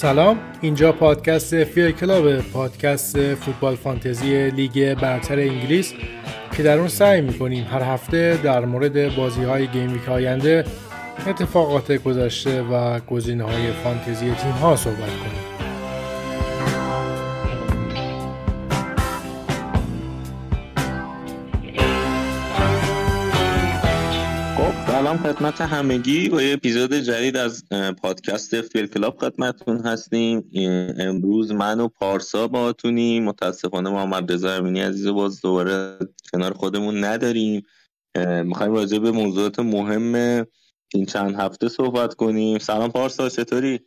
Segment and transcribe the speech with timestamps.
[0.00, 0.38] سلام.
[0.60, 5.92] اینجا پادکست فیر کلاب پادکست فوتبال فانتزی لیگ برتر انگلیس
[6.56, 10.64] که در اون سعی می‌کنیم هر هفته در مورد بازی های game week آینده
[11.26, 15.49] اتفاقات گذشته و گزینه های فانتزی تیم ها صحبت کنیم.
[25.10, 26.28] سلام خدمت همگی.
[26.28, 27.64] با یه اپیزود جدید از
[28.02, 30.50] پادکست فیل کلاب خدمتتون هستیم.
[30.98, 33.24] امروز من و پارسا باهاتونیم.
[33.24, 35.98] متاسفانه محمد رضا امینی عزیز باز دوباره
[36.32, 37.62] کنار خودمون نداریم.
[38.44, 40.14] می‌خوایم راجع به موضوعات مهم
[40.94, 42.58] این چند هفته صحبت کنیم.
[42.58, 43.80] سلام پارسا چطوری؟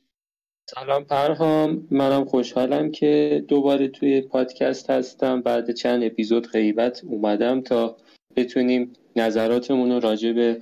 [0.76, 1.88] سلام پرهام.
[1.92, 5.42] منم خوشحالم که دوباره توی پادکست هستم.
[5.42, 7.98] بعد چند اپیزود غیبت اومدم تا
[8.36, 10.62] بتونیم نظراتمون رو راجع به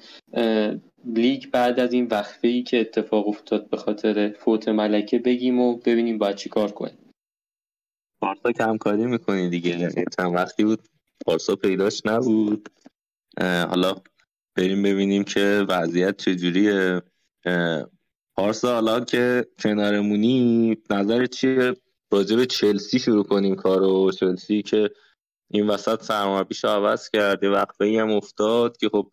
[1.05, 5.77] لیگ بعد از این وقفه ای که اتفاق افتاد به خاطر فوت ملکه بگیم و
[5.77, 6.97] ببینیم باید چی کار کنیم.
[8.21, 9.93] پارسا کمکاری می‌کنی دیگه.
[10.17, 10.79] چند وقتی بود
[11.25, 12.69] پارسا پیداش نبود.
[13.39, 13.95] حالا
[14.55, 17.01] بریم ببینیم که وضعیت چجوریه.
[18.35, 21.73] پارسا حالا که کنارمونی نظر چیه؟
[22.11, 24.11] راجع به چلسی شروع کنیم کارو.
[24.11, 24.89] چلسی که
[25.53, 27.43] این وسط سرمربیش عوض کرد.
[27.43, 29.11] وقفه هم افتاد که خب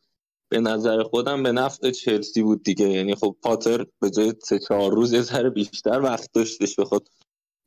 [0.51, 2.89] به نظر خودم به نفع چلسی بود دیگه.
[2.89, 7.09] یعنی خب پاتر به جای سه چهار روز یه ذره بیشتر وقت داشتش بخواد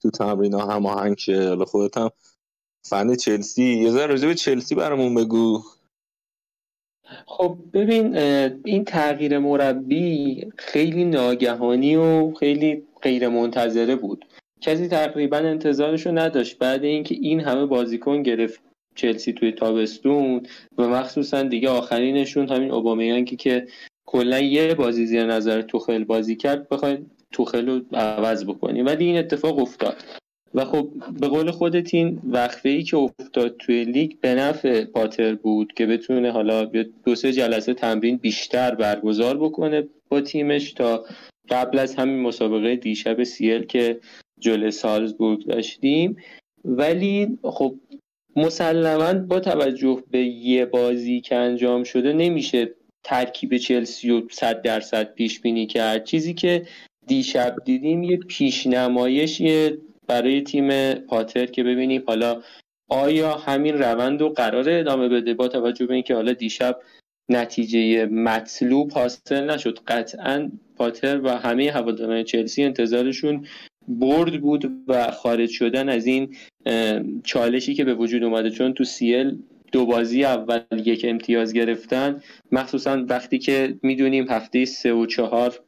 [0.02, 1.48] تو تمرین ها هماهنگ شه.
[1.48, 2.10] حالا خودت هم
[2.86, 3.64] فن چلسی.
[3.64, 5.64] یه ذره راجع به چلسی برامون بگو.
[7.28, 8.18] خب ببین
[8.66, 14.26] این تغییر مربی خیلی ناگهانی و خیلی غیر منتظره بود.
[14.62, 16.58] کسی تقریبا انتظارشو نداشت.
[16.58, 18.62] بعد اینکه این همه بازیکن گرفت
[18.96, 20.42] چلسی توی تابستون
[20.78, 23.68] و مخصوصا دیگه آخرینشون همین اوبامیانگی که
[24.06, 28.86] کلا یه بازی زیر نظر توخل بازی کرد بخواید توخل رو عوض بکنیم.
[28.86, 30.04] ولی این اتفاق افتاد.
[30.54, 35.36] و خب به قول خودت این وقفه ای که افتاد توی لیگ به نفع پاتر
[35.36, 36.72] بود که بتونه حالا
[37.06, 41.06] دو سه جلسه تمرین بیشتر برگزار بکنه با تیمش تا
[41.50, 44.00] قبل از همین مسابقه دیشب سیل که
[44.42, 46.18] جلو سالزبورگ داشتیم
[46.66, 47.76] ولی خب
[48.36, 55.14] مسلما با توجه به یه بازی که انجام شده نمیشه ترکیب چلسی رو صد درصد
[55.14, 56.04] پیش بینی کرد.
[56.04, 56.68] چیزی که
[57.08, 62.42] دیشب دیدیم یه پیشنمایشیه برای تیم پاتر که ببینیم حالا
[62.90, 66.80] آیا همین روند رو قرار ادامه بده؟ با توجه به اینکه حالا دیشب
[67.30, 69.80] نتیجه مطلوب حاصل نشد.
[69.88, 73.48] قطعا پاتر و همه هواداران چلسی انتظارشون
[73.88, 76.36] برد بود و خارج شدن از این
[77.24, 78.50] چالشی که به وجود اومده.
[78.50, 79.38] چون تو سیل
[79.72, 82.22] دو بازی اول یک امتیاز گرفتن.
[82.52, 85.60] مخصوصا وقتی که می‌دونیم هفته سه و چهار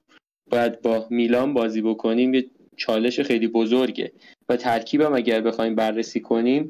[0.51, 2.45] باید با میلان بازی بکنیم یه
[2.77, 4.11] چالش خیلی بزرگه.
[4.49, 6.69] و ترکیبم اگر بخوایم بررسی کنیم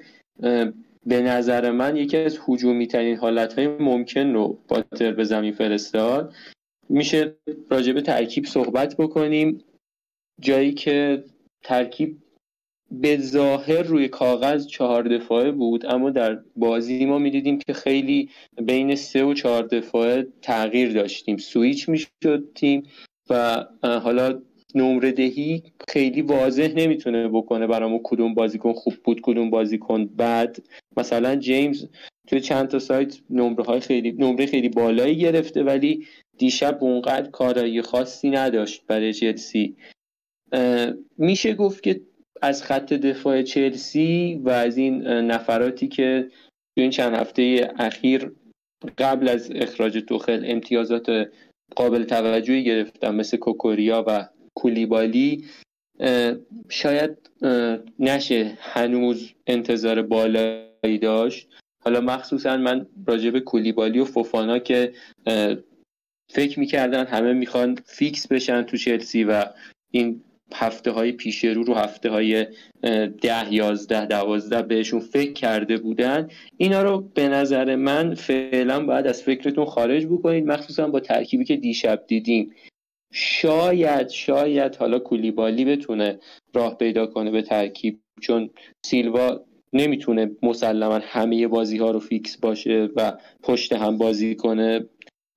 [1.06, 6.34] به نظر من یکی از حجومی ترین حالت ممکن رو باتر به زمین فرستاد.
[6.90, 7.36] میشه
[7.70, 9.64] راجع به ترکیب صحبت بکنیم.
[10.42, 11.24] جایی که
[11.64, 12.18] ترکیب
[12.92, 18.30] به ظاهر روی کاغذ چهار دفاعه بود اما در بازی ما می‌دیدیم که خیلی
[18.62, 21.38] بین سه و چهار دفاعه تغییر داشتیم.
[21.38, 22.84] سویچ می‌شد تیم
[23.30, 24.42] و حالا
[24.76, 30.58] نمره دهی خیلی واضح نمی‌تونه بکنه برامون کدوم بازیکن خوب بود کدوم بازیکن بعد
[30.98, 31.88] مثلا جیمز
[32.28, 36.08] توی چند تا سایت نمره های خیلی نمره خیلی بالایی گرفته ولی
[36.38, 39.76] دیشب اونقدر کارایی خاصی نداشت برای چلسی.
[41.18, 42.02] میشه گفت که
[42.42, 46.28] از خط دفاع چلسی و از این نفراتی که
[46.76, 48.32] تو این چند هفته اخیر
[48.98, 51.32] قبل از اخراج توخل امتیازات
[51.76, 55.46] قابل توجهی گرفتن مثل کوکوریا و کولیبالی
[56.70, 57.30] شاید
[58.00, 61.48] نشه هنوز انتظار بالایی داشت.
[61.86, 64.94] حالا مخصوصا من راجع به کولیبالی و فوفانا که
[66.32, 69.46] فکر می‌کردن همه می‌خوان فیکس بشن تو چلسی و
[69.92, 70.22] این
[70.54, 72.48] هفته های پیش رو رو هفته های
[73.22, 79.24] ده یازده دوازده بهشون فکر کرده بودن اینا رو به نظر من فعلا باید از
[79.24, 82.54] فکرتون خارج بکنید مخصوصا با ترکیبی که دیشب دیدیم.
[83.14, 86.20] شاید شاید حالا کولیبالی بتونه
[86.54, 88.50] راه پیدا کنه به ترکیب چون
[88.86, 93.14] سیلوا نمی‌تونه مسلما همه بازی ها رو فیکس باشه و
[93.44, 94.86] پشت هم بازی کنه.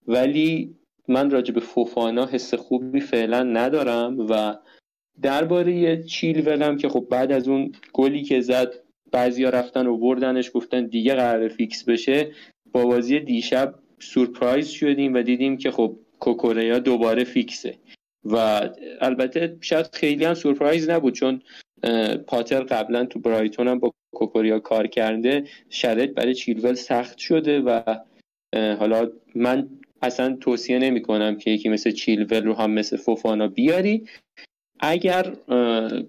[0.06, 0.76] ولی
[1.08, 4.56] من راجع به فوفانا حس خوبی فعلا ندارم و
[5.22, 8.74] درباره چیلولم که خب بعد از اون گلی که زد
[9.12, 12.30] بعضیا رفتن و بردنش گفتن دیگه قرار فیکس بشه.
[12.72, 17.78] با بازی دیشب سورپرایز شدیم و دیدیم که خب کوکوریا دوباره فیکسه.
[18.24, 18.36] و
[19.00, 21.42] البته شاید خیلی هم سورپرایز نبود چون
[22.26, 25.44] پاتر قبلا تو برایتون هم با کوکوریا کار کرده.
[25.70, 27.96] شرط برای چیلول سخت شده و
[28.54, 29.68] حالا من
[30.02, 34.04] اصلا توصیه نمی کنم که یکی مثل چیلول رو هم مثل فوفانا بیاری.
[34.80, 35.36] اگر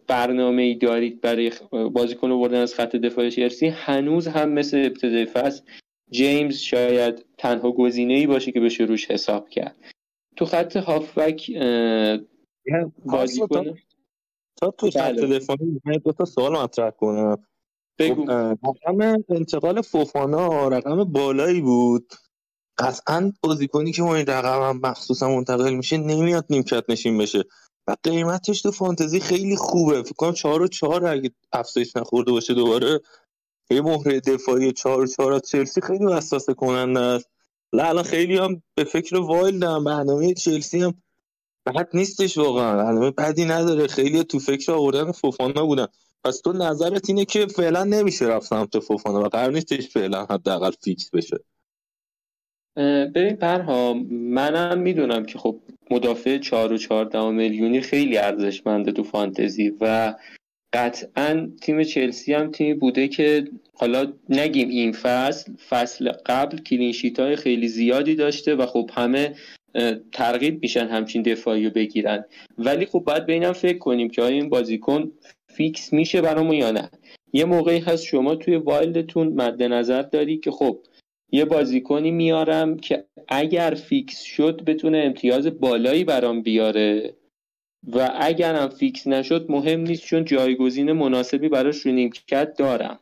[0.08, 1.52] برنامه ای دارید برای
[1.94, 5.62] بازیکن آوردن از خط دفاع چلسی هنوز هم مثل ابتدای فصل
[6.12, 9.76] جیمز شاید تنها گزینه ای باشه که بشه روش حساب کرد.
[10.36, 11.52] تو خط هافبک
[13.06, 13.78] بازیکن
[14.56, 15.40] تا تو خط بله.
[15.40, 17.38] دفاعی دو تا سوال مطرح کنم.
[18.00, 18.26] بگو.
[18.26, 22.14] خب، رقم انتقال فوفانا رقم بالایی بود.
[22.78, 27.44] قطعا بازیکنی که ما این رقم هم مخصوصا منتقل میشه نمیاد نیمکت نشین بشه.
[27.88, 30.04] و قیمتش تو فانتزی خیلی خوبه.
[30.04, 33.02] فکر کنم چهار و چهار اگه افزایش نخورده باشه دوباره.
[33.70, 37.30] یه مهره دفاعی چهار و چهار چلسی خیلی وسوسه کننده است.
[37.74, 40.94] الان خیلی هم به فکر وایلدم برنامه چلسی هم
[41.66, 42.78] بد نیستش واقعا.
[42.78, 43.88] برنامه بدی نداره.
[43.88, 45.88] خیلی تو فکر آوردن فوفانا بودن.
[46.24, 50.72] پس تو نظرت اینه که فعلا نمیشه رفت سمت فوفانا و قرار نیستش فعلا حداقل
[50.84, 51.38] فیکس بشه.
[53.16, 55.60] ببین پرها منم می‌دونم که خب
[55.92, 60.16] مدافع 4 و 14 میلیونی خیلی ارزشمنده تو فانتزی و
[60.74, 67.20] قطعا تیم چلسی هم تیمی بوده که حالا نگیم این فصل فصل قبل clean sheet
[67.20, 69.36] های خیلی زیادی داشته و خب همه
[70.12, 72.26] ترغیب میشن همچین دفاعی رو بگیرن.
[72.58, 75.12] ولی خب باید بشینیم فکر کنیم که آیا این بازیکن
[75.48, 76.90] فیکس میشه برامون یا نه.
[77.34, 80.80] یه موقعی هست شما توی wild تون مد نظر داری که خب
[81.32, 87.14] یه بازیکنی میارم که اگر فیکس شد بتونه امتیاز بالایی برام بیاره
[87.88, 93.00] و اگر هم فیکس نشد مهم نیست چون جایگزین مناسبی براش رو نیمکت دارم.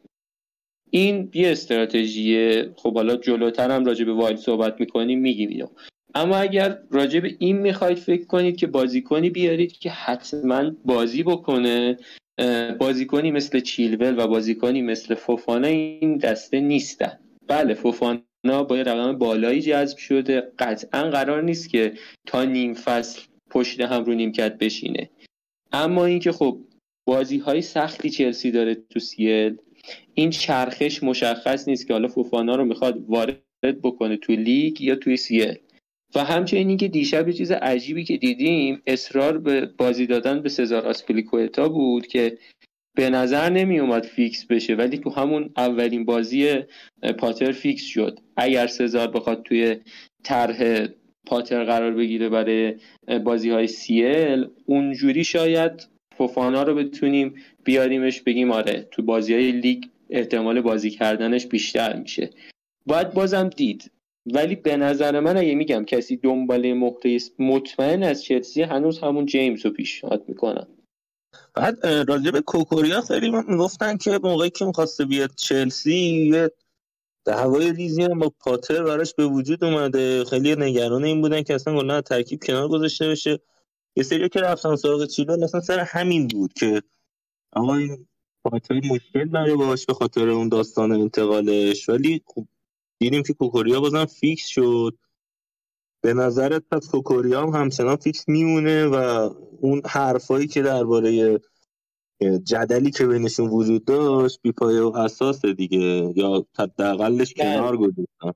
[0.89, 2.73] این یه استراتژیه.
[2.75, 5.67] خب حالا جلوتر هم راجع به وایلد صحبت می‌کنیم میگیم
[6.15, 11.97] اما اگر راجع به این می‌خواید فکر کنید که بازیکنی بیارید که حتما بازی بکنه
[12.79, 17.19] بازیکنی مثل چیلول و بازیکنی مثل فوفانا این دسته نیستن.
[17.47, 20.51] بله فوفانا با رقم بالایی جذب شده.
[20.59, 21.93] قطعا قرار نیست که
[22.27, 25.09] تا نیم فصل پشت هم رو نیمکت بشینه.
[25.71, 26.59] اما اینکه خب
[27.07, 29.57] بازی های سختی چلسی داره تو CL
[30.13, 33.41] این چرخش مشخص نیست که حالا فوفانا رو می‌خواد وارد
[33.83, 35.55] بکنه تو لیگ یا توی CL
[36.15, 40.87] و همچنین اینکه دیشب یه چیز عجیبی که دیدیم اصرار به بازی دادن به سزار
[40.87, 42.37] آسپلیکوتا بود که
[42.95, 46.55] به نظر نمی اومد فیکس بشه ولی تو همون اولین بازی
[47.19, 48.19] پاتر فیکس شد.
[48.37, 49.75] اگر سزار بخواد توی
[50.23, 50.87] طرح
[51.25, 52.75] پاتر قرار بگیره برای
[53.23, 55.87] بازی های سیل اونجوری شاید
[56.17, 62.29] فوفانا رو بتونیم بیاریمش بگیم آره تو بازی های لیگ احتمال بازی کردنش بیشتر میشه.
[62.85, 63.91] باید بازم دید.
[64.33, 69.65] ولی به نظر من اگه میگم کسی دنبال مهره مطمئن از چلسی هنوز همون جیمز
[69.65, 70.67] رو پیشنهاد می‌کنم.
[71.55, 76.51] بعد راجع به کوکوریا خیلی می‌گفتن که موقعی که می‌خواسته بیاد چلسی یه
[77.25, 80.25] دعوای ریزی هم با پاتر براش به وجود اومده.
[80.25, 83.39] خیلی نگران این بودن که اصلا گناه ترکیب کنار گذاشته بشه.
[83.95, 86.81] یه سری که رفتن سراغ چیلول اصلا سر همین بود که
[87.53, 88.07] آقا این
[88.43, 91.89] پاتر مشکل داره باش به خاطر اون داستان انتقالش.
[91.89, 92.47] ولی خب
[92.99, 94.97] دیدیم که کوکوریا بازم فیکس شد.
[96.05, 99.29] به نظرت پس کوکوریا هم همچنان فیکس میمونه و
[99.61, 101.39] اون حرفایی که درباره
[102.43, 107.33] جدلی که بینشون وجود داشت بیپایه و اساس دیگه یا حداقلش.
[107.33, 108.31] کنار گذاشتن.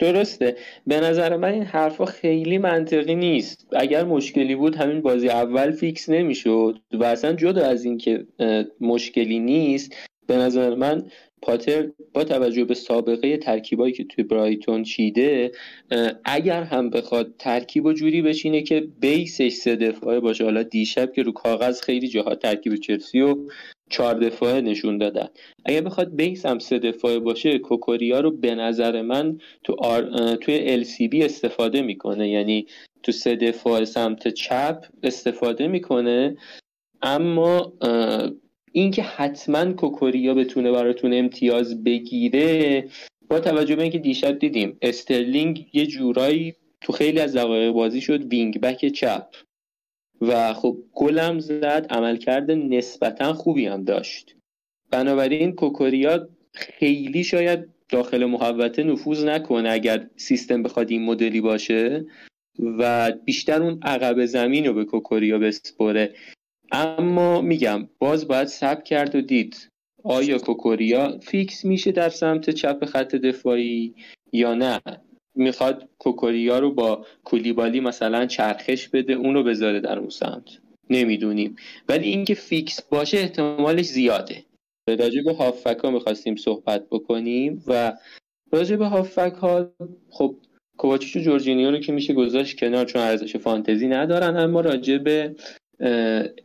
[0.00, 0.56] درسته.
[0.86, 3.66] به نظر من این حرفا خیلی منطقی نیست.
[3.72, 8.26] اگر مشکلی بود همین بازی اول فیکس نمی‌شد و اصلا جدا از اینکه
[8.80, 9.92] مشکلی نیست
[10.26, 11.10] به نظر من
[11.42, 15.52] پاتر با توجه به سابقه ترکیبایی که توی برایتون چیده
[16.24, 21.22] اگر هم بخواد ترکیب و جوری بشینه که بیسش سه دفاعه باشه حالا دیشب که
[21.22, 23.36] رو کاغذ خیلی جاها ترکیب چلسی و
[23.90, 25.28] چهار دفاعه نشون دادن.
[25.64, 30.34] اگر بخواد base هم سه دفاعه باشه کوکوریا رو به نظر من تو آر...
[30.36, 32.28] توی LCB استفاده می‌کنه.
[32.28, 32.66] یعنی
[33.02, 36.36] تو سه دفاع سمت چپ استفاده می‌کنه.
[37.02, 37.72] اما
[38.76, 42.88] اینکه حتما کوکوریا بتونه براتون امتیاز بگیره
[43.28, 48.24] با توجه به اینکه دیشب دیدیم استرلینگ یه جورایی تو خیلی از دقایق بازی شد
[48.24, 49.26] wing back چپ.
[50.20, 54.36] و خب گلم زد عملکرد نسبتا خوبی هم داشت.
[54.90, 62.06] بنابراین کوکوریا خیلی شاید داخل محوطه نفوذ نکنه اگر سیستم بخواد این مدلی باشه
[62.58, 66.14] و بیشتر اون عقب زمین رو به کوکوریا بسپره.
[66.72, 69.68] اما میگم باز باید سب کرد و دید.
[70.04, 73.94] آیا کوکوریا فیکس میشه در سمت چپ خط دفاعی
[74.32, 74.80] یا نه؟
[75.34, 80.44] می‌خواد کوکوریا رو با کولیبالی مثلا چرخش بده اونو بذاره در اون سمت.
[80.90, 81.56] نمی‌دونیم.
[81.88, 84.44] ولی اینکه فیکس باشه احتمالش زیاده.
[84.88, 87.98] راجع به هافبک ها می‌خواستیم صحبت بکنیم و
[88.52, 89.70] راجع به هافبک ها
[90.10, 90.36] خب
[90.78, 95.34] کوواچیچ و جورجینیو رو که میشه گذاشت کنار چون ارزش فانتزی ندارن اما راجع به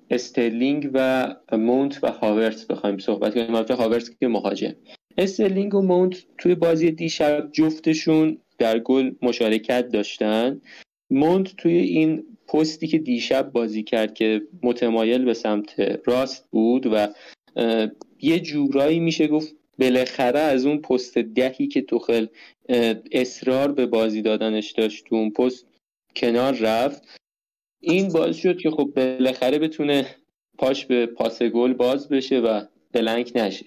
[0.10, 3.56] استرلینگ و مونت و هاورتز بخوایم صحبت کنیم.
[3.56, 4.76] البته هاورتز که مهاجم.
[5.18, 10.62] استرلینگ و مونت توی بازی دیشب جفتشون در گل مشارکت داشتن.
[11.10, 17.08] مونت توی این پستی که دیشب بازی کرد که متمایل به سمت راست بود و
[18.22, 22.28] یه جورایی میشه گفت بالاخره از اون پست دهی که توخل
[23.12, 25.68] اصرار به بازی دادنش داشت تو اون پست
[26.16, 27.21] کنار رفت.
[27.82, 30.06] این باعث شد که خب بالاخره بتونه
[30.58, 32.62] پاش به پاس گل باز بشه و
[32.92, 33.66] بلنک نشه.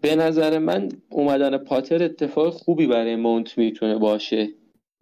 [0.00, 4.48] به نظر من اومدن پاتر اتفاق خوبی برای مونت می‌تونه باشه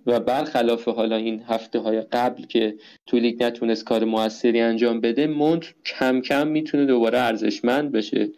[0.07, 2.77] و برخلاف حالا این هفته های قبل که
[3.07, 8.29] تو لیگ نتونست کار موثری انجام بده مونت کم کم می‌تونه دوباره ارزشمند بشه.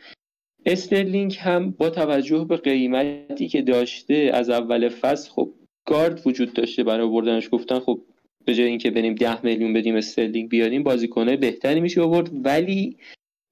[0.67, 5.55] استرلینگ هم با توجه به قیمتی که داشته از اول فصل خب
[5.87, 8.01] گارد وجود داشته برای بردنش گفتن خب
[8.45, 12.31] به جای اینکه بریم ده میلیون بدیم استرلینگ بیاریم بازیکنه بهتری میشه آورد.
[12.47, 12.97] ولی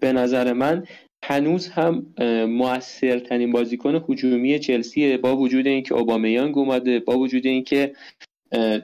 [0.00, 0.84] به نظر من
[1.24, 2.06] هنوز هم
[2.48, 7.92] موثرترین بازیکن هجومی چلسیه با وجود اینکه اوبامیانگ اومده با وجود اینکه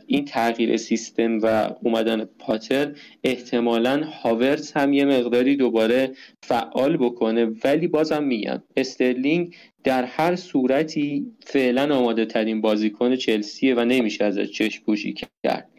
[0.07, 2.95] این تغییر سیستم و اومدن پاتر
[3.25, 6.11] احتمالا هاورز هم یه مقداری دوباره
[6.43, 7.45] فعال بکنه.
[7.65, 14.51] ولی بازم میگم استرلینگ در هر صورتی فعلا آماده ترین بازیکن چلسیه و نمیشه ازش
[14.51, 15.71] چشم پوشی کرد.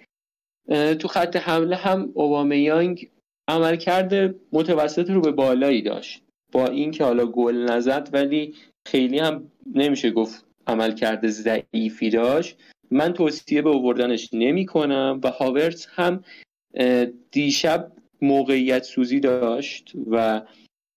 [1.00, 3.10] تو خط حمله هم اوبامیانگ
[3.48, 6.22] عملکرد متوسط رو به بالایی داشت.
[6.52, 8.56] با اینکه حالا گل نزد ولی
[8.88, 12.58] خیلی هم نمیشه گفت عملکرد ضعیفی داشت.
[12.92, 16.24] من توصیه به اووردنش نمی کنم و هاورتس هم
[17.32, 17.92] دیشب
[18.22, 20.42] موقعیت سوزی داشت و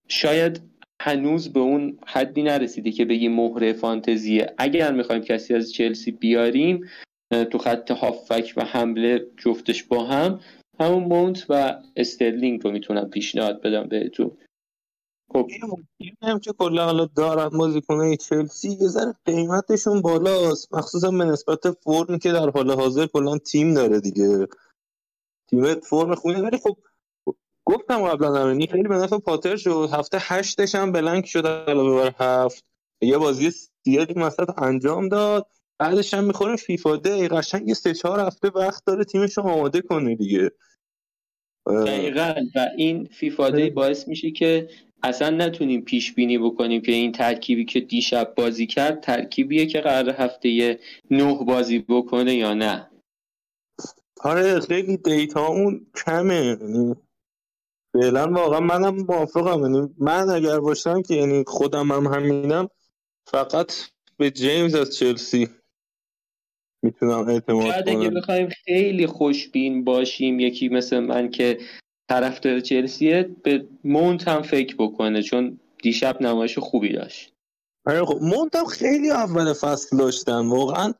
[0.08, 0.60] شاید
[1.02, 4.54] هنوز به اون حدی نرسیده که بگی مهره فانتزیه.
[4.58, 6.88] اگر می‌خوایم کسی از چلسی بیاریم
[7.30, 10.40] تو خط هافک و حمله جفتش با هم
[10.80, 14.38] همون مونت و استرلینگ رو می‌تونم پیشنهاد بدم بهتون.
[15.32, 15.49] خب.
[16.23, 20.75] هم که کلا حالا دارن بازیکنای چلسی یه ذره قیمتشون بالاست.
[20.75, 24.47] مخصوصا به نسبت فرمی که در حال حاضر کلا تیم داره دیگه.
[25.50, 26.76] تیم فرم خونه ولی خب
[27.64, 29.88] گفتم قبلا همینی خیلی به نفع پاتر شد.
[29.92, 32.64] هفته هشتش هم بلنک شد علاوه بر هفت.
[33.00, 35.47] یه بازی سیالی مثلا انجام داد.
[35.78, 37.28] بعدش هم می‌خوره فیفا دی.
[37.28, 40.50] قشنگ یه سه چهار هفته وقت داره تیمش رو آماده کنه دیگه.
[41.87, 42.35] دقیقا.
[42.54, 44.68] و این فیفا دی باعث میشه که
[45.02, 50.11] اصلا نتونیم پیش بینی بکنیم که این ترکیبی که دیشب بازی کرد ترکیبیه که قرار
[50.11, 50.78] هفته
[51.11, 52.90] نه بازی بکنه یا نه.
[54.20, 56.56] آره خیلی دیتا اون کمه.
[56.61, 56.94] یعنی
[57.92, 59.61] فعلا واقعا منم موافقم.
[59.61, 62.68] یعنی من اگر باشم که یعنی خودم هم همینم
[63.26, 63.73] فقط
[64.16, 65.49] به جیمز از چلسی.
[66.82, 71.58] می‌تونم اعتماد کنم اگه بخوایم خیلی خوشبین باشیم یکی مثل من که
[72.08, 77.32] طرفدار چلسیه به مونت هم فکر بکنه چون دیشب نمایش خوبی داشت.
[77.87, 80.92] آره خب مونت هم خیلی اول فصل داشتن واقعا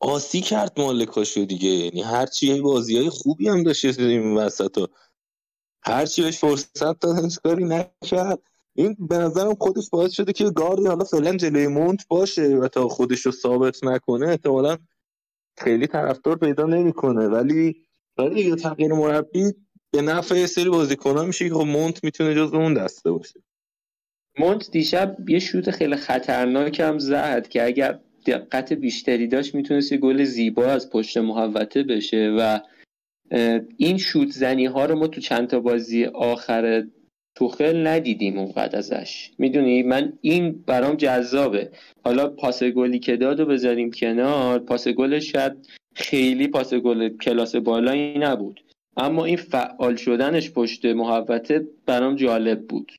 [0.00, 1.68] آسی کرد مالکاشو دیگه.
[1.68, 4.88] یعنی هرچی بازی های خوبی هم داشت این وسط ها
[5.82, 8.38] هرچی بهش فرصت دادن کاری نکرد.
[8.74, 12.88] این به نظرم خودش باعث شده که گاردی حالا فعلا جلوی مونت باشه و تا
[12.88, 14.78] خودش رو ثابت نکنه احتمالا
[15.58, 17.28] خیلی طرفدار پیدا نمی‌کنه.
[17.28, 17.76] ولی
[18.18, 19.52] ولی دیگه تغییر مربی
[19.92, 23.40] به نفع یه سری بازیکن‌ها میشه که خب مونت می‌تونه جز اون دسته باشه.
[24.38, 29.98] مونت دیشب یه شوت خیلی خطرناک هم زد که اگر دقت بیشتری داشت می‌تونست یه
[29.98, 32.60] گل زیبا از پشت محوطه بشه و
[33.76, 36.84] این شوت زنی ها رو ما تو چند تا بازی آخر
[37.34, 39.30] توخل ندیدیم اونقدر ازش.
[39.38, 41.70] می‌دونی؟ من این برام جذابه.
[42.04, 45.52] حالا پاس گلی که داد و بذاریم کنار پاس گلش شاید
[45.94, 48.64] خیلی پاس گل کلاس بالایی نبود.
[48.96, 52.92] اما این فعال شدنش پشت محوطه برام جالب بود.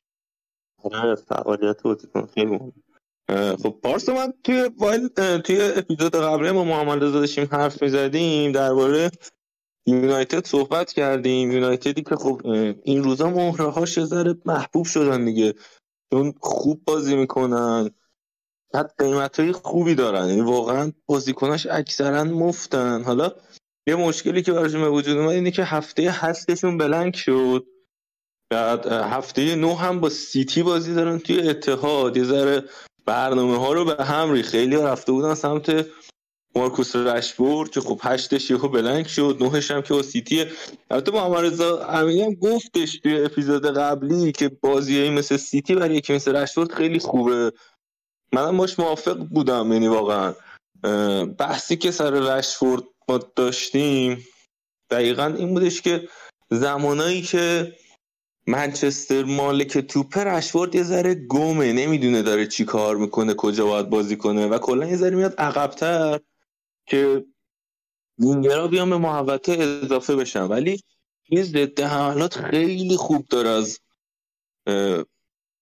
[0.82, 1.76] آره فعالیت
[2.34, 2.58] خیلی
[3.62, 5.08] خب پارسا من توی وایل
[5.44, 9.10] توی اپیزود قبلی ما محمد رضا داشتیم حرف می‌زدیم درباره
[9.86, 11.52] یونایتد صحبت کردیم.
[11.52, 12.40] یونایتدی که خب
[12.84, 15.54] این روزا مهره هاش ذره محبوب شدن دیگه.
[16.12, 17.90] چون خوب بازی می‌کنن.
[18.72, 20.28] بعد قیمت های خوبی دارن.
[20.28, 23.02] یعنی واقعا بازیکناش اکثرا مفتن.
[23.02, 23.32] حالا
[23.88, 27.66] یه مشکلی که براشون به وجود اومد اینه که هفته هستشون بلنک شد.
[28.50, 32.16] بعد هفته نه هم با سیتی بازی دارن توی اتحاد.
[32.16, 32.64] یه ذره
[33.06, 35.86] برنامه ها رو به هم ریخت خیلی رفته بودن سمت
[36.56, 40.44] مارکوس رشفورد که خب هشتش یهو blank شد نهش هم که سیتی
[40.90, 46.12] البته محمد رضا امینی هم گفتش توی اپیزود قبلی که بازیایی مثل سیتی برای یکی
[46.14, 47.52] مثل رشفورد خیلی خوبه.
[48.32, 50.34] منم باش موافق بودم یعنی واقعا.
[51.38, 54.26] بحثی که سر رشفورد ما داشتیم
[54.90, 56.08] دقیقا این بودش که
[56.50, 57.72] زمانایی که
[58.46, 64.16] منچستر مالک توپ رشفورد یه ذره گمه نمی‌دونه داره چی کار می‌کنه کجا باید بازی
[64.16, 66.20] کنه و کلا یه ذره میاد عقبتر.
[66.86, 67.24] که
[68.18, 70.42] وینگرا بیان به محوطه اضافه بشن.
[70.42, 70.80] ولی
[71.28, 73.78] این ضد حملات خیلی خوب داره از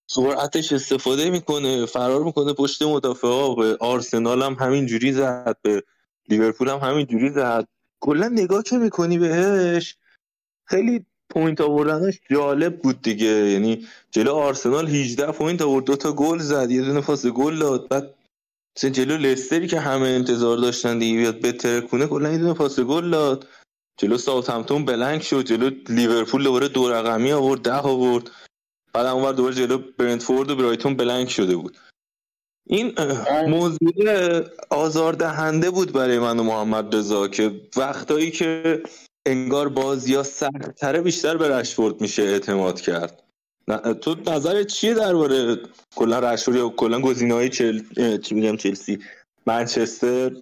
[0.06, 5.82] سرعتش استفاده می‌کنه فرار می‌کنه پشت مدافع ها به آرسنال هم همین جوری زد به
[6.28, 7.68] لیورپول هم همین جوری زد.
[8.00, 9.96] کلا نگاه که می‌کنی بهش
[10.64, 13.26] خیلی point آوردنش جالب بود دیگه.
[13.26, 17.88] یعنی جلو آرسنال 18 point آورد دو تا گل زد یه دونه پاس گل داد
[17.88, 18.14] بعد
[18.76, 23.10] مثلا جلو لستری که همه انتظار داشتن دیگه بیاد بترکونه کلا یه دونه پاس گل
[23.10, 23.48] داد.
[23.96, 28.30] جلو ساوثهمپتون blank شد جلو لیورپول دوباره دو رقمی آورد ده آورد.
[28.92, 31.78] بعد اونور دوباره جلو برنتفورد و برایتون blank شده بود.
[32.66, 32.94] این
[33.48, 38.82] موضوع آزاردهنده بود برای من و محمد رضا که وقتایی که
[39.26, 43.22] انگار بازی ها سختتره بیشتر به رشفورد میشه اعتماد کرد.
[44.00, 45.56] تو نظر چیه درباره
[45.96, 47.80] کلا رشفورد یا کلا گزینه‌های چل...
[48.22, 48.98] چی میگم چلسی؟
[49.46, 50.32] منچستر؟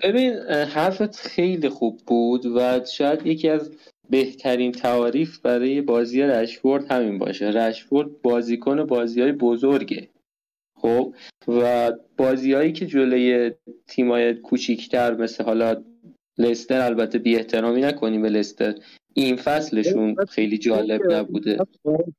[0.00, 3.70] ببین حرفت خیلی خوب بود و شاید یکی از
[4.10, 7.46] بهترین تعاریف برای بازی رشفورد همین باشه.
[7.46, 10.08] رشفورد بازیکن بازی های بزرگه
[10.80, 11.14] خب؟
[11.48, 13.52] و بازیهایی که جلوی
[13.86, 15.84] تیمای کوچیکتر مثل حالا
[16.38, 18.74] لستر البته بی احترامی نکنیم به لستر.
[19.14, 21.58] این فصلشون خیلی جالب نبوده.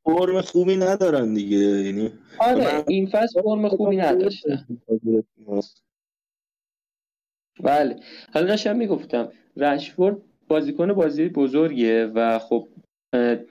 [0.04, 4.66] فرم خوبی ندارن دیگه یعنی آره این فصل فرم خوبی نداشته.
[7.64, 8.00] بله.
[8.34, 12.68] حالا داشتم می‌گفتم رشفورد بازیکن بازی بزرگیه و خب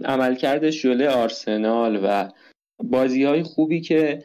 [0.04, 2.30] عملکردش جلوی آرسنال و
[2.82, 4.22] بازی های خوبی که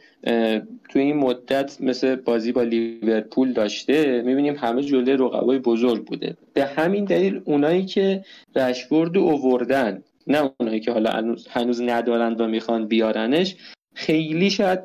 [0.88, 6.36] تو این مدت مثل بازی با لیورپول داشته می‌بینیم همه جلوی رقبای بزرگ بوده.
[6.54, 8.24] به همین دلیل اونایی که
[8.56, 13.56] رشورد اووردن نه اونایی که حالا هنوز, هنوز ندارند و می‌خوان بیارنش
[13.94, 14.80] خیلی شاید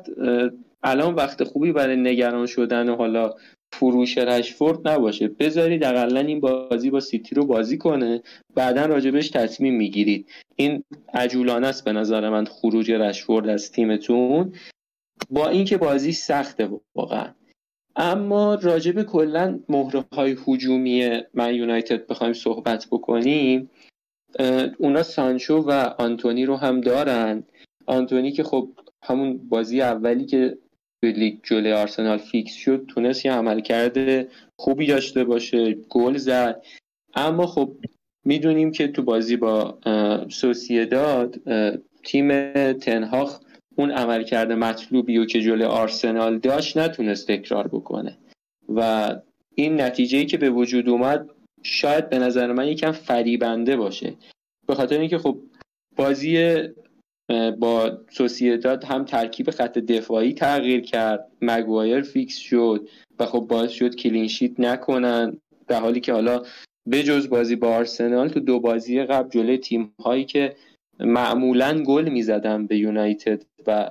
[0.82, 3.34] الان وقت خوبی برای نگران شدن و حالا
[3.78, 5.28] فروش رشفورد نباشه.
[5.28, 8.22] بذارید اقلا این بازی با سیتی رو بازی کنه
[8.54, 10.28] بعدا راجبش تصمیم می‌گیرید.
[10.56, 10.84] این
[11.14, 14.52] عجولانه است به نظر من خروج رشفورد از تیمتون.
[15.30, 17.34] با اینکه بازی سخته واقعا.
[17.96, 23.70] اما راجب کلا مهره های هجومی من یونایتد بخوایم صحبت بکنیم
[24.78, 27.44] اونا سانچو و آنتونی رو هم دارن.
[27.86, 28.68] آنتونی که خب
[29.02, 30.58] همون بازی اولی که
[31.12, 36.62] لیگ جلوی آرسنال فیکس شد تونست یه عملکرد خوبی داشته باشه گل زد.
[37.14, 37.76] اما خب
[38.24, 39.78] می‌دونیم که تو بازی با
[40.30, 41.40] سوسیداد
[42.04, 43.40] تیم تنهاخ
[43.76, 48.18] اون عمل کرده مطلوبی و که جلوی آرسنال داشت نتونست تکرار بکنه.
[48.68, 49.10] و
[49.54, 51.30] این نتیجه که به وجود اومد
[51.62, 54.14] شاید به نظر من یکم فریبنده باشه.
[54.66, 55.38] به خاطر اینکه خب
[55.96, 56.58] بازی
[57.58, 61.26] با سوسیداد هم ترکیب خط دفاعی تغییر کرد.
[61.42, 65.36] مگوایر فیکس شد و خب باعث شد clean sheet نکنن
[65.68, 66.42] در حالی که حالا
[66.92, 70.56] بجز بازی با آرسنال تو دو بازی قبل جلوی تیم هایی که
[71.00, 73.90] معمولا گل می‌زدن به یونایتد و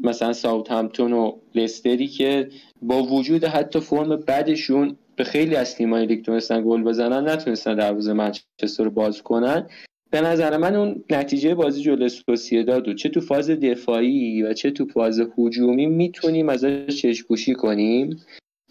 [0.00, 2.48] مثلا ساوتهمپتون و لستری که
[2.82, 8.12] با وجود حتی فرم بدشون به خیلی از تیم‌های لیگ تونستن گل بزنن نتونستن دروازه
[8.12, 9.68] منچستر رو باز کنن.
[10.12, 14.86] به نظر من اون نتیجه بازی جلوی سوسیداد چه تو فاز دفاعی و چه تو
[14.86, 18.20] فاز هجومی می‌تونیم ازش چشپوشی کنیم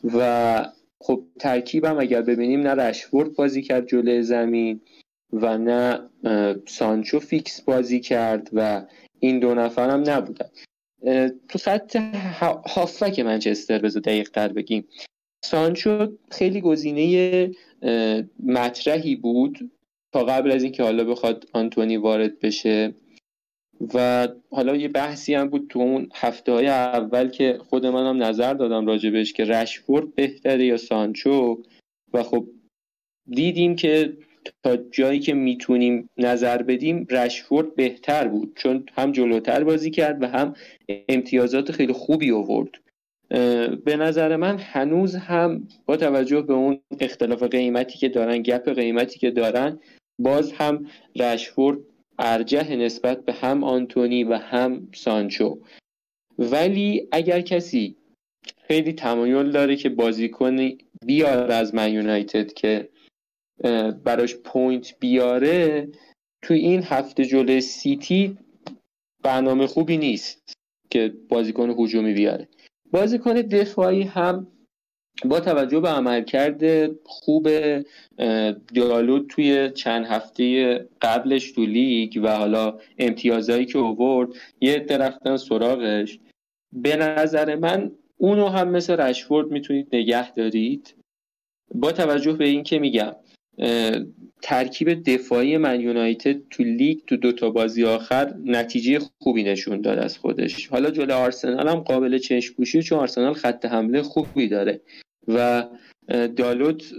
[0.04, 0.66] و
[1.00, 4.82] خب ترکیبم اگر ببینیم نه رشفورد بازی کرد جلوی زمین
[5.34, 6.00] و نه
[6.68, 8.86] سانچو فیکس بازی کرد و
[9.20, 10.50] این دو نفر هم نبودن
[11.50, 11.96] تو خط
[12.70, 14.88] هافک منچستر بذار دقیق تر بگیم.
[15.46, 17.52] سانچو خیلی گزینه
[18.44, 19.72] مطرحی بود.
[20.12, 22.94] تا قبل از اینکه حالا بخواد آنتونی وارد بشه.
[23.94, 28.54] و حالا یه بحثی هم بود تو اون هفته های اول که خود منم نظر
[28.54, 31.64] دادم راجبش که رشفورد بهتره یا سانچو.
[32.14, 32.48] و خب
[33.28, 34.18] دیدیم که
[34.64, 40.28] تا جایی که می‌تونیم نظر بدیم رشفورد بهتر بود چون هم جلوتر بازی کرد و
[40.28, 40.56] هم
[41.10, 42.70] امتیازات خیلی خوبی آورد.
[43.86, 49.20] به نظر من هنوز هم با توجه به اون اختلاف قیمتی که دارن گپ قیمتی
[49.20, 49.80] که دارن
[50.24, 51.78] باز هم رشفورد
[52.20, 55.60] ارجه نسبت به هم آنتونی و هم سانچو.
[56.40, 57.96] ولی اگر کسی
[58.68, 60.70] خیلی تمایل داره که بازیکن
[61.06, 62.90] بیاره از من یونایتد که
[64.04, 65.88] براش پوینت بیاره
[66.42, 68.38] تو این هفته جلوی سیتی
[69.24, 70.54] برنامه خوبی نیست
[70.90, 72.48] که بازیکن هجومی بیاره.
[72.92, 74.48] بازیکن دفاعی هم
[75.26, 77.50] با توجه به عملکرد خوب
[78.74, 84.30] دیالوگ توی چند هفته قبلش تو لیگ و حالا امتیازهایی که اوورد
[84.62, 86.20] یه درختن سراغش.
[86.74, 90.96] به نظر من اونو هم مثل رشفورد می‌تونید نگه دارید.
[91.76, 93.16] با توجه به این که میگم
[94.42, 100.18] ترکیب دفاعی من یونایتد تو لیگ تو دوتا بازی آخر نتیجه خوبی نشون داد از
[100.18, 100.68] خودش.
[100.68, 104.82] حالا جلو آرسنال هم قابل چشم پوشی چون آرسنال خط حمله خوبی داره.
[105.28, 105.68] و
[106.36, 106.94] دالوت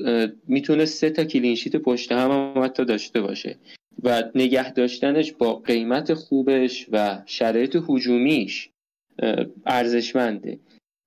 [0.48, 3.56] می‌تونه سه تا کلینشیت پشت هم, هم حتی داشته باشه
[4.02, 8.70] و نگه داشتنش با قیمت خوبش و شرایط حجومیش
[9.66, 10.58] ارزشمنده.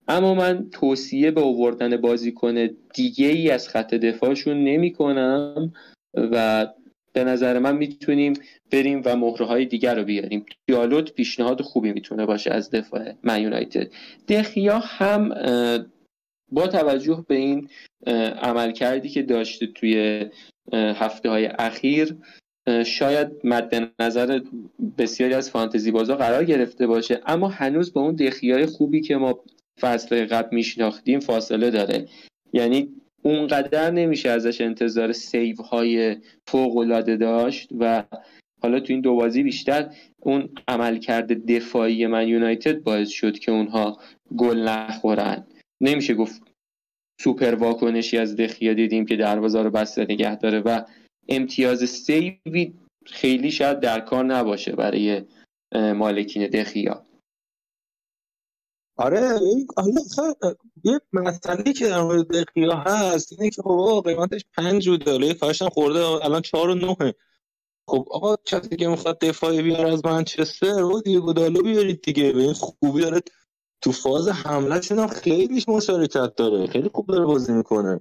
[0.07, 5.73] اما من توصیه به آوردن بازیکن دیگه ای از خط دفاعشون نمی کنم
[6.15, 6.67] و
[7.13, 8.33] به نظر من می‌تونیم
[8.71, 10.45] بریم و مهره های دیگر رو بیاریم.
[10.67, 13.91] دیالوت پیشنهاد خوبی می‌تونه باشه از دفاع من یونایتد.
[14.27, 15.33] دخیا هم
[16.51, 17.69] با توجه به این
[18.41, 20.25] عمل کردی که داشته توی
[20.73, 22.15] هفته های اخیر
[22.85, 24.41] شاید مد نظر
[24.97, 29.39] بسیاری از فانتزی بازا قرار گرفته باشه اما هنوز با اون دخیای خوبی که ما
[29.79, 32.07] فصل قبل میشناختیم فاصله داره.
[32.53, 32.89] یعنی
[33.21, 38.03] اونقدر نمیشه ازش انتظار سیو های فوق العاده داشت و
[38.61, 43.99] حالا تو این دو بازی بیشتر اون عملکرد دفاعی من یونایتد باعث شد که اونها
[44.37, 45.47] گل نخورن.
[45.81, 46.41] نمیشه گفت
[47.21, 50.81] سوپر واکنشی از دخیا دیدیم که دروازه رو بسته نگه داره و
[51.29, 52.73] امتیاز سیوی
[53.05, 55.23] خیلی شاید در کار نباشه برای
[55.73, 57.05] مالکین دخیا
[58.97, 59.39] آره
[59.77, 60.01] حالا
[60.83, 65.69] یه مسئله که در مورد دخیا هست اینه که خب قیمتش پنج و داره فرشن
[65.69, 67.11] خورده الان چهار و نوه
[67.87, 72.41] خب آقا کسی که می‌خواد دفاعی بیار از منچستر و دیگو دالو بیارید دیگه به
[72.41, 73.21] این خوبی داره
[73.85, 76.67] تو فاز حمله هم خیلیش مشارکت داره.
[76.67, 77.99] خیلی خوب داره بازی می‌کنه.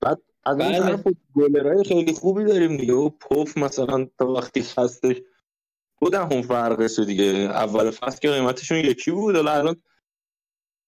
[0.00, 0.80] بعد از این بله.
[0.80, 1.04] طرف
[1.36, 2.92] گلرهای خیلی خوبی داریم دیگه.
[2.92, 5.16] و پوف مثلا تا وقتی هستش
[6.00, 7.24] بودن هم فرقشه دیگه.
[7.24, 9.36] اول فصل که قیمتشون یکی بود.
[9.36, 9.76] الان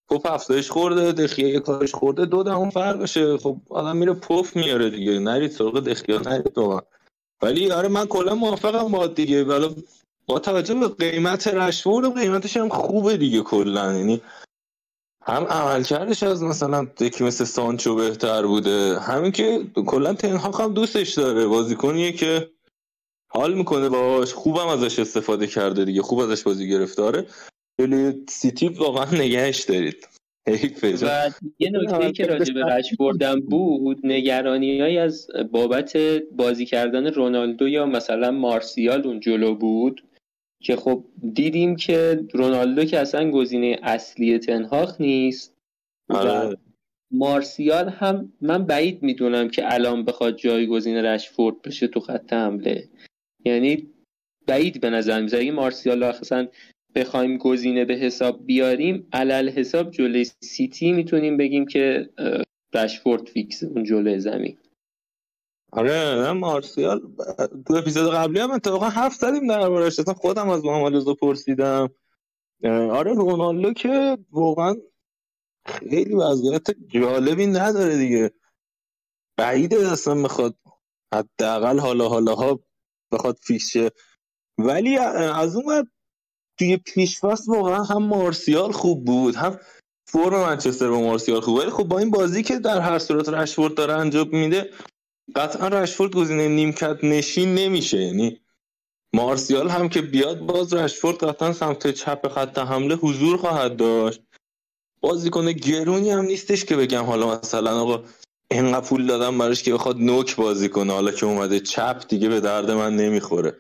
[0.09, 2.27] پوف افزایش خورده دخیه یه کارش خورده.
[2.27, 3.37] دو دهم فرقشه.
[3.37, 5.19] خب آدم میره پوف میاره دیگه.
[5.19, 6.19] نرید سراغ دخیه.
[6.19, 6.59] نرید
[7.43, 9.45] ولی آره من کلا موافقم با دیگه.
[9.45, 9.85] ولی
[10.27, 13.93] با توجه به قیمت رشفورد و قیمتش هم خوبه دیگه کلا.
[13.93, 14.21] یعنی
[15.23, 19.01] هم عملکردش از مثلا یکی مثل سانچو بهتر بوده.
[19.01, 21.47] همین که کلا تنهاق هم دوستش داره.
[21.47, 22.51] بازیکنیه که
[23.31, 26.03] حال می‌کنه باش خوبم ازش استفاده کرده دیگه.
[26.03, 27.27] خوب ازش بازی گرفتاره.
[27.79, 30.09] ولی سیتی واقعا نگهش دارید.
[31.03, 35.97] و یه نکته که راجع به بردم بود نگرانی از بابت
[36.37, 40.03] بازی کردن رونالدو یا مثلا مارسیال اون جلو بود.
[40.63, 45.57] که خب دیدیم که رونالدو که اصلا گزینه اصلی تنهاخ نیست
[46.09, 46.57] آره.
[47.11, 52.89] مارسیال هم من بعید می‌دونم که الان بخواد جایگزین رشفورد بشه تو خط حمله.
[53.45, 53.87] یعنی
[54.47, 56.49] بعید به نظر میاد اگه مارسیال اصلا
[56.95, 62.09] بخوایم گزینه به حساب بیاریم علل حساب جلوی سیتی می‌تونیم بگیم که
[62.75, 64.57] رشفورد فیکس اون جلوی زمین.
[65.73, 67.01] آره من مارسیال
[67.67, 71.89] تو اپیزود قبلی هم اتفاقا حرف زدیم دربارش اصلا خودم از محمد رضا پرسیدم.
[72.65, 74.75] آره رونالدو که واقعا
[75.67, 78.31] خیلی وضعیت جالبی نداره دیگه.
[79.37, 80.57] بعیده اصلا می‌خواد
[81.15, 82.61] حداقل حالا حالا ها
[83.13, 83.91] بخواد فیشه
[84.59, 85.91] ولی از اون
[86.59, 89.59] توی پیشفاست واقعا هم مارسیال خوب بود هم
[90.09, 93.75] فرم منچستر با مارسیال خوب ولی خب با این بازی که در هر صورت رشفورد
[93.75, 94.71] داره انجام میده
[95.37, 98.41] قطعا رشفورد گزینه نیمکت نشین نمیشه یعنی
[99.15, 104.21] مارسیال هم که بیاد باز رشفورد قطعا سمت چپ خط حمله حضور خواهد داشت.
[105.01, 108.05] بازیکن گرونی هم نیستش که بگم حالا مثلا آقا
[108.51, 112.41] اینقدر پول دادم براش که بخواد نوک بازی کنه حالا که اومده چپ دیگه به
[112.41, 113.57] درد من نمی‌خوره.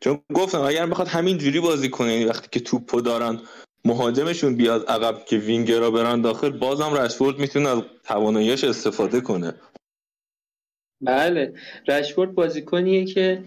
[0.00, 3.40] چون گفتم اگر بخواد همین جوری بازی کنه یعنی وقتی که توپو دارن
[3.84, 9.54] مهاجمشون بیاد عقب که وینگرا برن داخل بازم رشفورد می‌تونه از تواناییش استفاده کنه.
[11.00, 11.54] بله.
[11.88, 13.44] رشفورد بازیکنیه که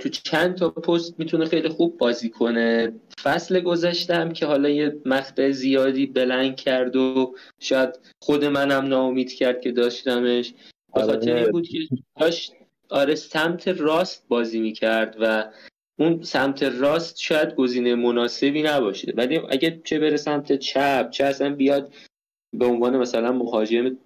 [0.00, 2.92] تو چند تا پست می‌تونه خیلی خوب بازی کنه.
[3.22, 9.60] فصل گذشتم که حالا یه مقطع زیادی بلنگ کرد و شاید خود منم ناامید کرد
[9.60, 10.54] که داشتمش.
[10.94, 11.12] به آره.
[11.12, 11.78] خاطر بود که
[12.20, 12.52] داشت
[12.90, 15.44] آره سمت راست بازی می‌کرد و
[15.98, 19.12] اون سمت راست شاید گزینه مناسبی نباشه.
[19.16, 21.92] ولی اگه چه بره سمت چپ چه اصلا بیاد
[22.52, 23.96] به عنوان مثلا مهاجم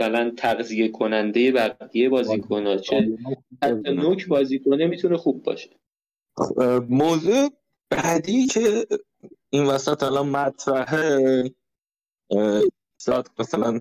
[0.00, 3.18] مثلا تغذیه کننده بقیه بازیکن‌ها چه
[3.62, 5.70] حتی نوک بازیکنه می‌تونه خوب باشه.
[6.88, 7.50] موضوع
[7.90, 8.86] بعدی که
[9.50, 11.50] این وسط الان مطرحه
[13.00, 13.80] شاید مثلا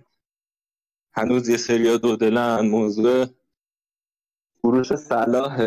[1.13, 3.25] هنوز یه سریا دو دلن موضوع
[4.61, 5.57] فروش صلاح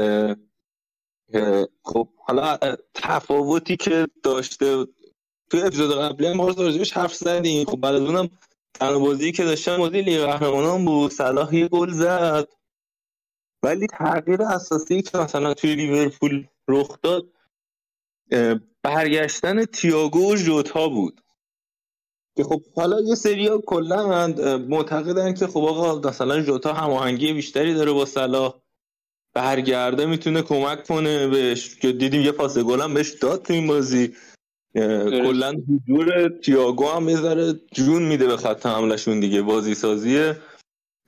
[1.84, 2.58] خب حالا
[2.94, 4.86] تفاوتی که داشته
[5.50, 7.64] توی اپیزود قبلی هم راجبش حرف زدیم.
[7.64, 8.30] خب بعد از اونم
[8.74, 11.12] تنها بازی که داشتم بازی لیگ قهرمانان بود.
[11.12, 12.48] صلاح یه گل زد.
[13.62, 17.26] ولی تغییر اساسی که مثلا توی لیورپول رخ داد
[18.82, 21.20] برگشتن تییاگو و ژوتا بود.
[22.36, 24.26] که خب حالا یه سریا کلا
[24.58, 28.62] معتقدن که خب آقا مثلا ژوتا هماهنگی بیشتری داره با صلاح.
[29.34, 31.76] برگرده می‌تونه کمک کنه بهش.
[31.76, 34.16] که دیدیم یه پاس گل هم بهش داد تو این بازی.
[35.10, 39.42] کلا حضور تییاگو هم یه جون میده به خط حملشون دیگه.
[39.42, 40.32] بازی سازی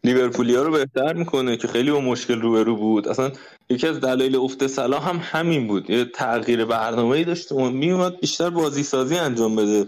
[0.05, 3.09] لیورپولیا رو بهتر می‌کنه که خیلی با مشکل روبرو بود.
[3.09, 3.33] اصلا
[3.71, 5.91] یکی از دلایل افت سلاح هم همین بود.
[5.91, 9.87] یه تغییر برنامه‌ای داشت و میومد بیشتر بازی سازی انجام بده.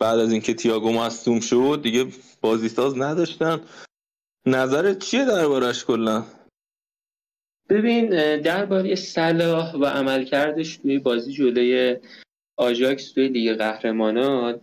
[0.00, 2.06] بعد از اینکه تییاگو مصدوم شد دیگه
[2.40, 3.60] بازی ساز نداشتن.
[4.46, 6.24] نظرت چیه دربارش کلا؟
[7.68, 8.08] ببین
[8.40, 11.96] درباره صلاح و عملکردش توی بازی جلوی
[12.56, 14.60] آژاکس توی لیگ قهرمانان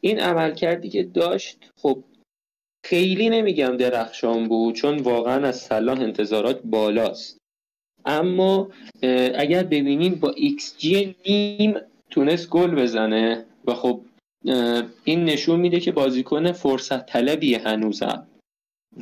[0.00, 2.04] این عملکردی که داشت خب
[2.84, 7.38] خیلی نمیگم درخشان بود چون واقعا از صلاح انتظارات بالاست.
[8.04, 8.70] اما
[9.34, 11.74] اگر ببینیم با ایکس جی نیم
[12.10, 14.00] تونست گل بزنه و خب
[15.04, 18.26] این نشون میده که بازیکن فرصت طلبیه هنوزم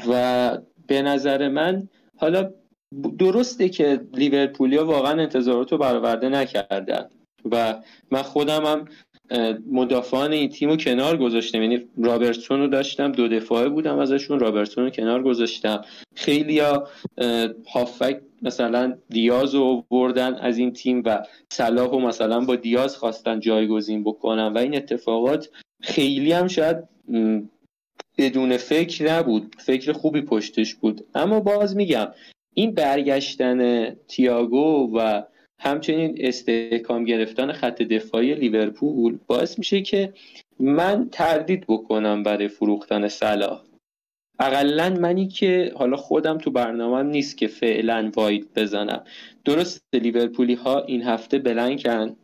[0.09, 2.53] و به نظر من حالا
[3.19, 7.11] درسته که لیورپولیا واقعا انتظارات رو برآورده نکردن
[7.53, 8.89] و من خودم هم
[9.71, 11.63] مدافعان این تیم رو کنار گذاشتم.
[11.63, 15.85] یعنی رابرتسون رو داشتم دو دفاعه بودم ازشون رابرتسون رو کنار گذاشتم.
[16.15, 16.89] خیلی ها
[17.75, 23.41] هافک مثلا دیاز رو بردن از این تیم و صلاح رو مثلا با دیاز خواستن
[23.41, 25.49] جایگزین بکنن و این اتفاقات
[25.83, 26.77] خیلی هم شاید
[28.19, 29.57] بدون فکر نبود.
[29.59, 31.05] فکر خوبی پشتش بود.
[31.15, 32.09] اما باز میگم
[32.55, 35.23] این برگشتن تیاگو و
[35.59, 40.13] همچنین استحکام گرفتن خط دفاعی لیورپول باعث میشه که
[40.61, 43.63] من تردید بکنم برای فروختن صلاح.
[44.39, 49.05] اقلا منی که حالا خودم تو برنامه نیست که فعلا واید بزنم.
[49.45, 52.17] درست لیورپولی ها این هفته بلنکن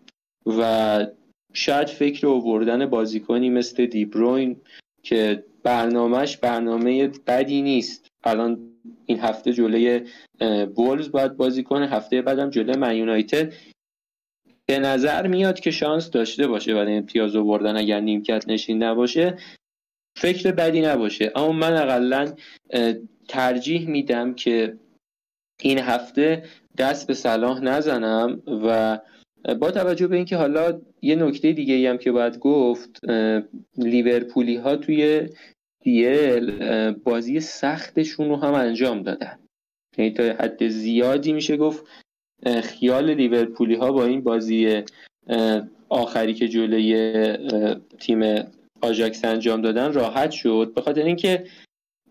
[0.47, 1.07] و
[1.53, 4.57] شاید فکر آوردن بازیکنی مثل دیبروین
[5.03, 8.09] که برنامهش برنامه بدی نیست.
[8.25, 8.72] الان
[9.07, 10.01] این هفته جلوی
[10.75, 11.89] بولز باید بازی کنه.
[11.89, 13.53] هفته بعدم جلوی من یونایتد.
[14.67, 19.39] به نظر میاد که شانس داشته باشه برای امتیاز آوردن اگر نیمکت نشین نباشه.
[20.17, 21.33] فکر بدی نباشه.
[21.37, 22.35] اما من اقلا
[23.29, 24.79] ترجیح میدم که
[25.61, 26.45] این هفته
[26.79, 28.99] دست به صلاح نزنم و
[29.61, 33.01] با توجه به اینکه حالا یه نکته دیگه هم که باید گفت
[33.79, 35.29] لیورپولی ها توی
[35.83, 36.51] دیل
[36.91, 39.39] بازی سختشون رو هم انجام دادن.
[39.99, 41.85] یعنی تا حد زیادی میشه گفت
[42.63, 44.83] خیال لیورپولی ها با این بازی
[45.89, 47.37] آخری که جلوی
[48.01, 48.45] تیم
[48.81, 50.73] آژاکس انجام دادن راحت شد.
[50.75, 51.45] به خاطر اینکه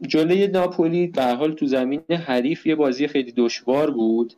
[0.07, 4.33] جلوی ناپولی به حال تو زمین حریف یه بازی خیلی دشوار بود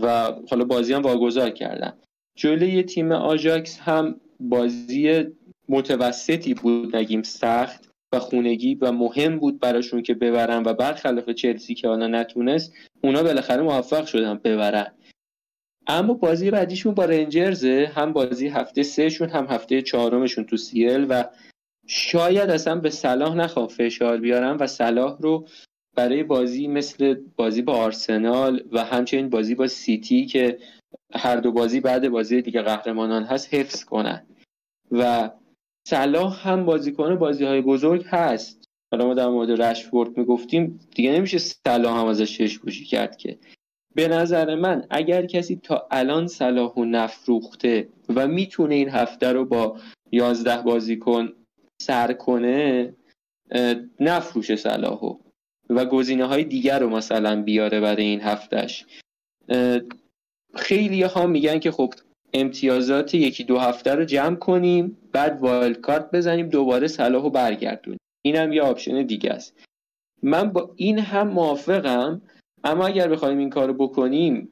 [0.00, 1.92] و حالا بازی هم واگذار کردن.
[2.36, 5.24] جلوی تیم آژاکس هم بازی
[5.68, 7.91] متوسطی بود نگیم سخت.
[8.12, 12.72] و خونگی و مهم بود براشون که ببرن و برخلاف چلسی که حالا نتونست
[13.02, 14.92] اونا بالاخره موفق شدن ببرن.
[15.86, 21.06] اما بازی بعدیشون با رنجرزه هم بازی هفته سه شون هم هفته چهارمشون تو سیل
[21.08, 21.24] و
[21.86, 25.48] شاید اصلا به صلاح نخوام فشار بیارم و صلاح رو
[25.96, 30.58] برای بازی مثل بازی با آرسنال و همچنین بازی با سیتی که
[31.14, 34.26] هر دو بازی بعد بازی دیگه قهرمانان هست حفظ کنن.
[34.90, 35.30] و
[35.88, 38.64] صلاح هم بازیکن بازی های بزرگ هست.
[38.92, 43.38] حالا ما در مورد رشفورد می‌گفتیم دیگه نمیشه صلاح هم ازش چشم کرد که.
[43.94, 49.44] به نظر من اگر کسی تا الان صلاح و نفروخته و می‌تونه این هفته رو
[49.44, 49.78] با
[50.12, 51.32] یازده بازیکن
[51.82, 52.94] سر کنه
[54.00, 55.18] نفروشه صلاحو
[55.70, 58.86] و گزینه های دیگر رو مثلا بیاره برای این هفتهش
[60.54, 61.94] خیلی ها میگن که خب
[62.32, 67.98] امتیازات یکی دو هفته رو جمع کنیم بعد wild card بزنیم دوباره صلاح برگردونیم.
[68.24, 69.54] اینم یه option دیگه است.
[70.22, 72.22] من با این هم موافقم
[72.64, 74.48] اما اگر بخوایم این کارو بکنیم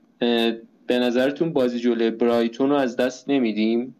[0.86, 3.96] به نظرتون بازی جلوی برایتون رو از دست نمیدیم؟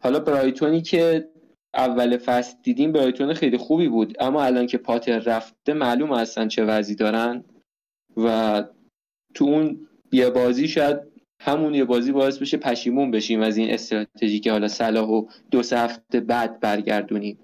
[0.00, 1.28] حالا برایتونی که
[1.74, 6.64] اول فصل دیدیم برایتون خیلی خوبی بود اما الان که پاتر رفته معلوم هستن چه
[6.64, 7.44] وضعی دارن
[8.16, 8.64] و
[9.34, 11.11] تو اون یه بازی شاید
[11.44, 15.62] همون یه بازی باعث بشه پشیمون بشیم از این استراتژی که حالا صلاح و دو
[15.62, 17.38] سه هفته بعد برگردونیم.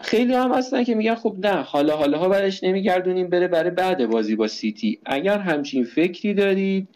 [0.00, 4.06] خیلی هم هستن که میگن خب نه حالا حالا ها برش نمیگردونیم بره برای بعد
[4.06, 5.00] بازی با سیتی.
[5.06, 6.88] اگر همچین فکری دارید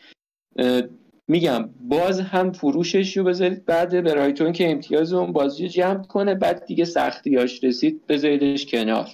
[1.28, 6.64] میگم باز هم فروشش رو بذارید بعد برایتون که امتیاز اون بازی جمع کنه بعد
[6.64, 9.08] دیگه سختیاش رسید بذاریدش کنار.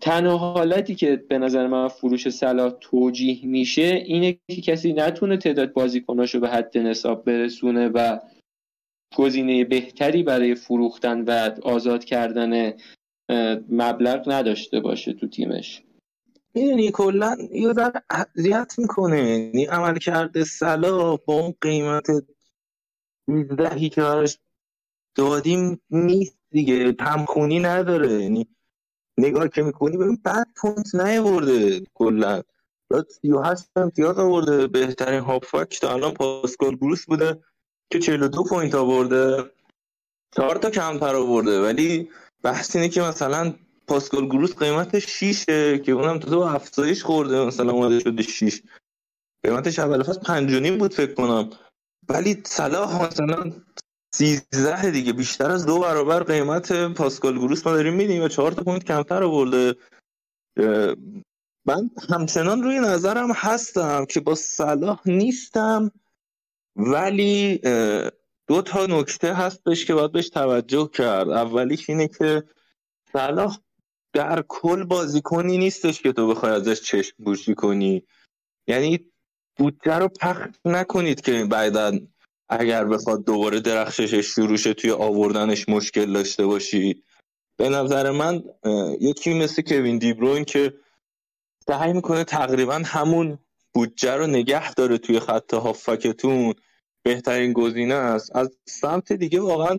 [0.00, 5.72] تنها حالتی که به نظر من فروش صلاح توجیه میشه اینه که کسی نتونه تعداد
[5.72, 8.18] بازیکناشو به حد نصاب برسونه و
[9.16, 12.72] گزینه بهتری برای فروختن و آزاد کردن
[13.70, 15.82] مبلغ نداشته باشه تو تیمش.
[16.54, 19.20] می‌دونی کلا یه ذره اذیت می‌کنه.
[19.20, 22.06] یعنی عملکرد صلاح با اون قیمت
[23.58, 24.24] دهی که
[25.14, 28.12] دادیم نیست دیگه همخونی نداره.
[28.12, 28.46] یعنی
[29.18, 32.42] نگاه که می‌کنی ببین بعد point نیورده کلا.
[32.90, 33.02] و
[33.44, 34.66] هشت امتیاز آورده.
[34.66, 37.42] بهترین هافبک تا الان پاسکال گروس بوده
[37.92, 39.50] که 42 point آورده.
[40.36, 41.62] چهار تا کمتر آورده.
[41.62, 42.10] ولی
[42.42, 43.54] بحث اینه که مثلا
[43.86, 45.44] پاسکال گروس قیمتش 6
[45.84, 47.44] که اونم تو افزایش خورده.
[47.44, 48.62] مثلا اومده شده 6
[49.42, 51.50] قیمتش اول فصل 5 بود فکر کنم.
[52.08, 53.52] ولی صلاح مثلا
[54.14, 58.62] 13 دیگه بیشتر از دو برابر قیمت پاسکال گروس ما داریم میدیم و 4 تا
[58.62, 59.76] point کمتر آورده.
[61.66, 65.90] من همچنان روی نظرم هستم که با صلاح نیستم
[66.76, 67.58] ولی
[68.46, 71.30] دو تا نکته هستش که باید بهش توجه کرد.
[71.30, 72.44] اولیش اینه که
[73.12, 73.58] صلاح
[74.12, 78.02] در کل بازیکنی نیستش که تو بخوای ازش چشم بوشی کنی.
[78.66, 79.12] یعنی
[79.56, 81.98] بودجه رو پخت نکنید که بعدا
[82.48, 87.02] اگر بخواد دوباره درخشش شروع توی آوردنش مشکل داشته باشی.
[87.56, 88.42] به نظر من
[89.00, 90.74] یکی مثل کوین دیبروین که
[91.66, 93.38] سعی می‌کنه تقریبا همون
[93.74, 96.54] بودجه رو نگه داره توی خط هافکتون
[97.02, 98.36] بهترین گزینه است.
[98.36, 99.78] از سمت دیگه واقعا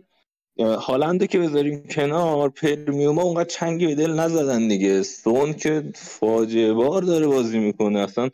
[0.59, 5.03] هالنده که بذاریم کنار پرمیوما اونقدر چنگی به دل نزدن دیگه.
[5.03, 7.99] سون که فاجعه بار داره بازی می‌کنه.
[7.99, 8.29] اصلا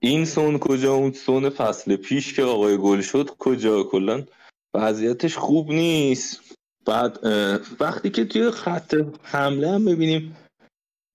[0.00, 4.24] این سون کجا؟ اون سون فصل پیش که آقای گل شد کجا؟ کلا
[4.74, 6.40] وضعیتش خوب نیست.
[6.86, 7.18] بعد
[7.80, 10.36] وقتی که توی خط حمله هم ببینیم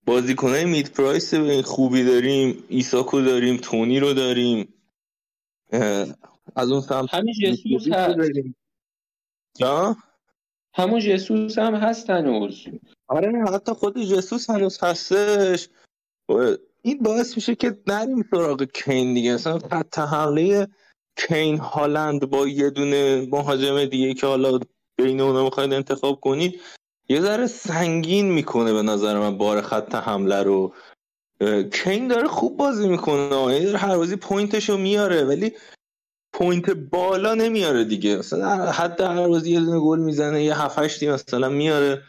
[0.06, 1.34] بازیکنهای مید پرایس
[1.66, 4.74] خوبی داریم ایساکو داریم تونی رو داریم.
[6.56, 8.18] از اون سمت همین جسوس هست؟
[10.74, 12.66] همون جسوس هم هست هنوز
[13.08, 15.70] آره حتی خود جسوس هنوز هستش.
[16.86, 19.34] این باعث میشه که نریم سراغ کین دیگه.
[19.34, 20.68] مثلا خط حمله
[21.28, 24.60] کین هالند با یه دونه مهاجم دیگه که حالا
[24.98, 26.60] بین اونا می‌خواید انتخاب کنید
[27.10, 30.74] یه ذره سنگین می‌کنه به نظر من بار خط حمله رو.
[31.74, 35.52] کین داره خوب بازی می‌کنه هر بازی point شو میاره ولی
[36.34, 38.18] point بالا نمیاره دیگه.
[38.18, 42.02] مثلا حتی هر بازی یه دونه گل می‌زنه یه 7 8 مثلا میاره.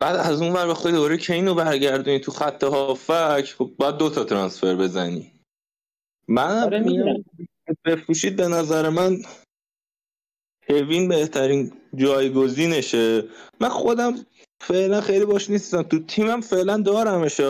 [0.00, 4.10] بعد از اون ور بخوای دوباره کین رو برگردونی تو خط هافبک خب باید دو
[4.10, 5.32] تا transfer بزنی.
[6.28, 7.24] من آره
[7.84, 9.22] بفروشید به نظر من
[10.68, 13.24] هوین بهترین جایگزینشه.
[13.60, 14.26] من خودم
[14.60, 15.82] فعلا خیلی باش نیستم.
[15.82, 17.40] تو تیمم فعلا دارمش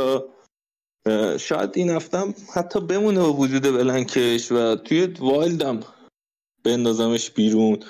[1.41, 5.81] شاید این هفتم حتی بمونه با وجود بلنکش و توی وایلدم
[6.65, 7.81] بندازمش بیرون.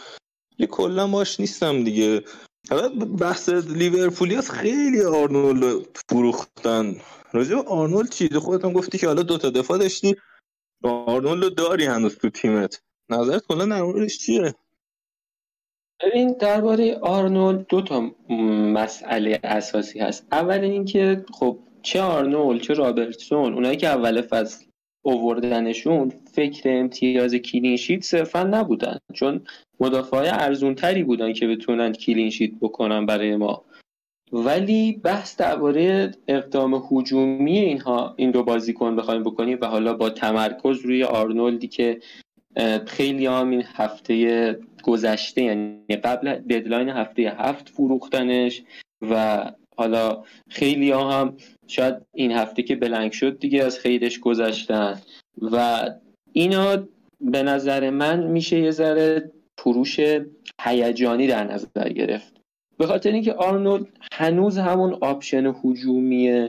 [0.58, 2.24] یه کلا باش نیستم دیگه.
[3.20, 6.96] بحث لیورپولی هست خیلی آرنولد فروختن.
[7.32, 10.16] راجع آرنولد چی؟ خودت هم گفتی که حالا دوتا دفاع داشتی.
[10.84, 12.82] آرنولد داری هنوز تو تیمت.
[13.08, 14.54] نظرت کلا در چیه؟
[16.02, 18.10] ببین درباره آرنولد دو تا
[18.72, 20.26] مسئله اساسی هست.
[20.32, 24.64] اول اینکه خب چه آرنولد چه رابرتسون اونایی که اول فصل
[25.02, 28.98] اووردنشون فکر امتیاز clean sheet صرفا نبودن.
[29.12, 29.40] چون
[29.80, 33.64] مدافع ارزونتری بودن که بتونن clean sheet بکنن برای ما.
[34.32, 40.80] ولی بحث درباره اقدام هجومی اینها این دو بازیکن بخوایم بکنیم و حالا با تمرکز
[40.80, 42.00] روی آرنولدی که
[42.86, 48.62] خیلی هم این هفته گذشته یعنی قبل deadline هفته هفت فروختنش
[49.10, 49.44] و
[49.80, 55.00] حالا خیلی ها هم شاید این هفته که blank شد دیگه از خیرش گذشتن.
[55.42, 55.84] و
[56.32, 56.88] اینا
[57.20, 60.00] به نظر من میشه یه ذره فروش
[60.62, 62.36] هیجانی در نظر گرفت.
[62.78, 66.48] به خاطر اینکه آرنولد هنوز همون option هجومی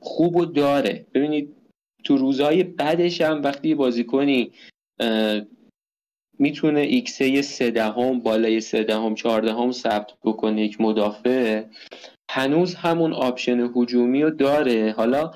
[0.00, 1.06] خوب و داره.
[1.14, 1.56] ببینید
[2.04, 4.52] تو روزهای بعدش هم وقتی بازیکنی
[6.38, 11.64] می‌تونه xA سه دهم بالای سه دهم چهاردهم ثبت بکنه یک مدافع
[12.34, 14.94] هنوز همون option هجومی رو داره.
[14.96, 15.30] حالا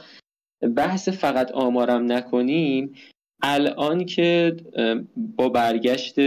[0.76, 2.94] بحث فقط آمارم نکنیم.
[3.42, 4.57] الان که
[5.16, 6.18] با برگشت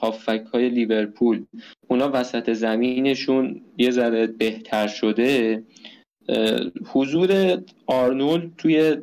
[0.00, 1.44] هافبک های لیورپول
[1.88, 5.62] اونا وسط زمینشون یه ذره بهتر شده.
[6.86, 8.96] حضور آرنولد توی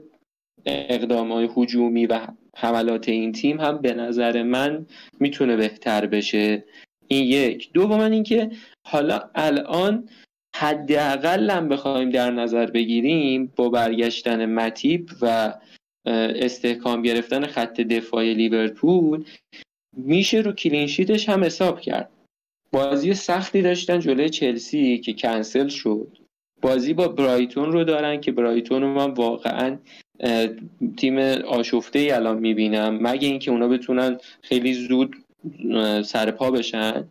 [0.66, 4.86] اقدام های حجومی و حملات این تیم هم به نظر من
[5.20, 6.64] می‌تونه بهتر بشه.
[7.08, 7.74] این یک.
[7.74, 8.50] دوم اینکه
[8.88, 10.10] حالا الان
[10.58, 15.54] حداقل هم بخوایم در نظر بگیریم با برگشتن متیب و
[16.06, 19.24] استحکام گرفتن خط دفاعی لیورپول
[19.98, 22.10] میشه رو کلینشیتش هم حساب کرد.
[22.72, 26.08] بازی سختی داشتن جلوی چلسی که کنسل شد.
[26.62, 29.78] بازی با برایتون رو دارن که برایتون رو من واقعا
[30.98, 32.98] تیم آشفته ای الان می‌بینم.
[33.02, 35.16] مگه اینکه اونا بتونن خیلی زود
[36.04, 37.08] سرپا بشن.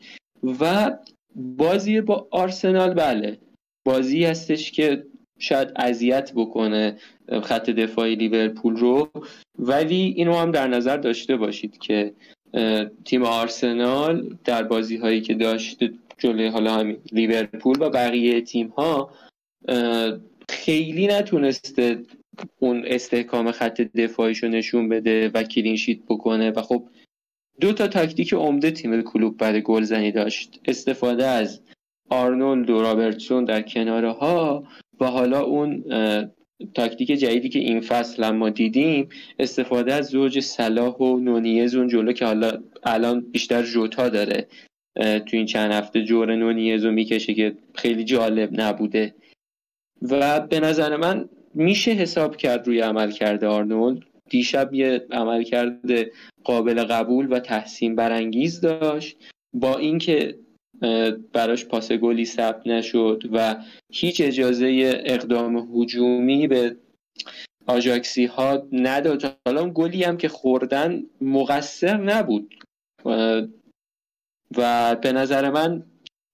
[0.61, 0.93] و
[1.35, 3.39] بازی با آرسنال بله.
[3.85, 5.07] بازی هستش که
[5.39, 6.97] شاید اذیت بکنه
[7.43, 9.11] خط دفاعی لیورپول رو.
[9.59, 12.15] ولی اینو هم در نظر داشته باشید که
[13.05, 15.79] تیم آرسنال در بازی هایی که داشت
[16.19, 19.11] جلوی حالا همین لیورپول و بقیه تیم ها
[20.49, 22.03] خیلی نتونسته
[22.59, 26.51] اون استحکام خط دفاعیش رو نشون بده و clean sheet بکنه.
[26.51, 26.85] و خب
[27.61, 30.61] دو تا تاکتیک عمده تیم کلوب بعد گلزنی داشت.
[30.65, 31.61] استفاده از
[32.11, 34.65] آرنولد و رابرتسون در کناره ها
[35.01, 35.85] و حالا اون
[36.75, 42.13] تاکتیک جدیدی که این فصل ما دیدیم استفاده از زوج صلاح و نونیز اون جلو
[42.13, 42.53] که حالا
[42.83, 44.47] الان بیشتر جوتا داره.
[44.97, 49.15] تو این چند هفته جور نونیز رو می‌کشه که خیلی جالب نبوده.
[50.03, 54.03] و به نظر من میشه حساب کرد روی عمل کرده آرنولد.
[54.31, 56.13] دیشب یه عمل کرده
[56.45, 59.17] قابل قبول و تحسین برانگیز داشت
[59.53, 60.39] با اینکه
[61.33, 63.57] براش پاس گلی ثبت نشد و
[63.93, 66.77] هیچ اجازه اقدام هجومی به
[67.67, 69.37] آژاکسی ها نداد.
[69.47, 72.55] حالا گلی هم که خوردن مقصر نبود.
[74.57, 75.83] و به نظر من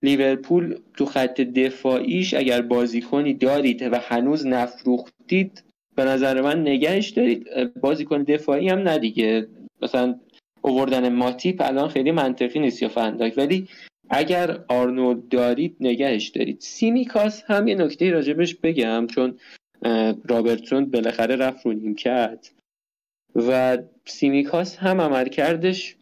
[0.03, 5.65] لیورپول تو خط دفاعیش اگر بازیکنی دارید و هنوز نفروختید
[6.01, 7.47] به نظر من نگهش دارید.
[7.81, 9.49] بازیکن دفاعی هم نه دیگه
[9.83, 10.21] مثلا
[10.63, 13.35] اووردن ماتیپ الان خیلی منطقی نیست یا فن‌دایک.
[13.37, 13.69] ولی
[14.11, 16.61] اگر آرنولد دارید نگهش دارید.
[16.61, 19.39] سیمیکاس هم یه نکته راجبش بگم چون
[20.29, 22.51] رابرتسون بالاخره رفت رو نیمکت
[23.37, 25.97] و سیمیکاس هم عملکردش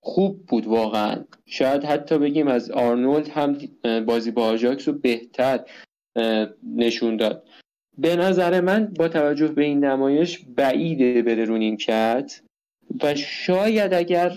[0.00, 1.24] خوب بود واقعا.
[1.46, 3.58] شاید حتی بگیم از آرنولد هم
[4.06, 5.64] بازی با آژاکس رو بهتر
[6.76, 7.47] نشون داد.
[7.98, 12.40] به نظر من با توجه به این نمایش بعیده بره رو نیمکت
[13.02, 14.32] و شاید اگر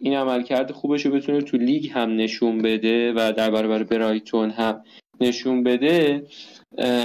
[0.00, 4.84] این عملکرد خوبش رو بتونه تو لیگ هم نشون بده و در برابر برایتون هم
[5.20, 6.26] نشون بده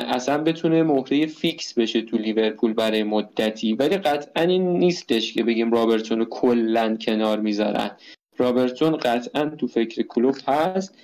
[0.07, 3.73] اصلا بتونه مهره فیکس بشه تو لیورپول برای مدتی.
[3.73, 7.91] ولی قطعا این نیستش که بگیم رابرتون رو کلا کنار می‌ذارن.
[8.38, 10.97] رابرتون قطعا تو فکر کلوپ هست.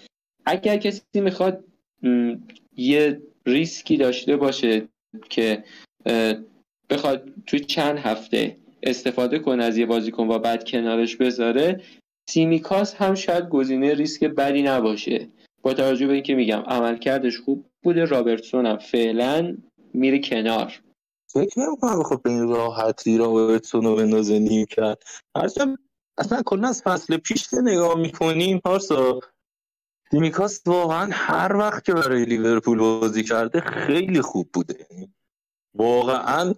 [0.45, 1.63] اگر کسی می‌خواد
[2.77, 4.87] یه ریسکی داشته باشه
[5.29, 5.63] که
[6.89, 11.81] بخواد توی چند هفته استفاده کنه از یه بازیکن و بعد کنارش بذاره
[12.29, 15.29] سیمیکاس هم شاید گزینه ریسک بدی نباشه.
[15.61, 19.57] با توجه به اینکه میگم عملکردش خوب بوده رابرتسون هم فعلا
[19.93, 20.81] میره کنار.
[21.33, 25.03] فکر نمی‌کنم خب به این راحتی رابرتسون رو بندازه نیمکت
[25.35, 29.19] اصلا کلا از فصل پیش که نگاه می‌کنیم پارسا
[30.13, 34.87] سیمیکاس واقعا هر وقت که برای لیورپول بازی کرده خیلی خوب بوده.
[35.75, 36.53] واقعا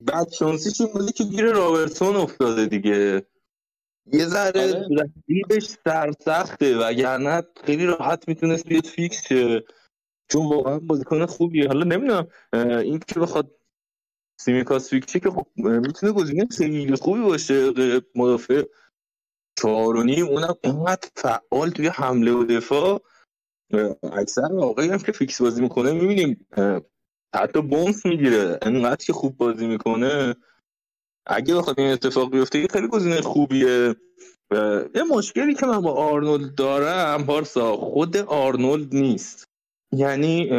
[0.00, 3.26] بعد شانسی بوده که گیر رابرتسون افتاده دیگه.
[4.12, 4.88] یه ذره آره.
[4.90, 9.64] رقیبش سرسخته وگرنه خیلی راحت می‌تونست بیاد fix شه.
[10.30, 11.66] چون واقعا بازیکن خوبیه.
[11.68, 13.50] حالا نمی‌دونم این که بخواد
[14.40, 17.72] سیمیکاس fix که خب می‌تونه گزینه خیلی خوبی باشه
[18.14, 18.62] مدافع.
[19.64, 23.02] نیم اونم اینقدر فعال توی حمله و دفاع.
[24.12, 26.46] اکثر واقعی هم که fix بازی می‌کنه می‌بینیم
[27.34, 28.58] حتی bonus می‌گیره.
[28.62, 30.34] انقدر که خوب بازی می‌کنه.
[31.26, 33.96] اگه بخواد این اتفاق بیفته خیلی گزینه خوبیه.
[34.94, 39.44] یه مشکلی که من با آرنولد دارم پارسا خود آرنولد نیست.
[39.92, 40.50] یعنی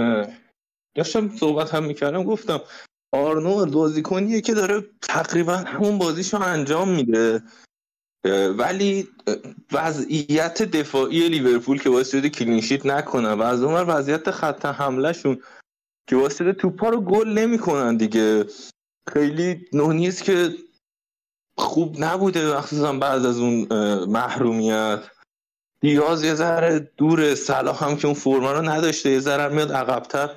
[0.96, 2.62] داشتم صحبت هم می‌کردم گفتم
[3.14, 7.44] آرنولد بازیکنیه که داره تقریبا همون بازیشو انجام میده.
[8.58, 9.08] ولی
[9.72, 15.42] وضعیت دفاعی لیورپول که باعث شده clean sheet نکنه و از اون وضعیت خط حملهشون
[16.10, 18.46] که باعث شده توپا رو گل نمی‌کنن دیگه.
[19.14, 20.54] خیلی نونیز که
[21.58, 23.68] خوب نبوده مخصوصا بعد از اون
[24.06, 25.04] محرومیت.
[25.82, 30.30] دیاز یه ذره دور صلاح هم که اون فرما رو نداشته یه ذره میاد عقبتر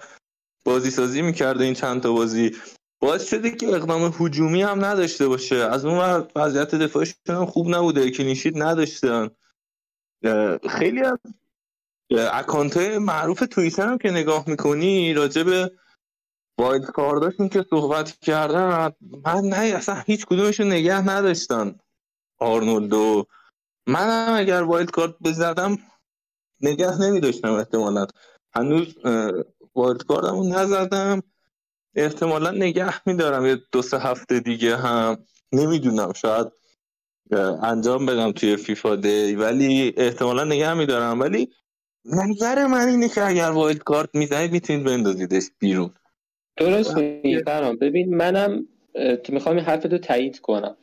[0.65, 2.57] بازی سازی می‌کرده این چند تا بازی.
[3.03, 5.57] باعث شده که اقدام هجومی هم نداشته باشه.
[5.57, 9.31] از اون وضعیت دفاعشون خوب نبوده کلینشیت نداشتن.
[10.71, 11.19] خیلی از
[12.11, 15.73] account معروف توییتر هم که نگاه می‌کنی راجع به
[16.59, 18.93] wild card اشون که صحبت کردن
[19.25, 21.79] من نه اصلا هیچ کدومشون نگه نداشتن.
[22.39, 23.25] آرنولدو.
[23.87, 25.79] من هم اگر wild card بزدم
[26.61, 28.07] نگه نمی داشتم احتمالا.
[28.55, 28.95] هنوز
[29.75, 31.23] wild card مو نزدم.
[31.95, 35.25] احتمالا نگه میدارم یه دو سه هفته دیگه هم.
[35.53, 36.47] نمی‌دونم شاید
[37.63, 41.21] انجام بدم توی فیفا دی ولی احتمالا نگه میدارم.
[41.21, 41.51] ولی
[42.05, 45.95] نظر من اینه که اگر wild card می‌زنید می‌تونید بندازیدش بیرون.
[46.57, 47.43] درست میگی
[47.81, 48.69] ببین منم
[49.29, 50.77] می‌خوام این حرفتو تایید کنم.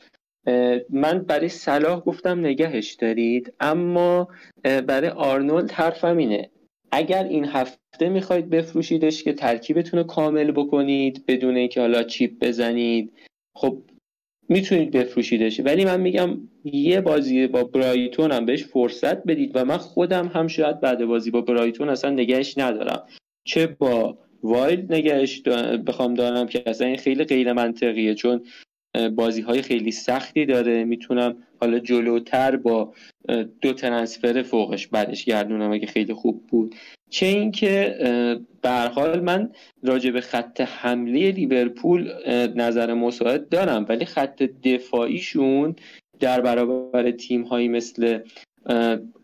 [0.90, 4.28] من برای صلاح گفتم نگهش دارید اما
[4.62, 6.50] برای آرنولد حرفم اینه.
[6.92, 13.12] اگر این هفته می‌خواید بفروشیدش که ترکیبتون رو کامل بکنید بدون اینکه حالا chip بزنید.
[13.54, 13.82] خب
[14.48, 15.60] می‌تونید بفروشیدش.
[15.60, 20.48] ولی من میگم یه بازی با برایتون هم بهش فرصت بدید و من خودم هم
[20.48, 23.06] شاید بعد بازی با برایتون اصلا نگهش ندارم.
[23.44, 25.40] چه با وایلد نگهش
[25.86, 28.44] بخوام دارم که اصلا این خیلی غیر منطقیه چون
[29.14, 30.84] بازی های خیلی سختی داره.
[30.84, 32.94] می‌تونم حالا جلوتر با
[33.60, 36.74] دو ترنسفر فوقش بعدش گردونم اگه خیلی خوب بود.
[37.10, 37.96] چه اینکه
[38.62, 39.52] به حال من
[39.82, 42.12] راجع به خط حمله لیورپول
[42.54, 45.76] نظر مساعد دارم ولی خط دفاعیشون
[46.20, 48.18] در برابر تیم هایی مثل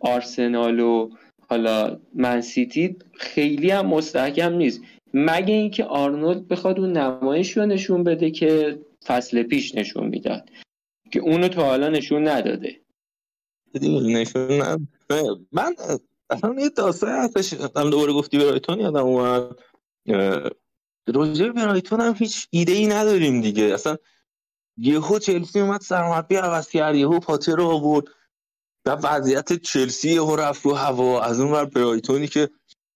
[0.01, 1.11] آرسنال و
[1.49, 4.80] حالا منسیتی خیلی هم مستحکم نیست.
[5.14, 10.51] مگه اینکه آرنولد بخواد اون نمایش رو نشون بده که فصل پیش نشون می‌داد
[11.12, 12.80] که اونو تا حالا نشون نداده.
[13.82, 14.76] نشون
[15.53, 15.74] من
[16.31, 19.59] اصلا یه داستان هستش هم دوباره گفتی برایتون یادم اومد.
[21.07, 23.64] روزه برایتون هم هیچ ایده ای نداریم دیگه.
[23.64, 23.97] اصلا
[24.79, 28.07] یهو چلسی اومد سرمربی عوض کرد یهو پاتر رو آورد.
[28.87, 31.22] و وضعیت چلسی یهو رفت رو هوا.
[31.22, 32.51] از اون ور برایتونی که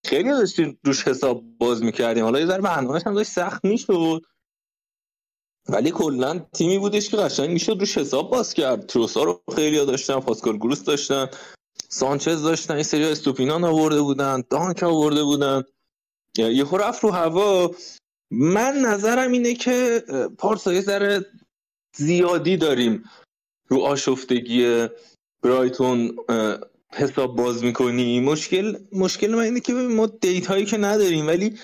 [0.06, 2.24] خیلی داشتیم روش حساب باز می‌کردیم.
[2.24, 4.22] حالا یه ذره هم داشت سخت می‌شد.
[5.68, 8.86] ولی کلا تیمی بودش که قشنگ می‌شد روش حساب باز کرد.
[8.86, 11.28] تروسا رو خیلی داشتن پاسکال گروس داشتن.
[11.88, 15.62] سانچز داشتن این سری استوپینان آورده بودن دانک آورده بودن.
[16.38, 17.74] یه رفت رو هوا.
[18.30, 20.04] من نظرم اینه که
[20.38, 21.26] پارسا یه ذره
[21.96, 23.04] زیادی داریم
[23.68, 24.88] رو آشفتگی
[25.42, 26.16] برایتون
[26.92, 31.58] حساب باز می‌کنی مشکل مشکل من اینه که ما دیت هایی که نداریم ولی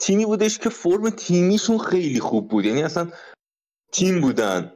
[0.00, 2.64] تیمی بودش که فرم تیمیشون خیلی خوب بود.
[2.64, 3.12] یعنی اصلا
[3.92, 4.75] تیم بودن.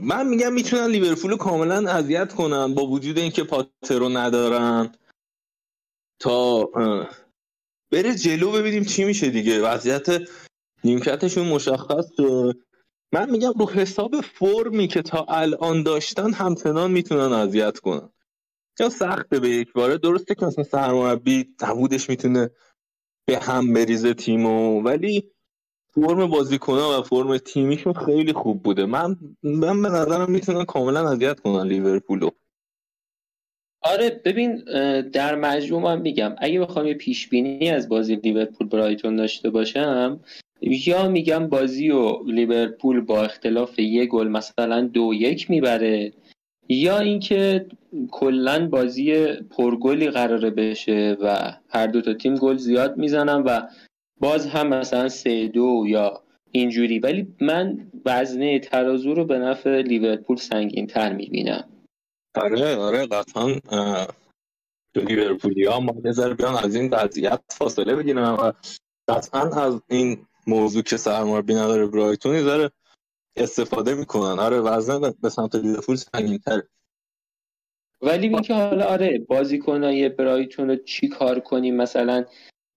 [0.00, 4.94] من میگم می‌تونن لیورپول کاملا اذیت کنن با وجود اینکه پاتر رو ندارن.
[6.20, 6.64] تا
[7.92, 9.62] بره جلو ببینیم چی میشه دیگه.
[9.62, 10.06] وضعیت
[10.84, 12.10] نیمکتشون مشخص
[13.12, 18.10] من میگم رو حساب فرمی که تا الان داشتن همچنان می‌تونن اذیت کنن.
[18.80, 19.98] یا سخته به یک باره.
[19.98, 22.50] درسته که مثلا سرمربی نبودش می‌تونه
[23.26, 25.30] به هم بریزه تیمو ولی
[26.06, 28.86] فرم بازیکنها و فرم تیمیشون خیلی خوب بوده.
[28.86, 32.30] من من به نظرم می‌تونن کاملا اذیت کنن لیورپولو
[33.82, 34.56] آره ببین
[35.00, 40.20] در مجموع من میگم اگه بخوام یه پیش بینی از بازی لیورپول برایتون داشته باشم
[40.60, 46.12] یا میگم بازی و لیورپول با اختلاف یه گل مثلا دو یک می‌بره
[46.68, 47.66] یا اینکه
[48.10, 53.60] کلا بازی پرگلی قراره بشه و هر دو تا تیم گل زیاد می‌زنن و
[54.20, 56.98] باز هم مثلا سه دو یا اینجوری.
[56.98, 61.68] ولی من وزنه ترازو رو به نفع لیورپول سنگین تر می‌بینم.
[62.34, 63.54] آره آره قطعا
[64.94, 65.92] لیورپولی ها ما
[66.38, 68.52] بیان از این وضعیت فاصله بگیرن و
[69.08, 72.70] قطعا از این موضوع که سرمربی نداره برایتون داره
[73.36, 74.38] استفاده می‌کنن.
[74.38, 76.68] آره وزن به سمت لیورپول سنگین تره
[78.02, 82.24] ولی اینکه حالا آره بازیکنای برایتون رو چی کار کنیم؟ مثلا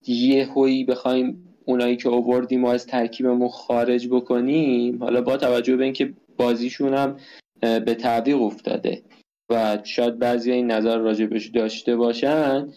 [0.06, 5.84] یه هویی بخوایم اونایی که اووردیم و از ترکیبمون خارج بکنیم حالا با توجه به
[5.84, 7.16] اینکه بازیشون هم
[7.60, 9.02] به تعویق افتاده
[9.50, 12.72] و شاید بعضی این نظر راجبش داشته باشن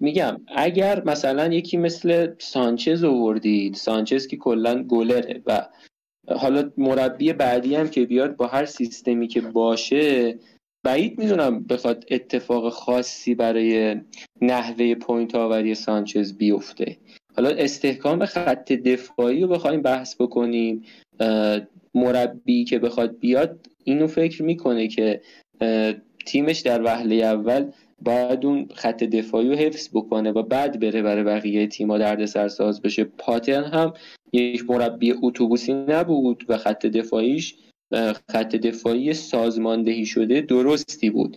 [0.00, 5.68] میگم اگر مثلا یکی مثل سانچز اووردید سانچز که کلا گلره و
[6.28, 10.38] حالا مربی بعدی هم که بیاد با هر سیستمی که باشه
[10.84, 13.96] بعید می‌دونم بخواد اتفاق خاصی برای
[14.40, 16.96] نحوه point آوری سانچز بیفته.
[17.36, 20.84] حالا استحکام خط دفاعی رو بخوایم بحث بکنیم.
[21.94, 25.20] مربی که بخواد بیاد اینو فکر می‌کنه که
[26.26, 27.70] تیمش در وهله اول
[28.04, 32.82] باید اون خط دفاعی رو حفظ بکنه و بعد بره برای بقیه تیما درد سرساز
[32.82, 33.04] بشه.
[33.04, 33.92] پاتر هم
[34.32, 37.54] یک مربی اتوبوسی نبود و خط دفاعیش
[38.30, 41.36] خط دفاعی سازماندهی شده درستی بود.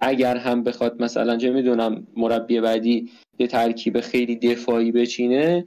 [0.00, 5.64] اگر هم بخواد مثلا چه می‌دونم مربی بعدی یه ترکیب خیلی دفاعی بچینه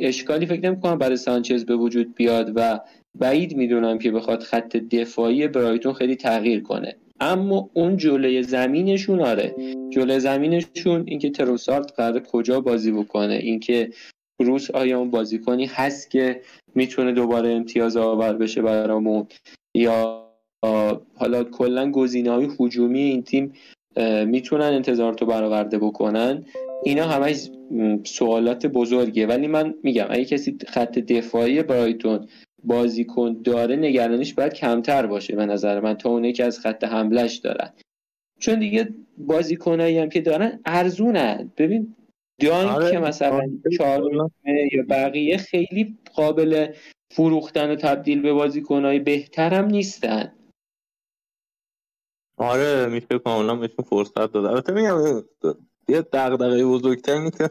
[0.00, 2.80] اشکالی فکر نمی برای سانچز به وجود بیاد و
[3.18, 6.96] بعید می‌دونم که بخواد خط دفاعی برایتون خیلی تغییر کنه.
[7.20, 9.54] اما اون جلوی زمینشون آره.
[9.90, 13.90] جلوی زمینشون اینکه تروسارد قرار کجا بازی بکنه اینکه
[14.40, 16.40] روس آیا اون بازیکنی هست که
[16.76, 19.26] می‌تونه دوباره امتیاز آور بشه برامون.
[19.74, 20.26] یا
[21.14, 23.52] حالا کلا گزینه های هجومی این تیم
[24.26, 26.44] می‌تونن انتظار تو برآورده بکنن.
[26.84, 27.50] اینا همش
[28.04, 29.26] سوالات بزرگه.
[29.26, 32.28] ولی من میگم اگه کسی خط دفاعی برایتون
[32.64, 37.36] بازیکن داره نگرانیش باید کمتر باشه به نظر من تا اونه که از خط حملش
[37.36, 37.72] دارن.
[38.38, 41.52] چون دیگه بازیکنایی هم که دارن ارزونن.
[41.56, 41.94] ببین
[42.40, 42.90] دانک آره.
[42.90, 43.50] که مثلا.
[43.78, 44.02] چهار
[44.72, 46.72] یا بقیه خیلی قابل
[47.10, 50.32] فروختن و تبدیل به بازیکنهای بهترم نیستن
[52.36, 55.22] آره میشه کاملا بهشون فرصت داده البته میگم
[55.88, 57.50] یه دغدغه بزرگتر اینه که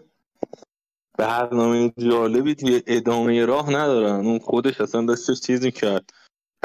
[1.18, 6.10] برنامه جالبی توی ادامه راه ندارن اون خودش اصلا داشتش چیزی کرد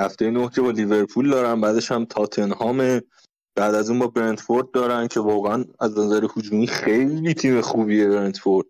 [0.01, 3.01] هفته نه که با لیورپول دارن بعدش هم تاتنهام
[3.55, 8.67] بعد از اون با برنتفورد دارن که واقعا از نظر هجومی خیلی تیم خوبیه برنتفورد.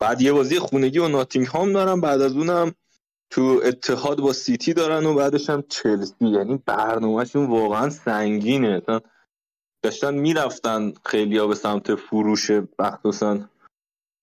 [0.00, 2.74] بعد یه بازی خونگی و ناتینگهام دارن بعد از اونم
[3.30, 6.14] تو اتحاد با سیتی دارن و بعدش هم چلسی.
[6.20, 8.82] یعنی برنامهشون واقعا سنگینه.
[9.82, 13.48] داشتن می‌رفتن خیلی ها به سمت فروش مخصوصا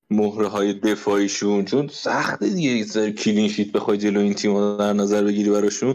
[0.10, 1.66] مهره های دفاعیشون.
[1.66, 5.94] چون سخته دیگه یه سر clean sheet بخوای جلو این تیم در نظر بگیری براشون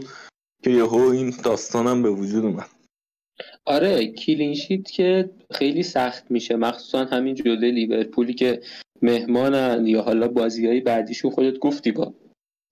[0.63, 2.69] که یهو این داستانم به وجود اومد.
[3.65, 6.55] آره clean sheet که خیلی سخت میشه.
[6.55, 8.61] مخصوصا همین جلوی لیورپولی که
[9.01, 12.13] مهمانن یا حالا بازی های بعدیشون خودت گفتی با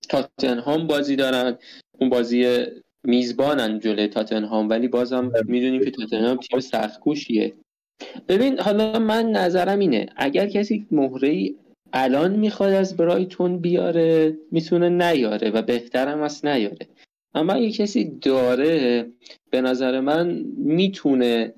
[0.10, 1.58] تاتنهام بازی دارن.
[2.00, 2.66] اون بازی
[3.04, 7.54] میزبانن جلوی تاتنهام ولی بازم می‌دونیم که تاتنهام تیم سخت کوشیه.
[8.28, 11.54] ببین حالا من نظرم اینه اگر کسی مهره
[11.94, 16.88] الان می‌خواد از برایتون بیاره می‌تونه نیاره و بهترم است نیاره.
[17.34, 19.08] اما اگه کسی داره
[19.50, 21.54] به نظر من می‌تونه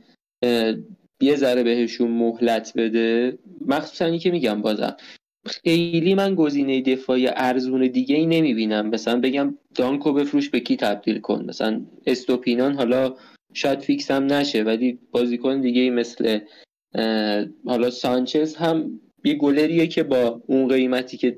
[1.22, 3.38] یه ذره بهشون مهلت بده.
[3.68, 4.98] مخصوصا که میگم بازم
[5.46, 8.90] خیلی من گزینه دفاعی ارزون دیگه ای نمی‌بینم.
[8.90, 13.16] مثلا بگم دانکو بفروش به کی تبدیل کن؟ مثلا استوپینان حالا
[13.54, 16.40] شاید fix هم نشه ولی بازیکن دیگه ای مثل
[17.66, 21.38] حالا سانچز هم یه گلریه که با اون قیمتی که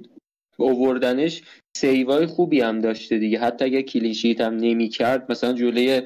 [0.57, 1.43] اووردنش
[1.75, 3.39] save ای خوبی هم داشته دیگه.
[3.39, 6.01] حتی اگه clean sheet هم نمی کرد مثلا جلوی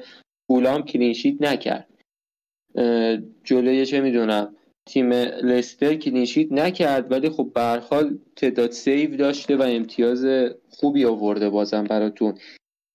[0.46, 1.88] فولام clean sheet نکرد.
[3.44, 4.56] جلوی چه می‌دونم
[4.86, 7.82] تیم لستر clean sheet نکرد ولی خب به
[8.36, 10.26] تعداد save داشته و امتیاز
[10.70, 12.38] خوبی آورده بازم براتون.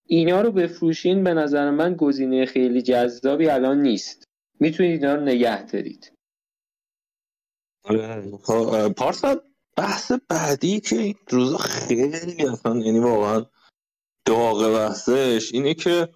[0.08, 4.24] اینا رو بفروشین به نظر من گزینه خیلی جذابی الان نیست.
[4.60, 6.12] می‌تونید اینا رو نگه دارید.
[7.84, 9.42] آره، خب، پارسا
[9.78, 13.46] بحث بعدی که این روزا خیلی اصلا یعنی واقعا
[14.26, 16.10] داغ بحثش اینه که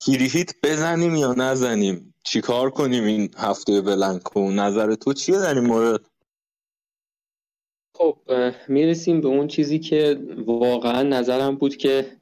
[0.00, 6.00] کیریهیت بزنیم یا نزنیم؟ چیکار کنیم این هفته بلنکو؟ نظر تو چیه در این مورد؟
[7.94, 8.18] خب
[8.68, 12.16] می‌رسیم به اون چیزی که واقعا نظرم بود که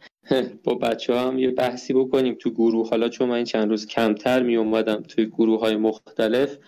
[0.65, 2.89] با بچه هم یه بحثی بکنیم تو گروه.
[2.89, 6.59] حالا چون من این چند روز کمتر می اومدم توی گروه های مختلف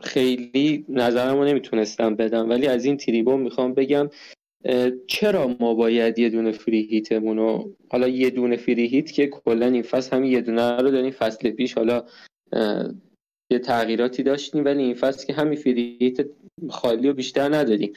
[0.00, 4.10] خیلی نظرم رو نمی‌تونستم بدم ولی از این تریبون می‌خوام بگم
[5.06, 9.82] چرا ما باید یه دونه فری هیتمون حالا یه دونه فری هیت که کلا این
[9.82, 12.04] فصل همین یه دونه رو داریم فصل پیش حالا
[13.50, 16.26] یه تغییراتی داشتیم ولی این فصل که همین فری هیت
[16.68, 17.92] خالی رو بیشتر نداریم.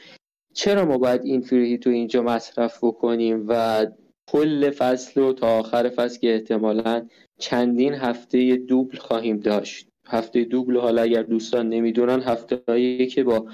[0.54, 3.86] چرا ما باید این فری هیت رو اینجا مصرف بکنیم و
[4.30, 7.06] کل فصل رو تا آخر فصل که احتمالا
[7.38, 13.46] چندین هفته دوبل خواهیم داشت؟ هفته دوبل حالا اگر دوستان نمی‌دونن هفته که با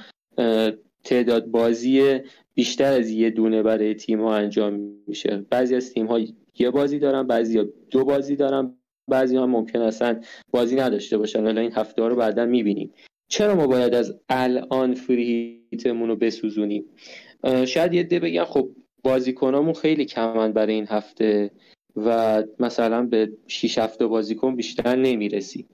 [1.04, 2.20] تعداد بازی
[2.54, 5.46] بیشتر از یه دونه برای تیم ها انجام میشه.
[5.50, 6.20] بعضی از تیم ها
[6.58, 8.74] یه بازی دارن بعضی ها دو بازی دارن
[9.08, 11.44] بعضی ها ممکن اصلا بازی نداشته باشن.
[11.44, 12.92] حالا این هفته ها رو بعدا می‌بینیم.
[13.28, 16.84] چرا ما باید از الان فریتمون رو بسوزونیم
[17.66, 18.70] شاید یه ده بگن خب
[19.04, 21.50] بازیکنامون خیلی کمند برای این هفته
[21.96, 25.66] و مثلا به 6 هفته بازیکن بیشتر نمی‌رسی.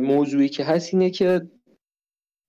[0.00, 1.48] موضوعی که هست اینه که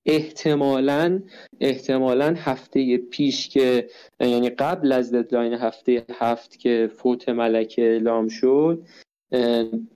[0.06, 1.22] احتمالا
[1.60, 8.86] احتمالا هفته پیش که یعنی قبل از ددلاین هفته هفت که فوت ملکه اعلام شد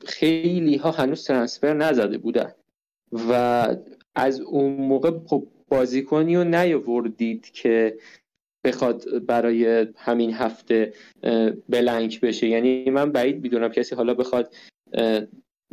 [0.06, 2.52] خیلی ها هنوز ترانسفر نزده بودن.
[3.30, 3.68] و
[4.16, 7.98] از اون موقع خب بازیکنی رو نیاوردید که
[8.66, 10.94] بخواد برای همین هفته
[11.70, 12.48] بلنک بشه.
[12.48, 14.56] یعنی من بعید می‌دونم کسی حالا بخواد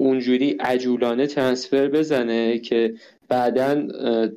[0.03, 2.95] اونجوری عجولانه ترانسفر بزنه که
[3.29, 3.89] بعدا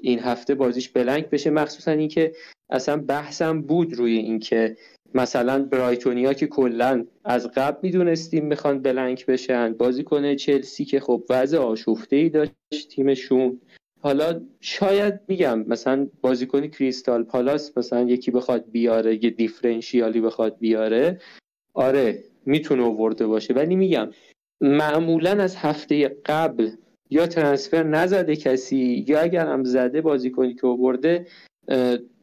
[0.01, 1.49] این هفته بازیش بلنک بشه.
[1.49, 2.33] مخصوصا اینکه
[2.69, 4.77] اصلا بحثم بود روی اینکه
[5.13, 10.35] مثلا برایتونیا که کلا از قبل می‌دونستیم می‌خوان بلنک بشن بازی کنه.
[10.35, 13.61] چلسی که خب وضع آشفته ای داشت تیمشون.
[14.01, 21.21] حالا شاید میگم مثلا بازیکنی کریستال پالاس مثلا یکی بخواد بیاره یه دیفرنشیالی بخواد بیاره.
[21.73, 23.53] آره می‌تونه اوورده باشه.
[23.53, 24.09] ولی میگم
[24.61, 26.69] معمولا از هفته قبل
[27.09, 31.27] یا ترانسفر نزده کسی یا اگر هم زده بازیکنی که اوورده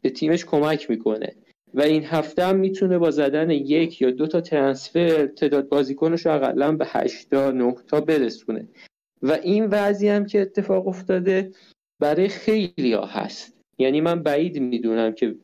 [0.01, 1.35] به تیمش کمک می‌کنه.
[1.73, 6.31] و این هفته هم می‌تونه با زدن یک یا دو تا ترانسفر تعداد بازیکنش رو
[6.31, 8.67] اقلا به 8 تا 9 تا برسونه.
[9.21, 11.51] و این وضعی هم که اتفاق افتاده
[11.99, 13.53] برای خیلی ها هست.
[13.79, 15.35] یعنی من بعید می‌دونم که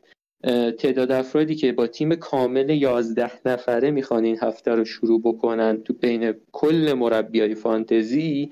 [0.78, 5.94] تعداد افرادی که با تیم کامل 11 نفره می‌خوان این هفته رو شروع بکنن تو
[5.94, 8.50] بین کل مربیای فانتزی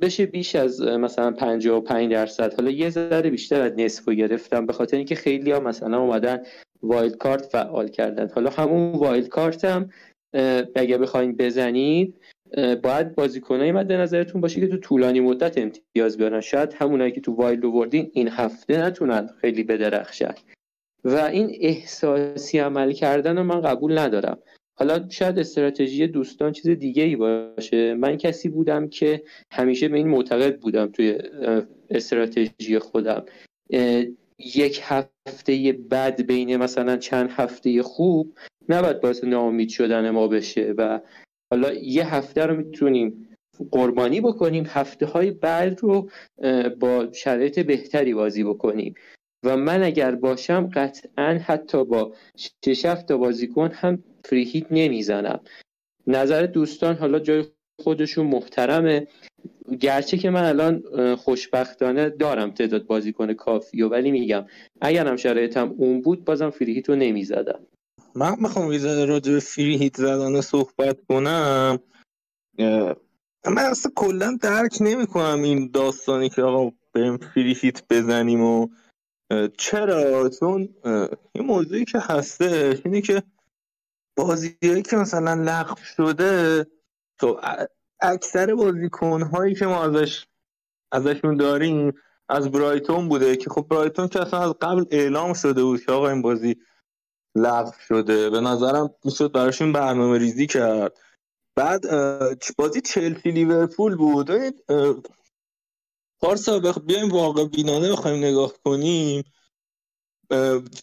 [0.00, 2.54] بشه بیش از مثلا 55 درصد.
[2.54, 6.42] حالا یه ذره بیشتر از نصف رو گرفتم به خاطر اینکه خیلی ها مثلا اومدن
[6.82, 8.28] wild card فعال کردن.
[8.28, 9.90] حالا همون wild card هم
[10.74, 12.20] اگه بخواین بزنید
[12.82, 16.40] باید بازیکنایی مد نظرتون باشه که تو طولانی مدت امتیاز بیارن.
[16.40, 20.34] شاید همونایی که تو wild card این این هفته نتونن خیلی بدرخشن.
[21.04, 24.38] و این احساسی عمل کردن رو من قبول ندارم.
[24.78, 27.94] حالا شاید استراتژی دوستان چیز دیگه ای باشه.
[27.94, 29.22] من کسی بودم که
[29.52, 31.18] همیشه به این معتقد بودم توی
[31.90, 33.24] استراتژی خودم.
[34.38, 38.34] یک هفته بد بین مثلا چند هفته خوب
[38.68, 41.00] نباید باعث ناامید شدن ما بشه و
[41.52, 43.36] حالا یه هفته رو می‌تونیم
[43.70, 46.10] قربانی بکنیم هفته های بعد رو
[46.80, 48.94] با شرایط بهتری بازی بکنیم.
[49.44, 52.14] و من اگر باشم قطعا حتی با
[52.64, 55.40] شش تا بازیکن هم فری هیت نمی‌زنم.
[56.06, 57.44] نظر دوستان حالا جای
[57.82, 59.06] خودشون محترمه.
[59.80, 60.82] گرچه که من الان
[61.16, 64.46] خوشبختانه دارم تعداد بازیکن کافی و ولی میگم
[64.80, 67.66] اگرم شرایطم اون بود بازم فری هیت رو نمی‌زدم.
[68.14, 71.78] من می‌خوام یه راجع به فری زدن صحبت کنم.
[73.46, 78.68] من اصلا کلا درک نمی‌کنم این داستانی که آقا بریم فری هیت بزنیم و
[79.58, 80.68] چرا؟ چون
[81.32, 83.22] این موضوعی که هسته اینه که
[84.16, 86.66] بازیهایی که مثلا لغو شده
[87.18, 87.40] تو
[88.00, 90.26] اکثر بازیکن هایی که ما ازش
[90.92, 91.92] ازشون داریم
[92.28, 96.08] از برایتون بوده که خب برایتون که اصلا از قبل اعلام شده بود که آقا
[96.10, 96.56] این بازی
[97.36, 98.30] لغو شده.
[98.30, 100.98] به نظرم می‌شد براشون برنامه ریزی کرد.
[101.56, 101.84] بعد
[102.58, 104.30] بازی چلسی لیورپول بود.
[106.22, 106.78] پارسا بخ...
[106.78, 109.24] بیایم واقع بینانه بخوایم نگاه کنیم.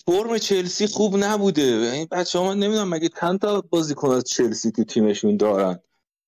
[0.06, 1.92] فرم چلسی خوب نبوده.
[1.94, 5.80] این بچه ها من نمی‌دونم مگه چند تا بازیکن از چلسی تو تیمشون دارن.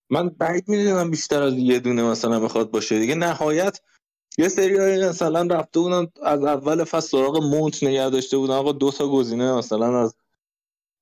[0.10, 3.16] من بعید می‌دونم بیشتر از یه دونه مثلا بخواد باشه دیگه.
[3.16, 3.82] نهایت
[4.38, 8.53] یه سری های مثلا رفته بودن از اول فصل سراغ مونت نگه داشته بودن.
[8.53, 10.16] آقا دو تا گزینه مثلا از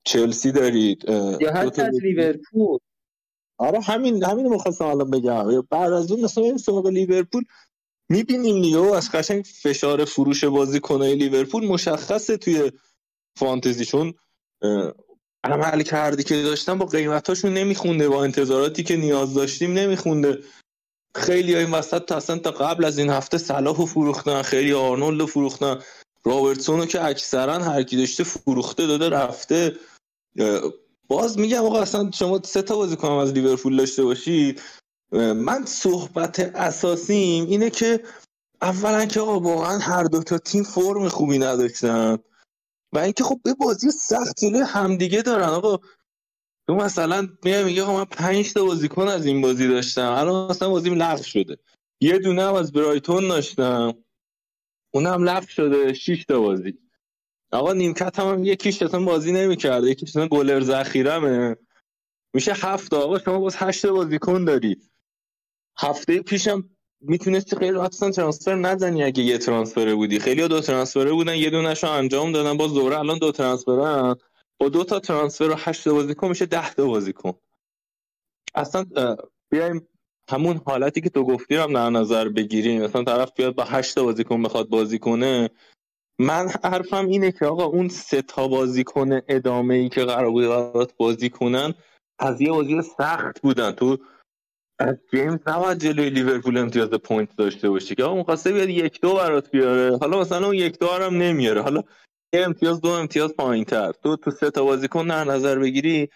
[0.03, 1.03] چلسی دارید.
[1.41, 2.80] یا حتی از لیورپول.
[3.58, 5.62] آره همین همین می‌خواستم الان بگم.
[5.62, 7.43] بعد از اون مثلا این سراغ لیورپول.
[8.10, 12.72] می‌بینیم دیگه از قشنگ فشار فروش بازیکنای لیورپول مشخصه توی
[13.38, 14.14] فانتزی چون
[15.43, 20.43] عمل کردی که داشتن با قیمتاشون نمیخونده با انتظاراتی که نیاز داشتیم نمیخونده.
[21.16, 25.82] خیلی های وسط تا اصلا تا قبل از این هفته صلاح فروختن خیلی آرنولد فروختن.
[26.26, 29.76] رابرتسون که اکثرا هر کی داشته فروخته داده رفته.
[31.08, 34.62] باز میگم آقا اصلا شما سه تا بازیکن از لیورپول داشته باشید.
[35.12, 38.03] من صحبت اساسیم اینه که
[38.62, 42.18] اولا که آقا واقعا هر دو تا تیم فرم خوبی نداشتن.
[42.93, 45.49] و اینکه خب به بازی سخت جلوی همدیگه دارن.
[45.49, 45.78] آقا
[46.68, 50.12] تو مثلا میگم میگه من پنج تا بازیکن از این بازی داشتم.
[50.12, 51.58] الان مثلا بازیم لغو شده.
[52.01, 53.93] یه دونه هم از برایتون داشتم.
[54.93, 55.93] اونم لغو شده.
[55.93, 56.80] 6 تا بازی.
[57.51, 59.89] آقا نیمکت هم, هم یکیش اصلا بازی نمی‌کرده.
[59.89, 61.55] یکیش اصلا گلر ذخیرمه
[62.34, 64.82] میشه هفت آقا شما باز هشت بازیکن داری.
[65.80, 66.69] هفته پیشم
[67.01, 70.19] می‌تونستی خیلی راحت ترانسفر نزنی اگه یه ترانسفره بودی.
[70.19, 72.57] خیلی دو ترانسفره بودن یه دونش رو انجام دادن.
[72.57, 74.15] باز دوره الان دو ترانسفرن
[74.59, 77.34] با دو تا ترانسفر و هشت بازیکن میشه ده تا بازیکن.
[78.55, 78.86] اصلا
[79.51, 79.88] بیایم
[80.30, 82.84] همون حالتی که تو گفتی رو هم در نظر بگیریم.
[82.84, 85.49] مثلا طرف بیاد با هشت بازیکن بخواد بازی کنه.
[86.19, 91.30] من حرفم اینه که آقا اون سه تا بازیکن ادامه ای که قرار بود بازی
[91.30, 91.73] کنن
[92.19, 93.71] از یه بازی سخت بودن.
[93.71, 93.97] تو
[94.80, 99.13] از جیمز نباید جلوی لیورپول امتیاز point داشته باشی که آقا مخواسته بیاد یک دو
[99.13, 99.97] برات بیاره.
[99.97, 101.61] حالا مثلا اون یک دو هم نمیاره.
[101.61, 101.84] حالا
[102.34, 106.09] یه امتیاز دو امتیاز پایین تر تو تو سه تا بازیکن در نظر بگیری.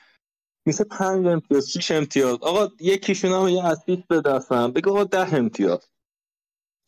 [0.66, 2.38] میشه پنج امتیاز شیش امتیاز.
[2.41, 5.91] آقا یکیشون هم یه اسیست به دستم بگو آقا ده امتیاز.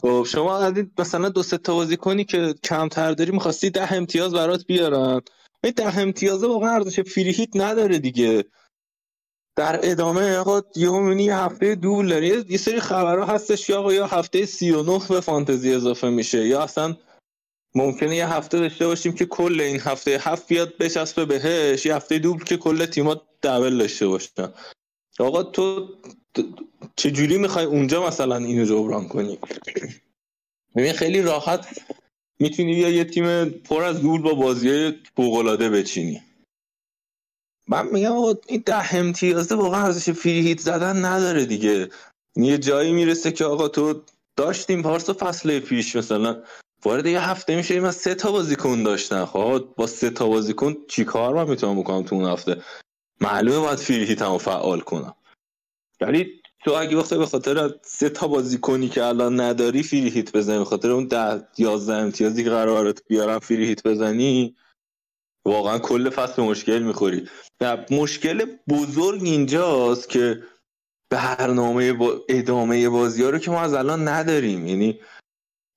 [0.01, 4.65] خب شما از مثلا دو سه تا بازیکنی که کمتر داری می‌خواستی ده امتیاز برات
[4.65, 5.21] بیارن.
[5.63, 8.43] این ده امتیازه واقعا ارزش فری نداره دیگه.
[9.56, 14.08] در ادامه آقا یه یه هفته دول داره یه سری خبرها هستش یا آقا یا
[14.08, 16.95] هفته 39 به فانتزی اضافه میشه یا اصلا
[17.76, 22.20] ممکنه یه هفته داشته باشیم که کل این هفته هفت بیاد بچسبه بهش یه هفته
[22.20, 24.54] دوبل که کل تیما دبل داشته باشن.
[25.20, 25.89] آقا تو
[26.95, 29.39] چجوری می‌خوای اونجا مثلا اینو جبران کنی؟
[30.76, 31.68] ببین خیلی راحت
[32.39, 36.22] می‌تونی یا یه تیم پر از گول با بازی فوقالعاده بچینی.
[37.68, 41.89] من میگم آقا این ده امتیازه واقعا ارزش فری هیت زدن نداره دیگه.
[42.36, 44.03] یه جایی می‌رسه که آقا تو
[44.38, 46.43] داشتیم پارس فصل پیش مثلا.
[46.86, 51.34] وارد یه هفته میشه من سه تا بازیکن داشتن خب با سه تا بازیکن چیکار
[51.36, 52.61] من می‌تونم بکنم تو اون هفته؟
[53.22, 55.16] معلومه باید فری هیتمو فعال کنم.
[56.01, 60.57] ولی تو اگه وقتی به خاطر سه تا بازیکنی که الان نداری فری هیت بزنی
[60.57, 64.55] به خاطر اون ده یازده امتیازی که قرار بیارم فری هیت بزنی
[65.45, 67.30] واقعا کل فصل مشکل می‌خوری.
[67.91, 70.43] مشکل بزرگ اینجاست که
[71.11, 74.68] برنامه با ادامه بازی ها رو که ما از الان نداریم.
[74.68, 74.99] یعنی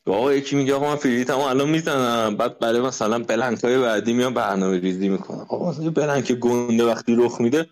[0.06, 2.36] آقا یکی میگه آقا من فریت هم الان می‌زنم.
[2.36, 7.14] بعد برای مثلا بلنک های بعدی میان برنامه ریزی می‌کنم آقا مثلا بلنک گنده وقتی
[7.14, 7.70] رخ میده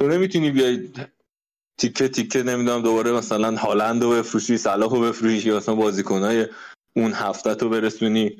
[0.00, 0.90] تو نمی‌تونی بیای
[1.78, 6.46] تیکه تیکه نمی‌دونم دوباره مثلا هالند رو بفروشی صلاح رو بفروشی مثلا بازیکنهای
[6.96, 8.36] اون هفته تو برسونی.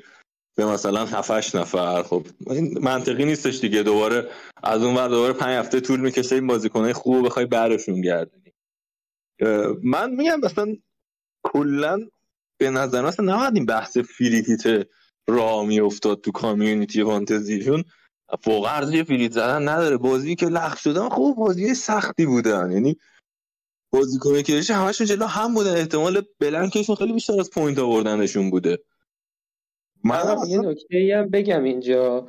[0.57, 2.03] به مثلا 7 نفر.
[2.03, 3.83] خب این منطقی نیستش دیگه.
[3.83, 4.29] دوباره
[4.63, 8.53] از اون ور دوباره 5 هفته طول می‌کشه این بازیکنای خوب بخوای برشون گردونی.
[9.83, 10.75] من میگم مثلا
[11.43, 11.99] کلا
[12.57, 14.87] به نظر مثلا نباید این بحث فریهیت
[15.27, 17.83] راه میافتاد تو کامیونیتی فانتزیشون.
[18.43, 19.97] فوق ارزش free hit زدن نداره.
[19.97, 22.71] بازی که لغو شدن خوب بازی سختی بودن.
[22.71, 22.97] یعنی
[23.91, 25.77] بازیکن که همشون جلو هم بودن.
[25.77, 28.79] احتمال blank شون خیلی بیشتر از point آوردنشون بوده.
[30.07, 32.27] من یه نکته هم بگم اینجا.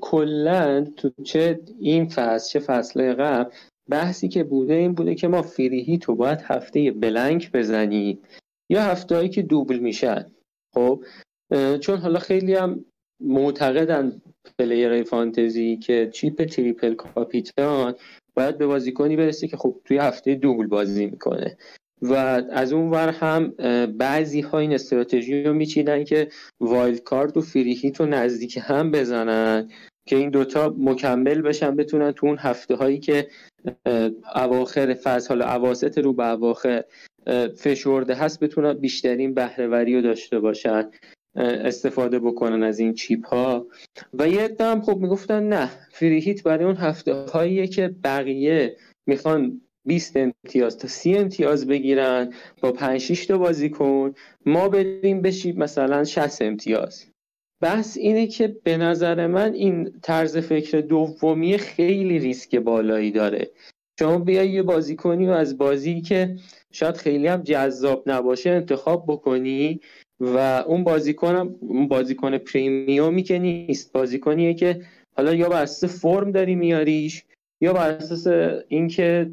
[0.00, 3.50] کلا تو چه این فصل چه فصل قبل
[3.90, 8.18] بحثی که بوده این بوده که ما free hit رو باید هفته blank بزنیم.
[8.70, 10.30] یا هفته که double میشن.
[10.74, 11.04] خب؟
[11.80, 12.84] چون حالا خیلی هم
[13.20, 14.22] معتقدن
[14.58, 17.94] player fantasy که chip triple captain
[18.34, 21.56] باید به بازیکنی برسه که خب توی هفته double بازی می‌کنه.
[22.02, 22.14] و
[22.50, 23.48] از اون ور هم
[23.98, 26.28] بعضی ها این استراتژی رو میچینن که
[26.60, 29.68] wild card و free hit رو نزدیک هم بزنن
[30.06, 33.28] که این دوتا مکمل بشن بتونن تو اون هفته هایی که
[34.34, 36.84] اواخر فصل حالا اواسط رو به اواخر
[37.56, 40.90] فشرده هست بتونن بیشترین بهرهوری رو داشته باشن
[41.36, 43.66] استفاده بکنن از این چیپ ها.
[44.14, 48.76] و یه هم خب می‌گفتن نه فری هیت برای اون هفته هاییه که بقیه
[49.06, 54.14] می‌خوان 20 امتیاز تا 30 امتیاز بگیرن با 5 6 تا بازیکن
[54.46, 57.04] ما بریم بشیم مثلا 60 امتیاز.
[57.60, 63.50] بحث اینه که به نظر من این طرز فکر دومی خیلی ریسک بالایی داره.
[63.98, 66.36] شما بیای یه بازیکنی و از بازی که
[66.72, 69.80] شاید خیلی هم جذاب نباشه انتخاب بکنی
[70.20, 74.82] و اون بازیکن اون بازیکن پریمیومی که نیست بازیکنیه که
[75.16, 77.24] حالا یا بر فرم داری میاریش
[77.62, 78.26] یا بر اساس
[78.68, 79.30] اینکه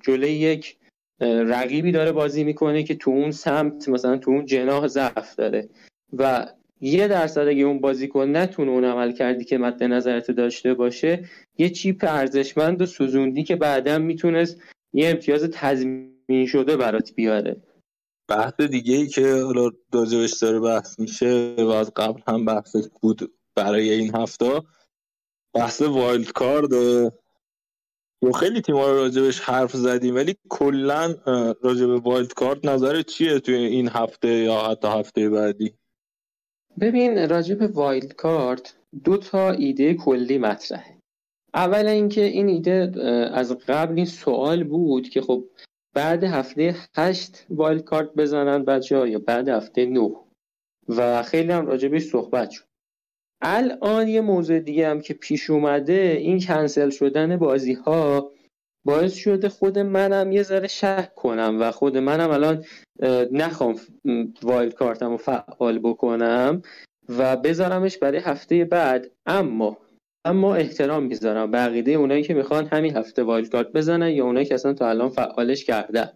[0.00, 0.76] جلوی یک
[1.20, 5.68] رقیبی داره بازی می‌کنه که تو اون سمت مثلا تو اون جناح ضعف داره
[6.12, 6.46] و
[6.80, 11.24] یه درصد اگه اون بازیکن نتونه اون عمل کردی که مد نظرت داشته باشه
[11.58, 14.62] یه chip ارزشمند و سوزوندی که بعدا می‌تونست
[14.92, 17.56] یه امتیاز تضمین شده برات بیاره.
[18.28, 23.32] بحث دیگه ای که حالا راجبش داره بحث میشه و از قبل هم بحث بود
[23.56, 24.62] برای این هفته
[25.54, 26.72] بحث wild card
[28.22, 31.14] و خیلی تیما رو راجبش حرف زدیم ولی کلا
[31.62, 35.74] راجب wild card نظر چیه توی این هفته یا حتی هفته بعدی؟
[36.80, 41.00] ببین راجب wild card دو تا ایده کلی مطرحه.
[41.54, 42.92] اول اینکه این ایده
[43.34, 45.44] از قبل این سوال بود که خب
[45.94, 50.10] بعد هفته هشت wild card بزنن بچه یا بعد هفته نه؟
[50.88, 52.69] و خیلی هم راجبش صحبت شد.
[53.42, 58.32] الان یه موضوع دیگه هم که پیش اومده این کنسل شدن بازی ها
[58.84, 62.64] باعث شده خود منم یه ذره شک کنم و خود منم الان
[63.32, 63.76] نخوام
[64.42, 66.62] wild card م رو فعال بکنم
[67.08, 69.10] و بذارمش برای هفته بعد.
[69.26, 69.76] اما
[70.24, 74.46] اما احترام می‌ذارم به عقیده اونایی که می‌خوان همین هفته wild card بزنن یا اونایی
[74.46, 76.12] که اصلا تا الان فعالش کردن.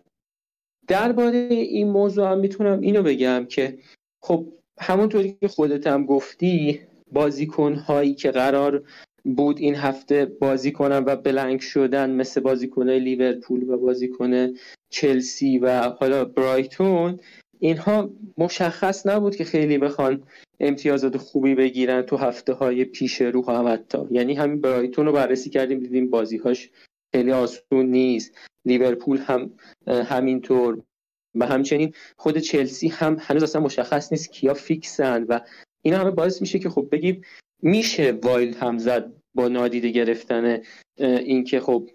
[0.88, 3.78] درباره این موضوع هم می‌تونم اینو بگم که
[4.22, 4.46] خب
[4.80, 6.80] همونطوری که خودت هم گفتی
[7.14, 8.82] بازیکن هایی که قرار
[9.24, 14.48] بود این هفته بازی کنن و blank شدن مثل بازیکن لیورپول و بازیکن
[14.90, 17.20] چلسی و حالا برایتون
[17.58, 20.22] اینها مشخص نبود که خیلی بخوان
[20.60, 23.98] امتیازات خوبی بگیرن تو هفته های پیش رو هم حتی.
[24.10, 26.70] یعنی همین برایتون رو بررسی کردیم دیدیم بازیهاش
[27.14, 28.38] خیلی آسون نیست.
[28.64, 29.50] لیورپول هم
[29.86, 30.82] همینطور.
[31.34, 35.40] و همچنین خود چلسی هم هنوز اصلا مشخص نیست کیا fix ن و
[35.84, 37.22] اینا همه باعث میشه که خب بگیم
[37.62, 40.62] میشه wild هم زد با نادیده گرفتن
[40.98, 41.90] اینکه خب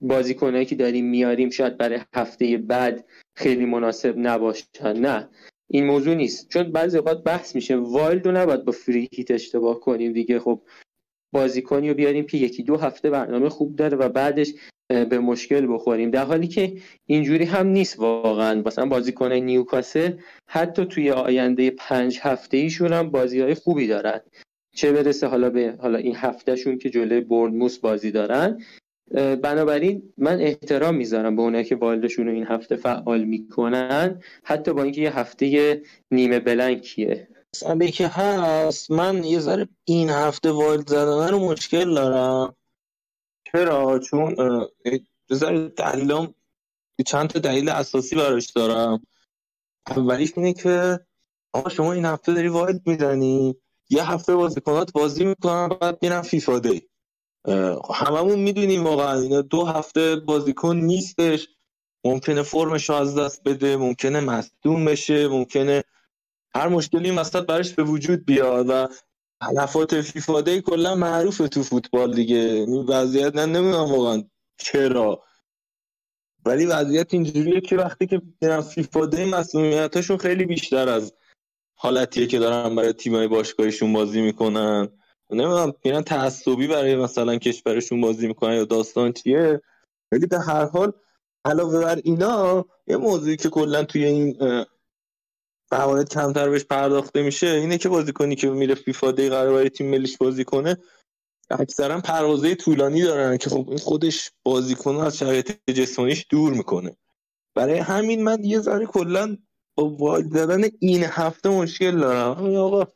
[0.00, 3.04] بازیکنایی که داریم میاریم شاید برای هفته بعد
[3.36, 4.92] خیلی مناسب نباشن.
[4.92, 5.28] نه
[5.70, 6.48] این موضوع نیست.
[6.48, 7.76] چون بعضی اوقات بحث میشه.
[7.76, 10.38] wild رو نباید با free hit اشتباه کنیم دیگه.
[10.38, 10.62] خب
[11.32, 14.54] بازیکنی رو بیاریم که یکی دو هفته برنامه خوب داره و بعدش
[15.10, 16.10] به مشکل بخوریم.
[16.10, 16.72] در حالی که
[17.06, 18.62] اینجوری هم نیست واقعا.
[18.66, 20.12] مثلا بازیکن نیوکاسل
[20.46, 24.20] حتی توی آینده پنج هفته ایشون هم بازی های خوبی دارن.
[24.74, 28.62] چه برسه حالا به حالا این هفتهشون که جلوی بورنموس بازی دارن.
[29.42, 34.22] بنابراین من احترام می‌ذارم به اونایی که والدشون رو این هفته فعال می‌کنن.
[34.44, 37.28] حتی با اینکه یه هفته نیمه بلنکیه.
[37.54, 42.54] مسئله که هست؟ من یه ذره این هفته والد زدن رو مشکل دارم.
[43.52, 44.34] چرا؟ چون
[45.30, 46.34] بذار دلیلم
[47.06, 49.06] چند تا دلیل اساسی براش دارم.
[49.90, 51.00] اولیش اینه که
[51.52, 53.56] آقا شما این هفته داری واید می‌زنی.
[53.90, 56.88] یه هفته بازیکنات بازی می‌کنن بعد میرن فیفا دی.
[57.94, 61.48] هممون می‌دونیم واقعا اینا دو هفته بازیکن نیستش.
[62.04, 65.84] ممکنه فرمش از دست بده ممکنه مصدوم بشه ممکنه
[66.54, 68.88] هر مشکلی این وسط برش به وجود بیاد و
[69.42, 72.66] حلفات فیفا دی کلا معروفه تو فوتبال دیگه.
[72.66, 74.24] وضعیت نه نمی‌دونم واقعا
[74.58, 75.22] چرا.
[76.46, 78.22] ولی وضعیت اینجوریه که وقتی که
[78.74, 81.14] فیفا دی مسئولیتاشون خیلی بیشتر از
[81.74, 84.88] حالتیه که دارن برای تیمای باشگاهشون بازی می‌کنن.
[85.30, 89.60] نمی‌دونم میرن تعصبی برای مثلا کشورشون بازی می‌کنن یا داستان چیه.
[90.12, 90.92] ولی به هر حال
[91.44, 94.36] علاوه بر اینا یه موضوعی که کلا توی این
[95.72, 99.90] موارد کمتر بهش پرداخته میشه اینه که بازیکنی که میره فیفا دی قرار برای تیم
[99.90, 100.76] ملیش بازی کنه
[101.50, 106.96] اکثرا پروازهای طولانی دارن که خب این خودش بازیکن از شرایط جسمانیش دور می‌کنه.
[107.54, 109.36] برای همین من یه ذره کلا
[109.74, 112.56] با wild زدن این هفته مشکل دارم.
[112.56, 112.86] آقا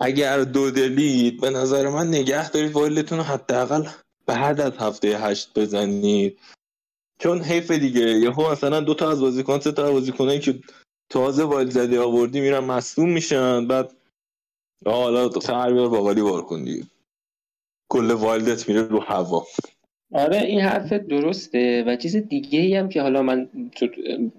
[0.00, 3.88] اگر دودلید به نظر من نگه دارید wild تون رو حداقل
[4.26, 6.38] بعد از هفته هشت بزنید.
[7.18, 10.60] چون حیف دیگه یهو مثلا دو تا از بازیکن سه تا از بازیکنایی که
[11.10, 13.66] تازه wild زدی آوردی میرن مصدوم میشن.
[13.66, 13.90] بعد
[14.86, 16.82] حالا خر بیار باقالی بار کن دیگه.
[17.88, 19.46] کل wild ت میره رو هوا.
[20.12, 21.84] آره این حرف درسته.
[21.86, 23.88] و چیز دیگه ای هم که حالا من تو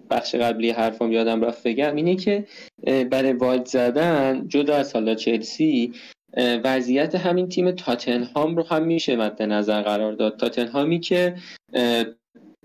[0.09, 2.47] بخش قبلی حرفم یادم رفت بگم اینه که
[2.83, 5.93] برای wild زدن جدا از حالا چلسی
[6.37, 10.37] وضعیت همین تیم تاتنهام رو هم میشه مد نظر قرار داد.
[10.37, 11.35] تاتنهامی که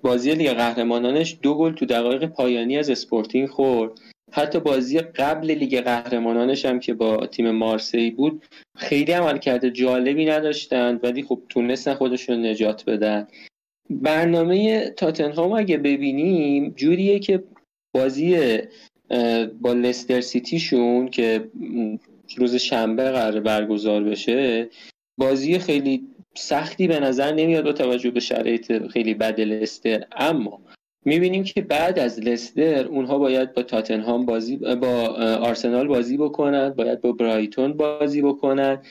[0.02, 3.92] بازی لیگ قهرمانانش دو گل تو دقایق پایانی از اسپورتینگ خورد.
[4.32, 8.44] حتی بازی قبل لیگ قهرمانانش هم که با تیم مارسی بود
[8.76, 13.26] خیلی عمل کرده جالبی نداشتند ولی خب تونستن خودشون نجات بدن.
[13.90, 17.44] برنامه تاتنهام اگه ببینیم جوریه که
[17.94, 18.58] بازی
[19.60, 21.50] با لستر سیتیشون که
[22.36, 24.68] روز شنبه قرار برگزار بشه
[25.18, 30.04] بازی خیلی سختی به نظر نمیاد با توجه به شرایط خیلی بد لستر.
[30.16, 30.60] اما
[31.04, 35.06] می‌بینیم که بعد از لستر اونها باید با تاتنهام بازی با
[35.42, 38.82] آرسنال بازی بکنن باید با برایتون بازی بکنن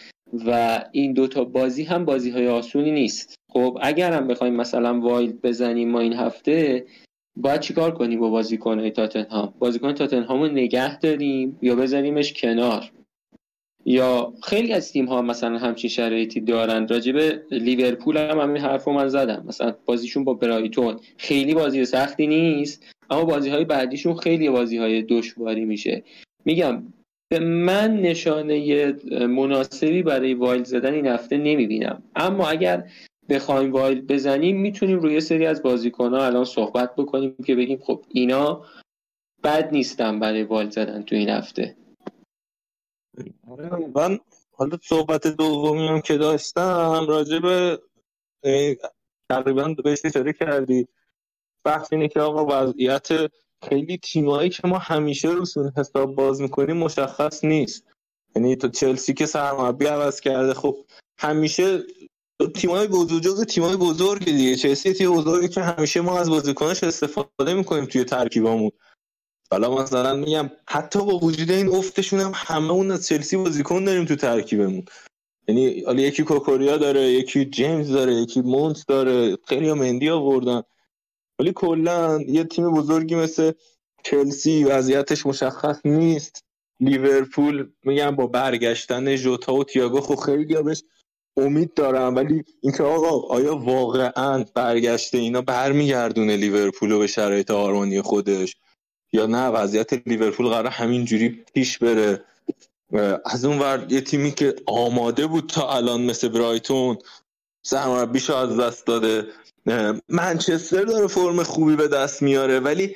[0.45, 3.35] و این دوتا بازی هم بازی های آسونی نیست.
[3.49, 6.85] خب اگر هم بخوایم مثلا وایلد بزنیم ما این هفته
[7.35, 12.91] باید چیکار کنیم با بازیکن تاتنهام؟ بازیکن تاتنهام رو نگه داریم یا بزنیمش کنار؟
[13.89, 17.17] یا خیلی از تیم ها مثلا همچین شرایطی دارند راجب
[17.51, 19.45] لیورپول هم همین حرف رو من زدم.
[19.47, 25.01] مثلا بازیشون با برایتون خیلی بازی سختی نیست اما بازی های بعدیشون خیلی بازی های
[25.01, 26.03] دشواری میشه.
[26.45, 26.83] میگم
[27.29, 28.93] به نظر من نشانه
[29.27, 32.03] مناسبی برای wild زدن این هفته نمی‌بینم.
[32.15, 32.83] اما اگر
[33.29, 37.79] بخوایم wild بزنیم می‌تونیم رو یه سری از بازیکن ها الان صحبت بکنیم که بگیم
[37.81, 38.65] خب اینا
[39.43, 41.75] بد نیستن برای wild زدن تو این هفته.
[43.95, 44.19] من
[44.51, 47.81] حالا صحبت دومی هم که داشتم راجع به
[49.29, 50.87] تقریبا بهش اشاره کردی.
[51.65, 53.07] بحث اینه که آقا وضعیت
[53.69, 57.83] خیلی تیمایی که ما همیشه روشون حساب باز می‌کنیم مشخص نیست.
[58.35, 60.77] یعنی تو چلسی که سرمربی عوض کرده خب
[61.19, 61.83] همیشه
[62.55, 64.55] تیمای بزرگ جز تیمای بزرگ دیگه.
[64.55, 68.71] چلسی تیم بزرگی که همیشه ما از بازیکناش استفاده می‌کنیم توی ترکیبمون
[69.51, 74.05] حالا مثلا میگم حتی با وجود این افتشون هم همه اون از چلسی بازیکن داریم
[74.05, 74.85] تو ترکیبمون.
[75.47, 80.61] یعنی حالا یکی کوکوریا داره یکی جیمز داره یکی مونت داره خیلی مندی آوردن.
[81.39, 83.51] ولی کلا یه تیم بزرگی مثل
[84.03, 86.43] چلسی وضعیتش مشخص نیست.
[86.79, 90.83] لیورپول میگم با برگشتن ژوتا و تییاگو خب خیلی بهش
[91.37, 92.15] امید دارم.
[92.15, 98.55] ولی اینکه آقا آیا واقعا برگشته اینا برمیگردونه لیورپول رو به شرایط آرمانی خودش؟
[99.13, 102.23] یا نه وضعیت لیورپول قرار همینجوری پیش بره.
[103.25, 106.97] از اون ور یه تیمی که آماده بود تا الان مثل برایتون
[107.65, 109.27] سرمربیشو از دست داده.
[110.09, 112.95] منچستر داره فرم خوبی به دست میاره ولی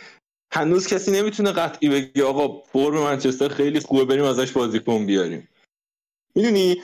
[0.53, 5.47] هنوز کسی نمی‌تونه قطعی بگه آقا فرم منچستر خیلی خوبه بریم ازش بازیکن بیاریم.
[6.35, 6.81] می‌دونی؟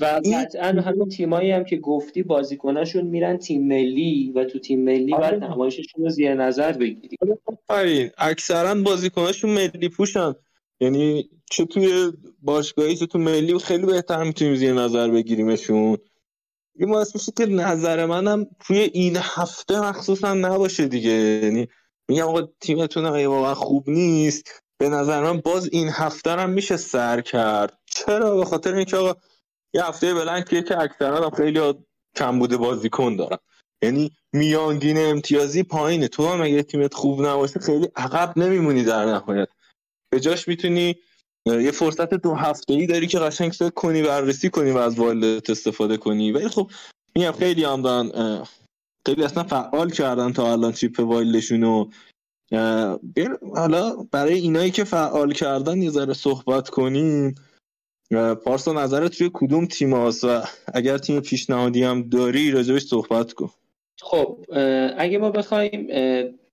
[0.00, 5.14] و قطعا همون تیمایی هم که گفتی بازیکناشون میرن تیم ملی و تو تیم ملی
[5.14, 5.30] آره.
[5.30, 7.16] بعد نمایششون رو زیر نظر بگیری.
[7.68, 10.34] آره اکثرا بازیکناشون ملی پوشن.
[10.80, 15.98] یعنی چه توی باشگاهی چه تو ملی خیلی بهتر می‌تونیم زیر نظر بگیریمشون.
[16.78, 21.10] یه باعث میشه که نظر منم توی این هفته مخصوصا نباشه دیگه.
[21.10, 21.68] یعنی
[22.08, 26.76] میگم آقا تیمتون اگه واقعا خوب نیست به نظر من باز این هفته هم میشه
[26.76, 27.78] سر کرد.
[27.86, 29.20] چرا؟ به خاطر اینکه آقا
[29.76, 31.74] یه هفته بلنکیه که اکثرا خیلی
[32.16, 33.38] کم بوده بازیکن دارن.
[33.82, 39.48] یعنی میانگین امتیازی پایینه تو هم اگه تیمت خوب نباشه خیلی عقب نمیمونی در نهایت.
[40.10, 40.96] به جاش می‌تونی
[41.46, 45.50] یه فرصت دو هفته ای داری که قشنگ فکر کنی بررسی کنی و از والدت
[45.50, 46.32] استفاده کنی.
[46.32, 46.70] ولی خب
[47.16, 48.42] میگم خیلی هم دارن
[49.06, 51.90] خیلی اصلا فعال کردن تا الان چیپ وایلدشون رو
[53.54, 57.34] حالا برای اینایی که فعال کردن یه ذره صحبت کنیم.
[58.44, 60.40] پارسا نظرت توی کدوم تیم هست و
[60.74, 63.50] اگر تیم پیشنهادی هم داری راجبش صحبت کن.
[64.00, 64.38] خب
[64.98, 65.88] اگه ما بخوایم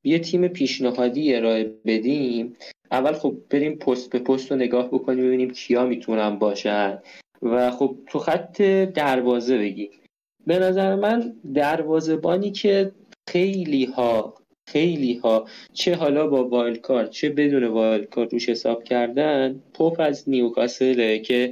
[0.03, 2.55] یه تیم پیشنهادی ارائه بدیم
[2.91, 6.99] اول خب بریم پست به پست رو نگاه بکنیم ببینیم کیا می‌تونن باشن.
[7.41, 8.61] و خب تو خط
[8.95, 9.89] دروازه بگیم
[10.47, 12.91] به نظر من دروازبانی که
[13.29, 14.33] خیلی ها
[14.67, 19.99] خیلی ها چه حالا با wild card چه بدون wild card روش حساب کردن پاپ
[19.99, 21.51] از نیوکاسله که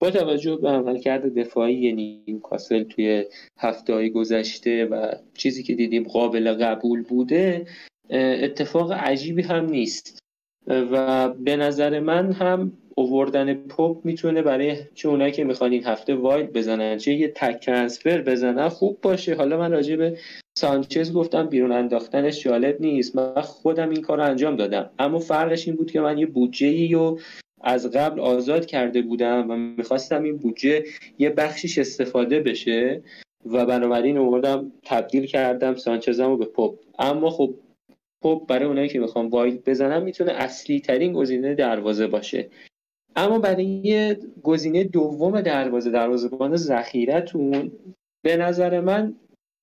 [0.00, 3.24] با توجه به عملکرد دفاعی نیوکاسل توی
[3.58, 7.66] هفته های گذشته و چیزی که دیدیم قابل قبول بوده
[8.10, 10.22] اتفاق عجیبی هم نیست.
[10.66, 16.14] و به نظر من هم اووردن پاپ می‌تونه برای چه اونایی که می‌خوان این هفته
[16.14, 16.98] wild بزنن.
[16.98, 19.34] چه یه تک transfer بزنن خوب باشه.
[19.34, 20.18] حالا من راجع به
[20.58, 23.16] سانچز گفتم بیرون انداختنش جالب نیست.
[23.16, 24.90] من خودم این کار رو انجام دادم.
[24.98, 27.18] اما فرقش این بود که من یه بودجه رو
[27.60, 30.84] از قبل آزاد کرده بودم و می‌خواستم این بودجه
[31.18, 33.02] یه بخشیش استفاده بشه
[33.46, 37.54] و بنابراین اومدم تبدیل کردم سانچزمو به پاپ اما خب
[38.22, 42.48] پاپ برای اونایی که می‌خوام wild بزنم می‌تونه اصلی ترین گزینه دروازه باشه.
[43.16, 47.72] اما برای گزینه دوم دروازه دروازه‌بان ذخیرتون
[48.24, 49.14] به نظر من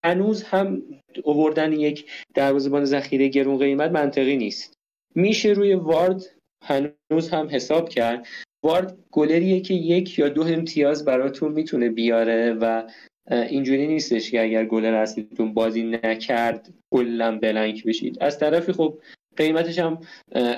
[0.06, 0.82] هنوز هم
[1.24, 4.74] اووردن یک دروازه‌بان ذخیره گرون قیمت منطقی نیست.
[5.16, 6.26] میشه روی وارد
[6.64, 8.28] هنوز هم حساب کرد.
[8.64, 12.90] وارد گلریه که یک یا دو امتیاز براتون می‌تونه بیاره و
[13.32, 18.18] اینجوری نیستش که اگر گلر اصلیتون بازی نکرد کلا بلنک بشید.
[18.22, 18.99] از طرفی خب
[19.40, 19.99] قیمتش هم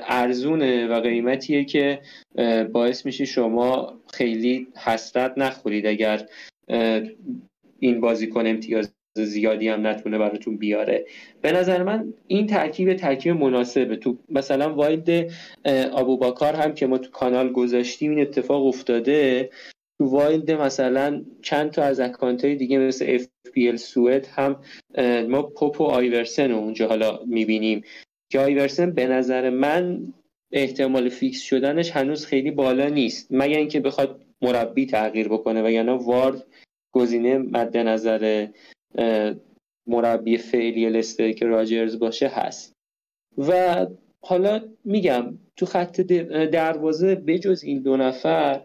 [0.08, 1.99] ارزونه و قیمتیه که
[2.72, 6.26] باعث میشه شما خیلی حسرت نخورید اگر
[7.80, 11.06] این بازیکن امتیاز زیادی هم نتونه براتون بیاره.
[11.41, 13.95] به نظر من این ترکیب ترکیب مناسبه.
[13.95, 15.32] تو مثلا wild
[15.65, 19.49] ابوبکر هم که ما تو کانال گذاشتیم این اتفاق افتاده.
[19.98, 24.60] تو wild مثلا چند تا از account های دیگه مثل FPL سوئد هم
[25.30, 27.84] ما پوپ و آیورسن رو اونجا حالا می‌بینیم.
[28.32, 30.14] که آیورسن به نظر من
[30.52, 33.28] احتمال fix شدنش هنوز خیلی بالا نیست.
[33.32, 36.44] مگر اینکه بخواد مربی تغییر بکنه وگرنه وارد
[36.91, 38.48] گزینه مد نظر
[39.88, 42.74] مربی فعلی لستر که راجرز باشه هست.
[43.38, 43.86] و
[44.24, 46.02] حالا میگم تو خط
[46.52, 48.62] دروازه بجز این دو نفر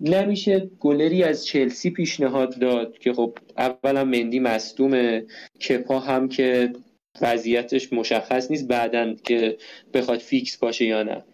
[0.00, 5.26] نمیشه گلری از چلسی پیشنهاد داد که خب اولا مندی مصدومه
[5.68, 6.72] کپا هم که
[7.22, 9.56] وضعیتش مشخص نیست بعدا که
[9.94, 11.24] بخواد فیکس باشه یا نه.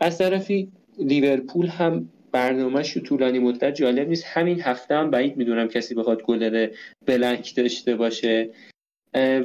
[0.00, 4.24] از طرفی لیورپول هم برنامهش رو طولانی مدت جالب نیست.
[4.26, 6.68] همین هفته هم بعید می‌دونم کسی بخواد گلر
[7.06, 8.50] بلنک داشته باشه.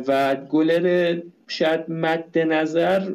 [0.08, 3.14] و گلر شاید مد نظر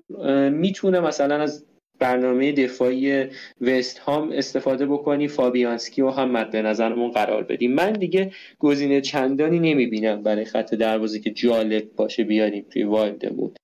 [0.50, 1.64] می‌تونه مثلا از
[2.04, 3.26] برنامه دفاعی
[3.60, 9.58] وست هام استفاده بکنی فابیانسکی رو هم مد نظرمون قرار بدیم من دیگه گزینه چندانی
[9.58, 13.54] نمی‌بینم برای خط دروازه که جالب باشه بیاریم توی والدمون.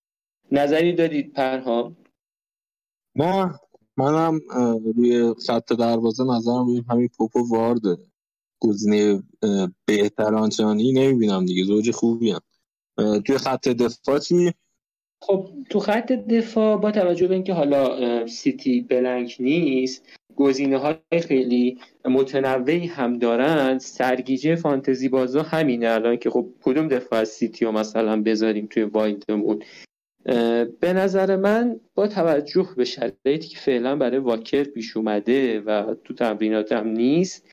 [0.52, 1.96] نظری دادید پرهام؟
[3.16, 3.54] نه
[3.96, 4.40] منم
[4.96, 7.96] روی خط دروازه نظرم روی همین پوپو وارده
[8.60, 9.22] گزینه
[9.86, 11.64] بهتر آنچنانی نمی‌بینم دیگه.
[11.64, 12.40] زوج خوبی هم.
[13.20, 14.52] توی خط دفاع چی؟
[15.22, 20.06] خب تو خط دفاع با توجه به اینکه حالا سیتی بلنک نیست
[20.36, 23.78] گزینه های خیلی متنوعی هم دارن.
[23.78, 28.82] سرگیجه فانتزی بازا همینه الان که خب کدوم دفاع از سیتی رو مثلا بذاریم توی
[28.82, 29.62] وایدمون
[30.80, 36.14] به نظر من با توجه به شرایطی که فعلا برای واکر پیش اومده و تو
[36.14, 37.50] تمرینات هم نیست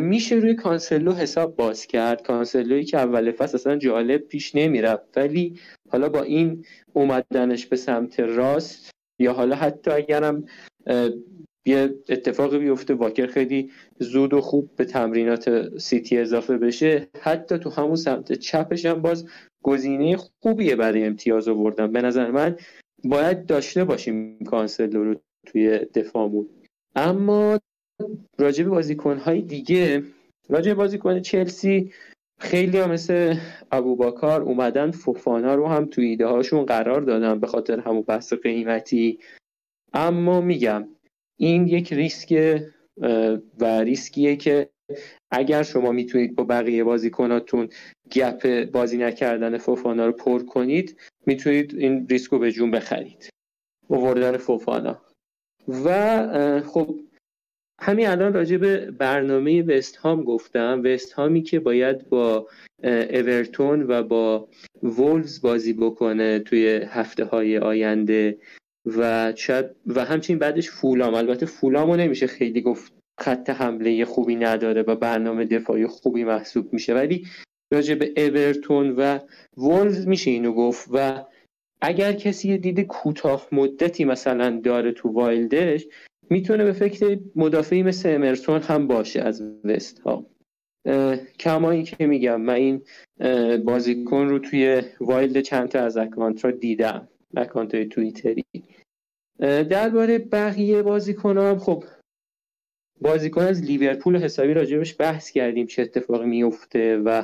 [0.00, 2.22] میشه روی کانسلو حساب باز کرد.
[2.22, 5.18] کانسلوی که اول فصل اصلا جالب پیش نمی‌رفت.
[5.18, 8.90] ولی حالا با این اومدنش به سمت راست
[9.20, 10.44] یا حالا حتی اگرم
[11.66, 17.08] یه اتفاقی بیفته واکر خیلی زود و خوب به تمرینات سیتی اضافه بشه.
[17.20, 19.28] حتی تو همون سمت چپش هم باز
[19.62, 21.92] گزینه خوبیه برای امتیاز آوردن.
[21.92, 22.56] به نظر من
[23.04, 26.48] باید داشته باشیم کانسلو رو توی دفاعمون.
[26.96, 27.58] اما
[28.38, 30.02] راجع به بازیکنهای دیگه
[30.48, 31.92] راجع به بازیکن چلسی
[32.40, 33.36] خیلی هم مثل
[33.72, 39.18] ابوباکار اومدن فوفانا رو هم تو ایده هاشون قرار دادن به خاطر همون بحث قیمتی.
[39.92, 40.88] اما میگم
[41.36, 42.62] این یک ریسک
[43.60, 44.70] و ریسکیه که
[45.30, 47.68] اگر شما می‌تونید با بقیه بازیکناتون
[48.12, 50.96] گپ بازی نکردن فوفانا رو پر کنید
[51.26, 53.30] می‌تونید این ریسک رو به جون بخرید.
[53.88, 55.02] اووردن فوفانا.
[55.68, 57.00] و خب
[57.86, 60.82] همین الان راجع به برنامه وست هام گفتم.
[60.84, 62.48] وست هامی که باید با
[62.84, 64.48] اورتون و با
[64.82, 68.38] وولز بازی بکنه توی هفته های آینده
[68.86, 71.14] و شاید و همچنین بعدش فولام.
[71.14, 76.94] البته فولامو نمیشه خیلی گفت خط حمله خوبی نداره و برنامه دفاعی خوبی محسوب میشه.
[76.94, 77.26] ولی
[77.72, 79.18] راجع به اورتون و
[79.56, 81.24] وولوز میشه اینو گفت و
[81.80, 85.86] اگر کسی دید کوتاه مدتی مثلا داره تو wild ش
[86.30, 90.26] می‌تونه به فکر مدافعی مثل امرسون هم باشه از وست هام.
[91.38, 92.82] کما این که میگم من این
[93.64, 98.44] بازیکن رو توی wild چند تا از account را دیدم account های تویتری
[99.40, 101.84] درباره بقیه بازیکن هم خب
[103.00, 107.22] بازیکن از لیورپول حسابی راجبش بحث کردیم چه اتفاقی میفته و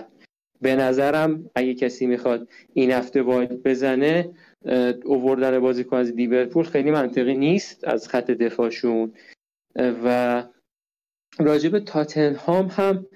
[0.60, 4.30] به نظرم اگه کسی می‌خواد این هفته وایلد بزنه
[5.04, 9.12] اووردن بازیکن از لیورپول خیلی منطقی نیست از خط دفاعشون.
[9.76, 10.44] و
[11.38, 13.06] راجب تاتنهام هم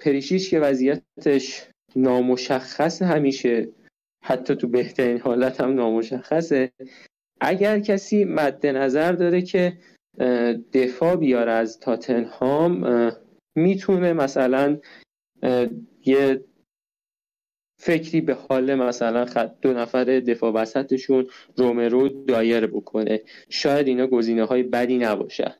[0.00, 3.68] پریشیش که وضعیتش نامشخص همیشه
[4.24, 6.72] حتی تو بهترین حالت هم نامشخصه.
[7.40, 9.78] اگر کسی مد نظر داره که
[10.72, 12.86] دفاع بیاره از تاتنهام
[13.56, 14.78] می‌تونه مثلا
[16.04, 16.44] یه
[17.84, 21.26] فکری به حال مثلا خط دو نفر دفاع وسطشون
[21.56, 23.20] رومرو دایر بکنه.
[23.48, 25.54] شاید اینا گزینه های بدی نباشه.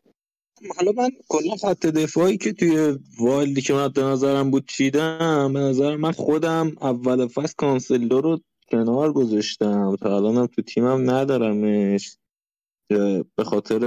[0.76, 5.96] حالا من کلا خط دفاعی که توی والدی که من نظرم بود چیدم به نظر
[5.96, 8.40] من خودم اول فصل کانسلو رو
[8.70, 9.96] کنار گذاشتم.
[9.96, 12.16] تا الانم تو تیمم ندارمش.
[13.36, 13.80] به خاطر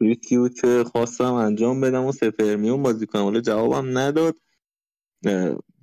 [0.00, 3.22] ریسکی بود که خواستم انجام بدم و سپرمیون بازی کنم.
[3.22, 4.36] حالا جوابم نداد.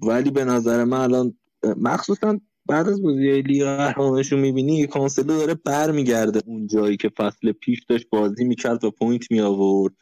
[0.07, 1.37] ولی به نظر من الان
[1.77, 7.83] مخصوصا بعد از بازی لیگ قهرمانانشون می‌بینی کانسلو داره برمیگرده اون جایی که فصل پیش
[7.89, 9.93] داشت بازی می‌کرد و point می آورد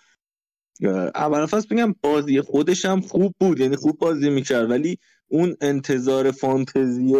[1.16, 4.98] اول فصل بگم بازی خودش هم خوب بود یعنی خوب بازی می‌کرد ولی
[5.28, 7.14] اون انتظار فانتزی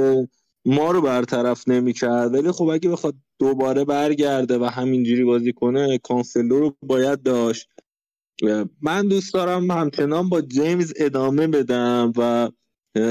[0.66, 2.34] ما رو برطرف نمی‌کرد.
[2.34, 7.70] ولی خب اگه بخواد دوباره برگرده و همینجوری بازی کنه کانسلو رو باید داشت.
[8.82, 12.50] من دوست دارم همچنان با جیمز ادامه بدم و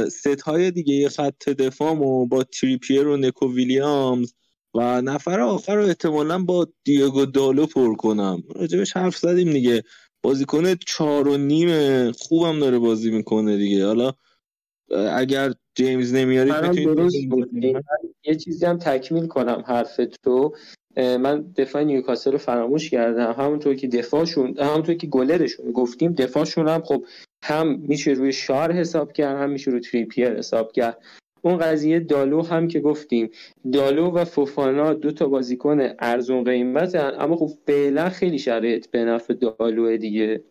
[0.08, 4.32] سه تای دیگه خط دفاعمو با تریپیر و نکو ویلیامز
[4.74, 8.42] و نفر آخر رو احتمالا با دیگو دالو پر کنم.
[8.56, 9.82] راجبش حرف زدیم دیگه.
[10.22, 13.86] بازیکن چهار و نیم خوبم داره بازی می‌کنه دیگه.
[13.86, 14.12] حالا
[15.12, 16.52] اگر جیمز نمیاری
[18.24, 20.54] یه چیزی هم تکمیل کنم حرف تو
[20.96, 23.32] من دفاع نیوکاسل رو فراموش کردم.
[23.32, 27.04] همونطور که دفاعشون همونطور که گلرشون گفتیم دفاعشون هم خب
[27.42, 30.98] هم میشه روی شار حساب کرد هم میشه روی تریپیر حساب کرد.
[31.42, 33.30] اون قضیه دالو هم که گفتیم
[33.72, 37.12] دالو و فوفانا دو تا بازیکن ارزون قیمت هن.
[37.18, 40.44] اما خب فعلا خیلی شرایط به نفع دالو دیگه.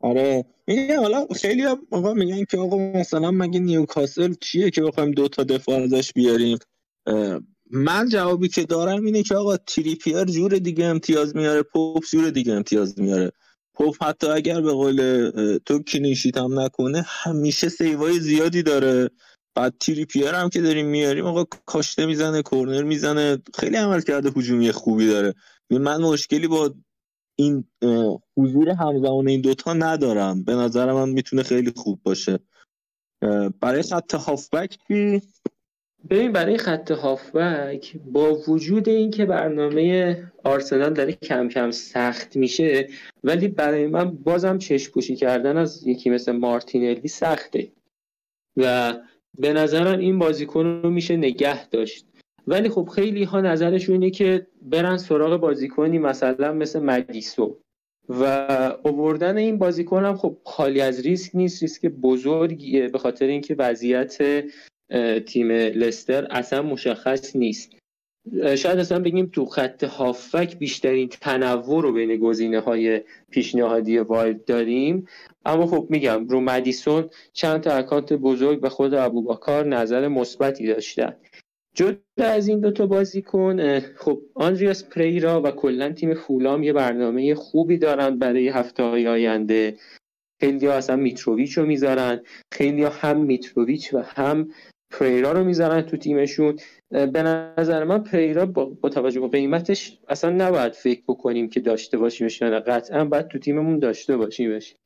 [0.00, 0.44] آره.
[0.66, 5.44] میگه حالا خیلی آقا میگن که آقا مثلا مگه نیوکاسل چیه که بخوایم دو تا
[5.44, 6.58] دفاع ازش بیاریم؟
[7.70, 12.52] من جوابی که دارم اینه که آقا تریپیر جور دیگه امتیاز میاره پوپ جور دیگه
[12.52, 13.32] امتیاز میاره.
[13.74, 15.30] پوپ حتی اگر به قول
[15.66, 19.10] تو clean sheet هم نکنه همیشه save ای زیادی داره.
[19.54, 24.72] بعد تریپیر هم که داریم میاریم آقا کاشته می‌زنه کورنر می‌زنه خیلی عمل کرده هجومی
[24.72, 25.34] خوبی داره.
[25.70, 26.74] من مشکلی با
[27.38, 27.64] این
[28.36, 30.44] حضور همزمان این دوتا ندارم.
[30.44, 32.38] به نظر من می‌تونه خیلی خوب باشه.
[33.60, 34.78] برای خط هافبک
[36.10, 42.88] ببین برای خط هافبک با وجود اینکه برنامه آرسنال داره کم کم سخت میشه
[43.24, 47.72] ولی برای من بازم چشم پوشی کردن از یکی مثل مارتینلی سخته.
[48.56, 48.94] و
[49.38, 52.06] به نظرم این بازیکن رو میشه نگه داشت.
[52.46, 57.58] ولی خب خیلی ها نظرشون اینه که برن سراغ بازیکنی مثلا مثل مدیسون.
[58.08, 58.48] و
[58.84, 64.18] اووردن این بازیکن هم خب خالی از ریسک نیست ریسک بزرگیه به خاطر اینکه وضعیت
[65.26, 67.72] تیم لستر اصلا مشخص نیست.
[68.54, 73.00] شاید اصلا بگیم تو خط هافبک بیشترین تنوع رو بین گزینه های
[73.30, 75.06] پیشنهادی wild داریم.
[75.44, 81.16] اما خب میگم رو مدیسون چند تا account بزرگ و خود ابوبکر نظر مثبتی داشتن.
[81.74, 87.78] جدا از این دوتا بازیکن خب آندریاس پریرا و کلا تیم فولام یه برنامه خوبی
[87.78, 89.76] دارن برای هفته های آینده.
[90.40, 92.20] خیلی ها اصلا میتروویچ رو می‌ذارن.
[92.52, 94.48] خیلی ها هم میتروویچ و هم
[94.92, 96.56] پریرا رو می‌ذارن تو تیمشون.
[96.90, 102.40] به نظر من پریرا با, توجه به قیمتش اصلا نباید فکر بکنیم که داشته باشیمش
[102.40, 104.76] یا قطعا باید تو تیممون داشته باشیمش.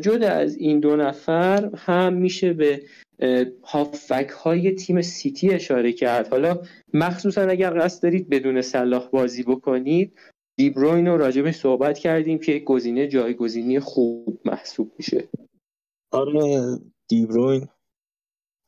[0.00, 2.82] جدا از این دو نفر هم میشه به
[3.64, 6.28] هافک های تیم سیتی اشاره کرد.
[6.28, 6.58] حالا
[6.94, 10.12] مخصوصا اگر قصد دارید بدون صلاح بازی بکنید
[10.56, 15.28] دیبروین رو راجبش صحبت کردیم که گزینه جایگزینی خوب محسوب میشه.
[16.12, 16.78] آره
[17.08, 17.68] دیبروین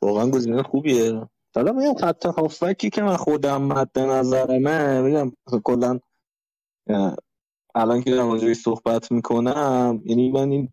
[0.02, 1.28] واقعا گزینه خوبیه.
[1.55, 5.32] حالا میگم خط هافکی که من خودم مد نظرمه میگم
[5.64, 5.98] کلا
[7.74, 10.68] الان که در صحبت می‌کنم یعنی من این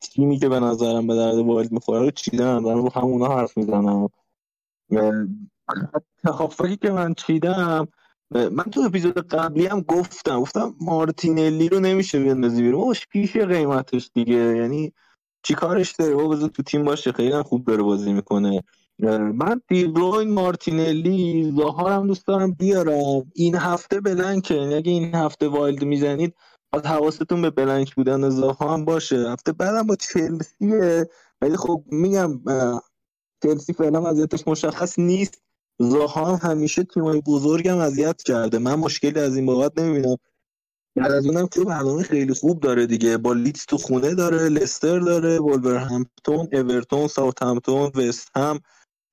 [0.00, 2.62] تیمی که به نظرم به درد wild می‌خوره رو چیدم.
[2.62, 4.08] دارم رو همونا حرف می‌زنم.
[6.24, 7.88] هافبکی که من چیدم
[8.30, 12.84] من تو اپیزود قبلی هم گفتم گفتم مارتینلی رو نمیشه بندازی بیرون.
[12.84, 14.56] باش پیش قیمتش دیگه.
[14.56, 14.92] یعنی
[15.48, 18.62] چی کارش داره با بذار تو تیم باشه خیلی خوب داره بازی می‌کنه.
[19.34, 23.32] من دیبروین مارتینلی زاها هم دوست دارم بیارم.
[23.34, 24.54] این هفته blank ه.
[24.54, 26.34] یعنی اگه این هفته wild می‌زنید
[26.72, 29.30] باید حواستون به بلنک بودن زاها هم باشه.
[29.30, 31.08] هفته بعدم با چلسیه.
[31.42, 32.40] ولی خب میگم
[33.42, 35.42] چلسی فعلا وضعیتش مشخص نیست.
[35.78, 38.58] زاها هم همیشه تیمای بزرگم اذیت کرده.
[38.58, 40.16] من مشکلی از این بابت نمی‌بینم.
[40.98, 43.16] بعد از اونم که برنامه خیلی خوب داره دیگه.
[43.16, 45.38] با لیتس تو خونه داره لستر داره
[45.80, 47.08] همپتون اورتون
[47.42, 48.60] همپتون وست هم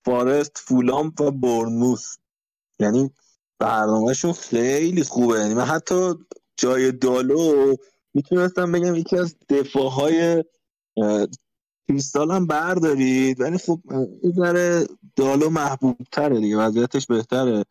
[0.06, 2.16] فارست فولام و بورنموث.
[2.80, 3.12] یعنی
[3.60, 5.40] برنامهشون خیلی خوبه.
[5.40, 6.14] یعنی من حتی
[6.58, 7.76] جای دالو
[8.14, 10.44] می‌تونستم بگم یکی از دفاع های
[11.88, 13.42] کریستال هم بردارید.
[13.42, 13.80] ولی خب
[14.24, 16.58] این ذره دالو محبوب تره دیگه.
[16.58, 17.66] وضعیتش بهتره.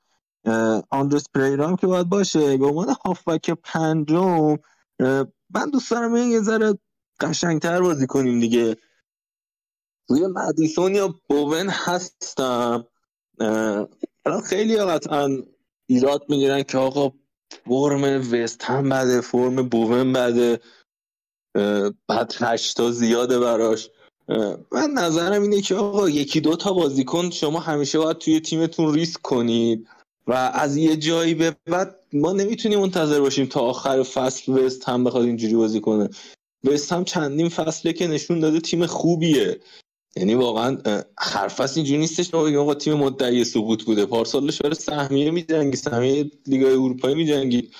[0.90, 2.56] آندرس پریرام که باید باشه.
[2.56, 4.56] به عنوان هافبک پنجم
[5.50, 6.78] من دوست دارم یه ذره
[7.20, 8.76] قشنگتر بازی کنیم دیگه.
[10.08, 12.86] روی مدیسون یا بوون هستم.
[14.44, 15.28] خیلی قطعا
[15.86, 17.12] ایراد می‌گیرن که آقا
[17.64, 20.60] فرم وست هم بده فرم بوون بده.
[22.08, 23.90] بعد هشتا زیاده براش.
[24.72, 29.22] من نظرم اینه که آقا یکی دو تا بازیکن شما همیشه باید توی تیمتون ریسک
[29.22, 29.88] کنید.
[30.26, 35.04] و از یه جایی به بعد ما نمی‌تونیم منتظر باشیم تا آخر فصل وست هم
[35.04, 36.08] بخواد اینجوری بازی کنه.
[36.64, 39.60] وست هم چندین فصله که نشون داده تیم خوبیه.
[40.16, 40.78] یعنی واقعا
[41.18, 44.06] حرف اینجوری نیستش که آقا تیم مدعی سقوط بوده.
[44.06, 47.70] پارسالش برای سهمیه میجنگی سهمیه لیگ اروپایی میجنگی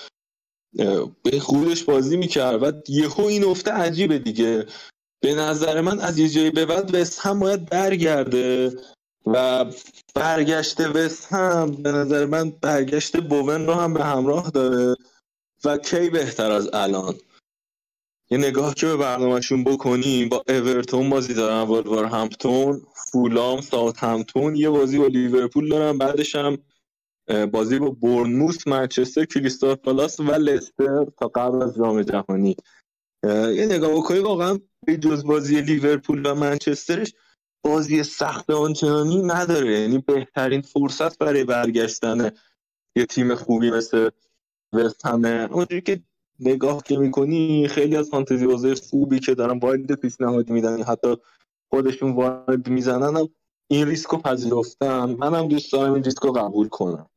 [1.23, 4.67] به خودش بازی می‌کرد و یهو این افته عجیبه دیگه.
[5.23, 8.73] به نظر من از یه جایی به بعد وست هم باید برگرده.
[9.27, 9.65] و
[10.15, 14.97] برگشت وست هم به نظر من برگشت بوون رو هم به همراه داره
[15.65, 17.15] و کی بهتر از الان؟
[18.31, 22.83] یه نگاه که به برنامهشون بکنیم با اورتون بازی دارن والوار همپتون
[23.13, 26.59] فولام ساوت همتون یه بازی با لیورپول دارن بعدش هم
[27.53, 32.57] بازی با بورنموس منچستر کریستال پالاس و لستر تا قبل از جام جهانی.
[33.25, 37.15] یه نگاه بکنی واقعا به جز بازی لیورپول و منچسترش
[37.65, 39.81] بازی سخت آنچنانی نداره.
[39.81, 42.31] یعنی بهترین فرصت برای برگشتن
[42.97, 44.11] یه تیم خوبی مثل
[44.73, 46.01] وست هامه اونجوری که
[46.41, 51.17] نگاه که می‌کنی خیلی از فانتزی بازی خوبی که دارن wild پیشنهادی میدن حتی
[51.71, 53.29] خودشون wild می‌زنن هم
[53.71, 55.05] این ریسک پذیرفتن.
[55.05, 57.11] منم دوست دارم این ریسک قبول کنم.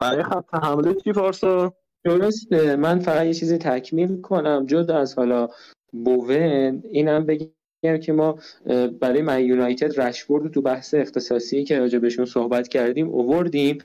[0.00, 1.74] برای خط حمله چی پارسا؟
[2.04, 2.76] درسته.
[2.76, 4.66] من فقط یه چیزی تکمیل کنم.
[4.66, 5.48] جدا از حالا
[5.92, 7.46] بوون اینم بگم
[7.82, 8.38] که ما
[9.00, 13.78] برای من یونایتد رشبورد تو بحث اختصاصی که راجع بهشون صحبت کردیم اووردیم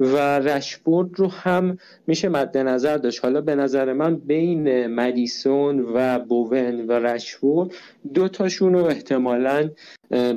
[0.00, 3.24] و رشبورد رو هم میشه مد نظر داشت.
[3.24, 7.70] حالا به نظر من بین مدیسون و بوون و رشبورد
[8.14, 9.70] دو تاشون رو احتمالا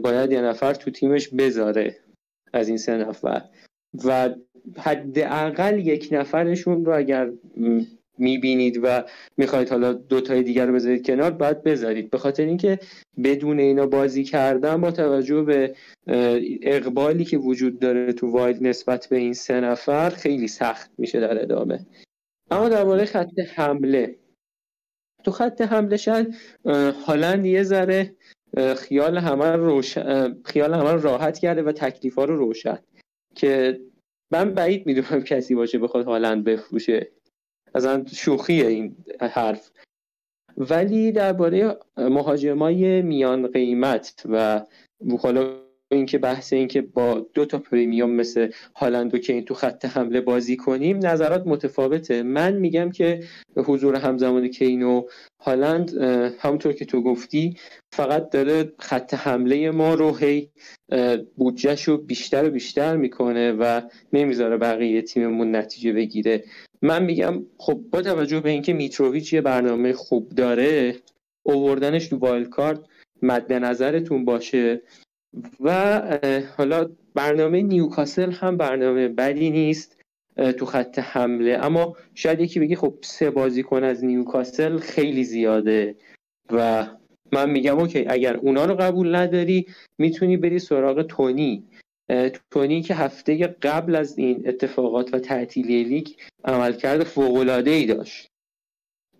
[0.03, 1.95] باید یه نفر تو تیمش بذاره
[2.53, 3.41] از این سه نفر.
[4.05, 4.29] و
[4.77, 7.29] حداقل یک نفرشون رو اگر
[8.19, 9.03] می‌بینید و
[9.37, 12.09] می‌خواید حالا دوتای دیگر رو بذارید کنار باید بذارید.
[12.09, 12.79] به خاطر اینکه
[13.23, 15.75] بدون اینا بازی کردن با توجه به
[16.61, 21.41] اقبالی که وجود داره تو وایلد نسبت به این سه نفر خیلی سخت میشه در
[21.41, 21.85] ادامه.
[22.51, 24.15] اما درباره خط حمله.
[25.23, 26.35] تو خط حمله شاید
[27.05, 28.15] هالند یه ذره
[28.77, 29.81] خیال همه.
[30.45, 32.79] خیال همه راحت کرده و تکلیف ها رو روشن.
[33.35, 33.79] که
[34.31, 37.11] من بعید می‌دونم کسی باشه بخواد هالند بفروشه.
[37.75, 39.71] اصلا شوخیه این حرف.
[40.57, 44.61] ولی درباره مهاجمای میان قیمت و
[45.19, 45.59] حالا
[45.91, 50.57] اینکه بحث اینکه با دو تا پریمیوم مثل هالند و کین تو خط حمله بازی
[50.57, 52.23] کنیم نظرات متفاوته.
[52.23, 53.23] من میگم که
[53.55, 55.03] حضور همزمان کین و
[55.39, 55.97] هالند
[56.39, 57.57] همونطور که تو گفتی
[57.93, 60.49] فقط داره خط حمله ما رو هی
[61.35, 63.81] بودجهش رو بیشتر و بیشتر می‌کنه و
[64.13, 66.43] نمی‌ذاره بقیه تیممون نتیجه بگیره.
[66.81, 70.95] من میگم خب با توجه به اینکه میتروویچ یه برنامه خوب داره
[71.43, 72.79] اووردنش تو wild card
[73.21, 74.81] مد نظرتون باشه
[75.59, 76.01] و
[76.57, 79.97] حالا برنامه نیوکاسل هم برنامه بدی نیست
[80.57, 81.59] تو خط حمله.
[81.61, 85.95] اما شاید یکی بگی خب سه بازیکن از نیوکاسل خیلی زیاده
[86.51, 86.87] و
[87.31, 89.65] من میگم okay اگر اونا رو قبول نداری
[89.97, 91.63] می‌تونی بری سراغ تونی.
[92.51, 96.07] تونی که هفته قبل از این اتفاقات و تعطیلی لیگ
[96.43, 98.27] عملکرد فوقالعاده ای داشت.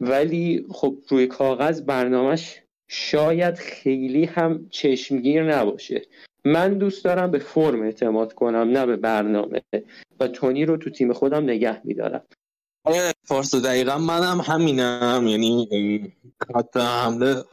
[0.02, 6.02] ولی خب روی کاغذ برنامهش شاید خیلی هم چشمگیر نباشه.
[6.46, 9.62] من دوست دارم به فرم اعتماد کنم نه به برنامه.
[10.20, 12.22] و تونی رو تو تیم خودم نگه میدارم.
[13.24, 15.28] فارس دقیقا منم همینم.
[15.28, 15.68] یعنی
[16.56, 17.44] حتی حمله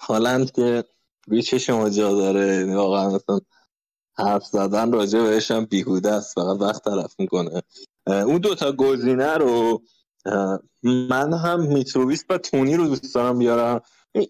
[0.00, 0.84] هالند که
[1.28, 3.40] روی چشم جا داره یعنی واقعا مثلا
[4.18, 7.62] حرف زدن راجع بهش هم بیهوده است فقط وقت طرف می‌کنه.
[8.06, 9.82] اون دوتا گزینه رو
[10.82, 13.80] من هم میتروویس و تونی رو دوست دارم بیارم.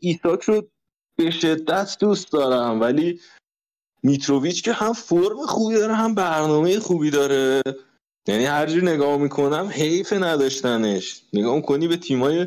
[0.01, 0.69] ایساک رو
[1.17, 3.21] به شدت دوست دارم ولی
[4.03, 7.63] میتروویچ که هم فرم خوبی داره هم برنامه خوبی داره.
[8.29, 11.23] یعنی هر جور نگاه می‌کنم حیف نداشتنش.
[11.33, 12.47] نگاه کنی به تیمای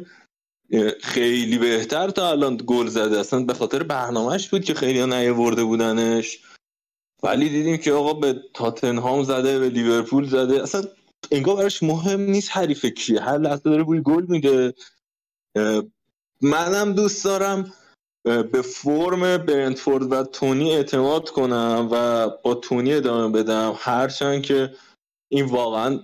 [1.02, 3.20] خیلی بهتر تا الان گل زده.
[3.20, 6.40] اصلا به خاطر برنامهش بود که خیلی نیورده بودنش.
[7.24, 10.64] ولی دیدیم که آقا به تاتنهام زده به لیورپول زده.
[10.64, 10.84] اصلا
[11.32, 13.22] انگار براش مهم نیست حریف کیه.
[13.22, 14.74] هر لحظه داره بوی گل میده.
[16.42, 17.74] منم دوست دارم
[18.24, 23.76] به فرم برنتفورد و تونی اعتماد کنم و با تونی ادامه بدم.
[23.78, 24.74] هرچند که
[25.30, 26.00] این واقعا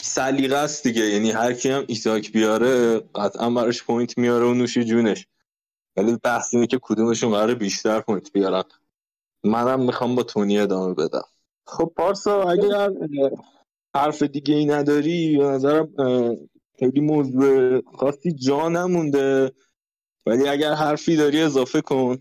[0.00, 1.04] سلیقه است دیگه.
[1.04, 5.26] یعنی هر کی هم ایساک بیاره قطعا براش point میاره و نوشی جونش.
[5.96, 8.62] ولی بحث اینه که کدومشون قرار بیشتر point بیارن.
[9.46, 11.24] منم می‌خوام با تونی ادامه بدم.
[11.66, 12.90] خب پارسا اگر
[13.96, 15.88] حرف دیگه ای نداری به نظرم
[16.78, 19.52] خیلی موضوع خاصی جا نمونده
[20.26, 22.18] ولی اگر حرفی داری اضافه کن.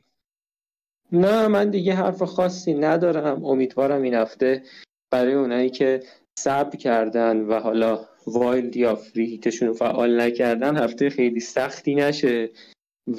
[1.12, 3.46] نه من دیگه حرف خاصی ندارم.
[3.46, 4.64] امیدوارم این هفته
[5.12, 6.04] برای اونایی که
[6.40, 11.96] صبر کردن و حالا wild یا free hit شون رو فعال نکردن هفته خیلی سختی
[11.96, 12.50] نشه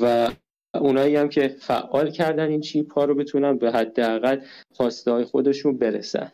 [0.01, 0.31] و
[0.77, 4.41] اونایی هم که فعال کردن این چیپ ها رو بتونن به حداقل
[4.73, 6.33] خواسته های خودشون برسن.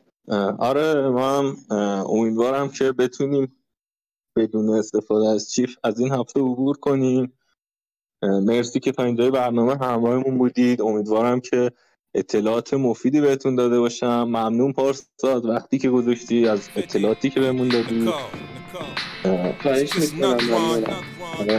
[0.58, 1.56] آره ما هم
[2.08, 3.56] امیدوارم که بتونیم
[4.36, 7.32] بدون استفاده از چیف از این هفته عبور کنیم.
[8.22, 10.82] مرسی که تا اینجای برنامه همراهمون بودید.
[10.82, 11.70] امیدوارم که
[12.14, 14.22] اطلاعات مفیدی بهتون داده باشم.
[14.22, 18.08] ممنون پارساد وقتی که گذاشتی از اطلاعاتی که بهمون دادی.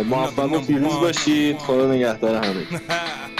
[0.04, 2.66] موفق و پیروز باشید خدا نگهدار همه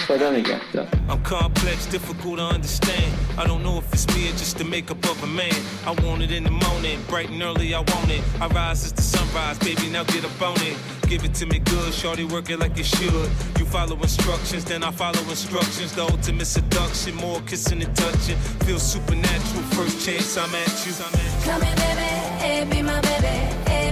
[0.09, 3.11] خدا نگهدار I'm complex, difficult to understand.
[3.39, 5.59] I don't know if it's me or just the makeup of a man.
[5.87, 8.23] I want it in the morning, bright and early, I want it.
[8.45, 10.77] I rise as the sunrise, baby, now get up on it.
[11.11, 13.29] Give it to me good, shorty, work it like you should.
[13.59, 15.91] You follow instructions, then I follow instructions.
[15.97, 18.39] The ultimate seduction, more kissing and touching.
[18.67, 20.93] Feel supernatural, first chance I'm at you.
[21.47, 22.11] Come here, baby,
[22.43, 23.35] hey, be my baby,
[23.71, 23.89] hey,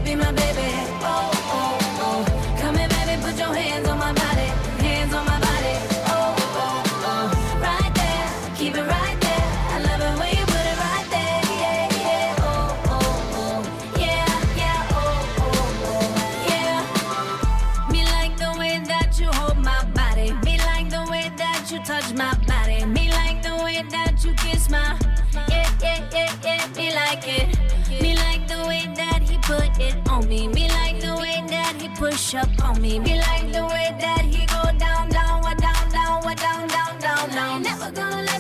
[32.34, 33.00] Up on me.
[33.00, 37.00] Me like the way that he go down, down, what down, down, what down, down,
[37.00, 37.62] down, down.
[37.62, 38.31] Never gonna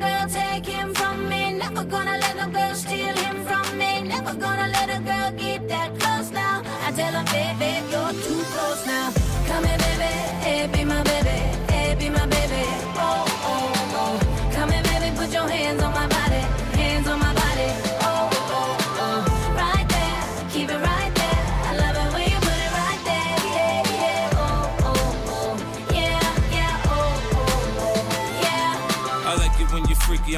[0.00, 1.52] girl take him from me.
[1.52, 4.02] Never gonna let no girl steal him from me.
[4.02, 6.62] Never gonna let a girl get that close now.
[6.86, 9.12] I tell him, babe, babe, you're too close now.
[9.48, 10.12] Come here, baby,
[10.44, 11.09] hey, be my baby,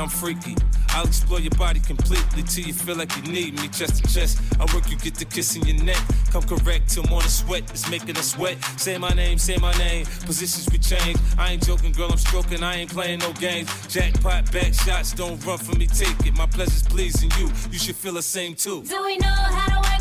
[0.02, 0.56] I'm freaky.
[0.88, 4.42] I'll explore your body completely till you feel like you need me chest to chest.
[4.58, 6.02] I work you get the kiss in your neck.
[6.32, 8.56] Come correct till morning sweat is making us wet.
[8.78, 10.04] Say my name, say my name.
[10.26, 11.18] Positions we change.
[11.38, 12.64] I ain't joking, girl, I'm stroking.
[12.64, 13.70] I ain't playing no games.
[13.86, 16.36] Jackpot, back shots, don't run for me, take it.
[16.36, 17.48] My pleasure's pleasing you.
[17.70, 18.82] You should feel the same too.
[18.82, 19.91] Do we know how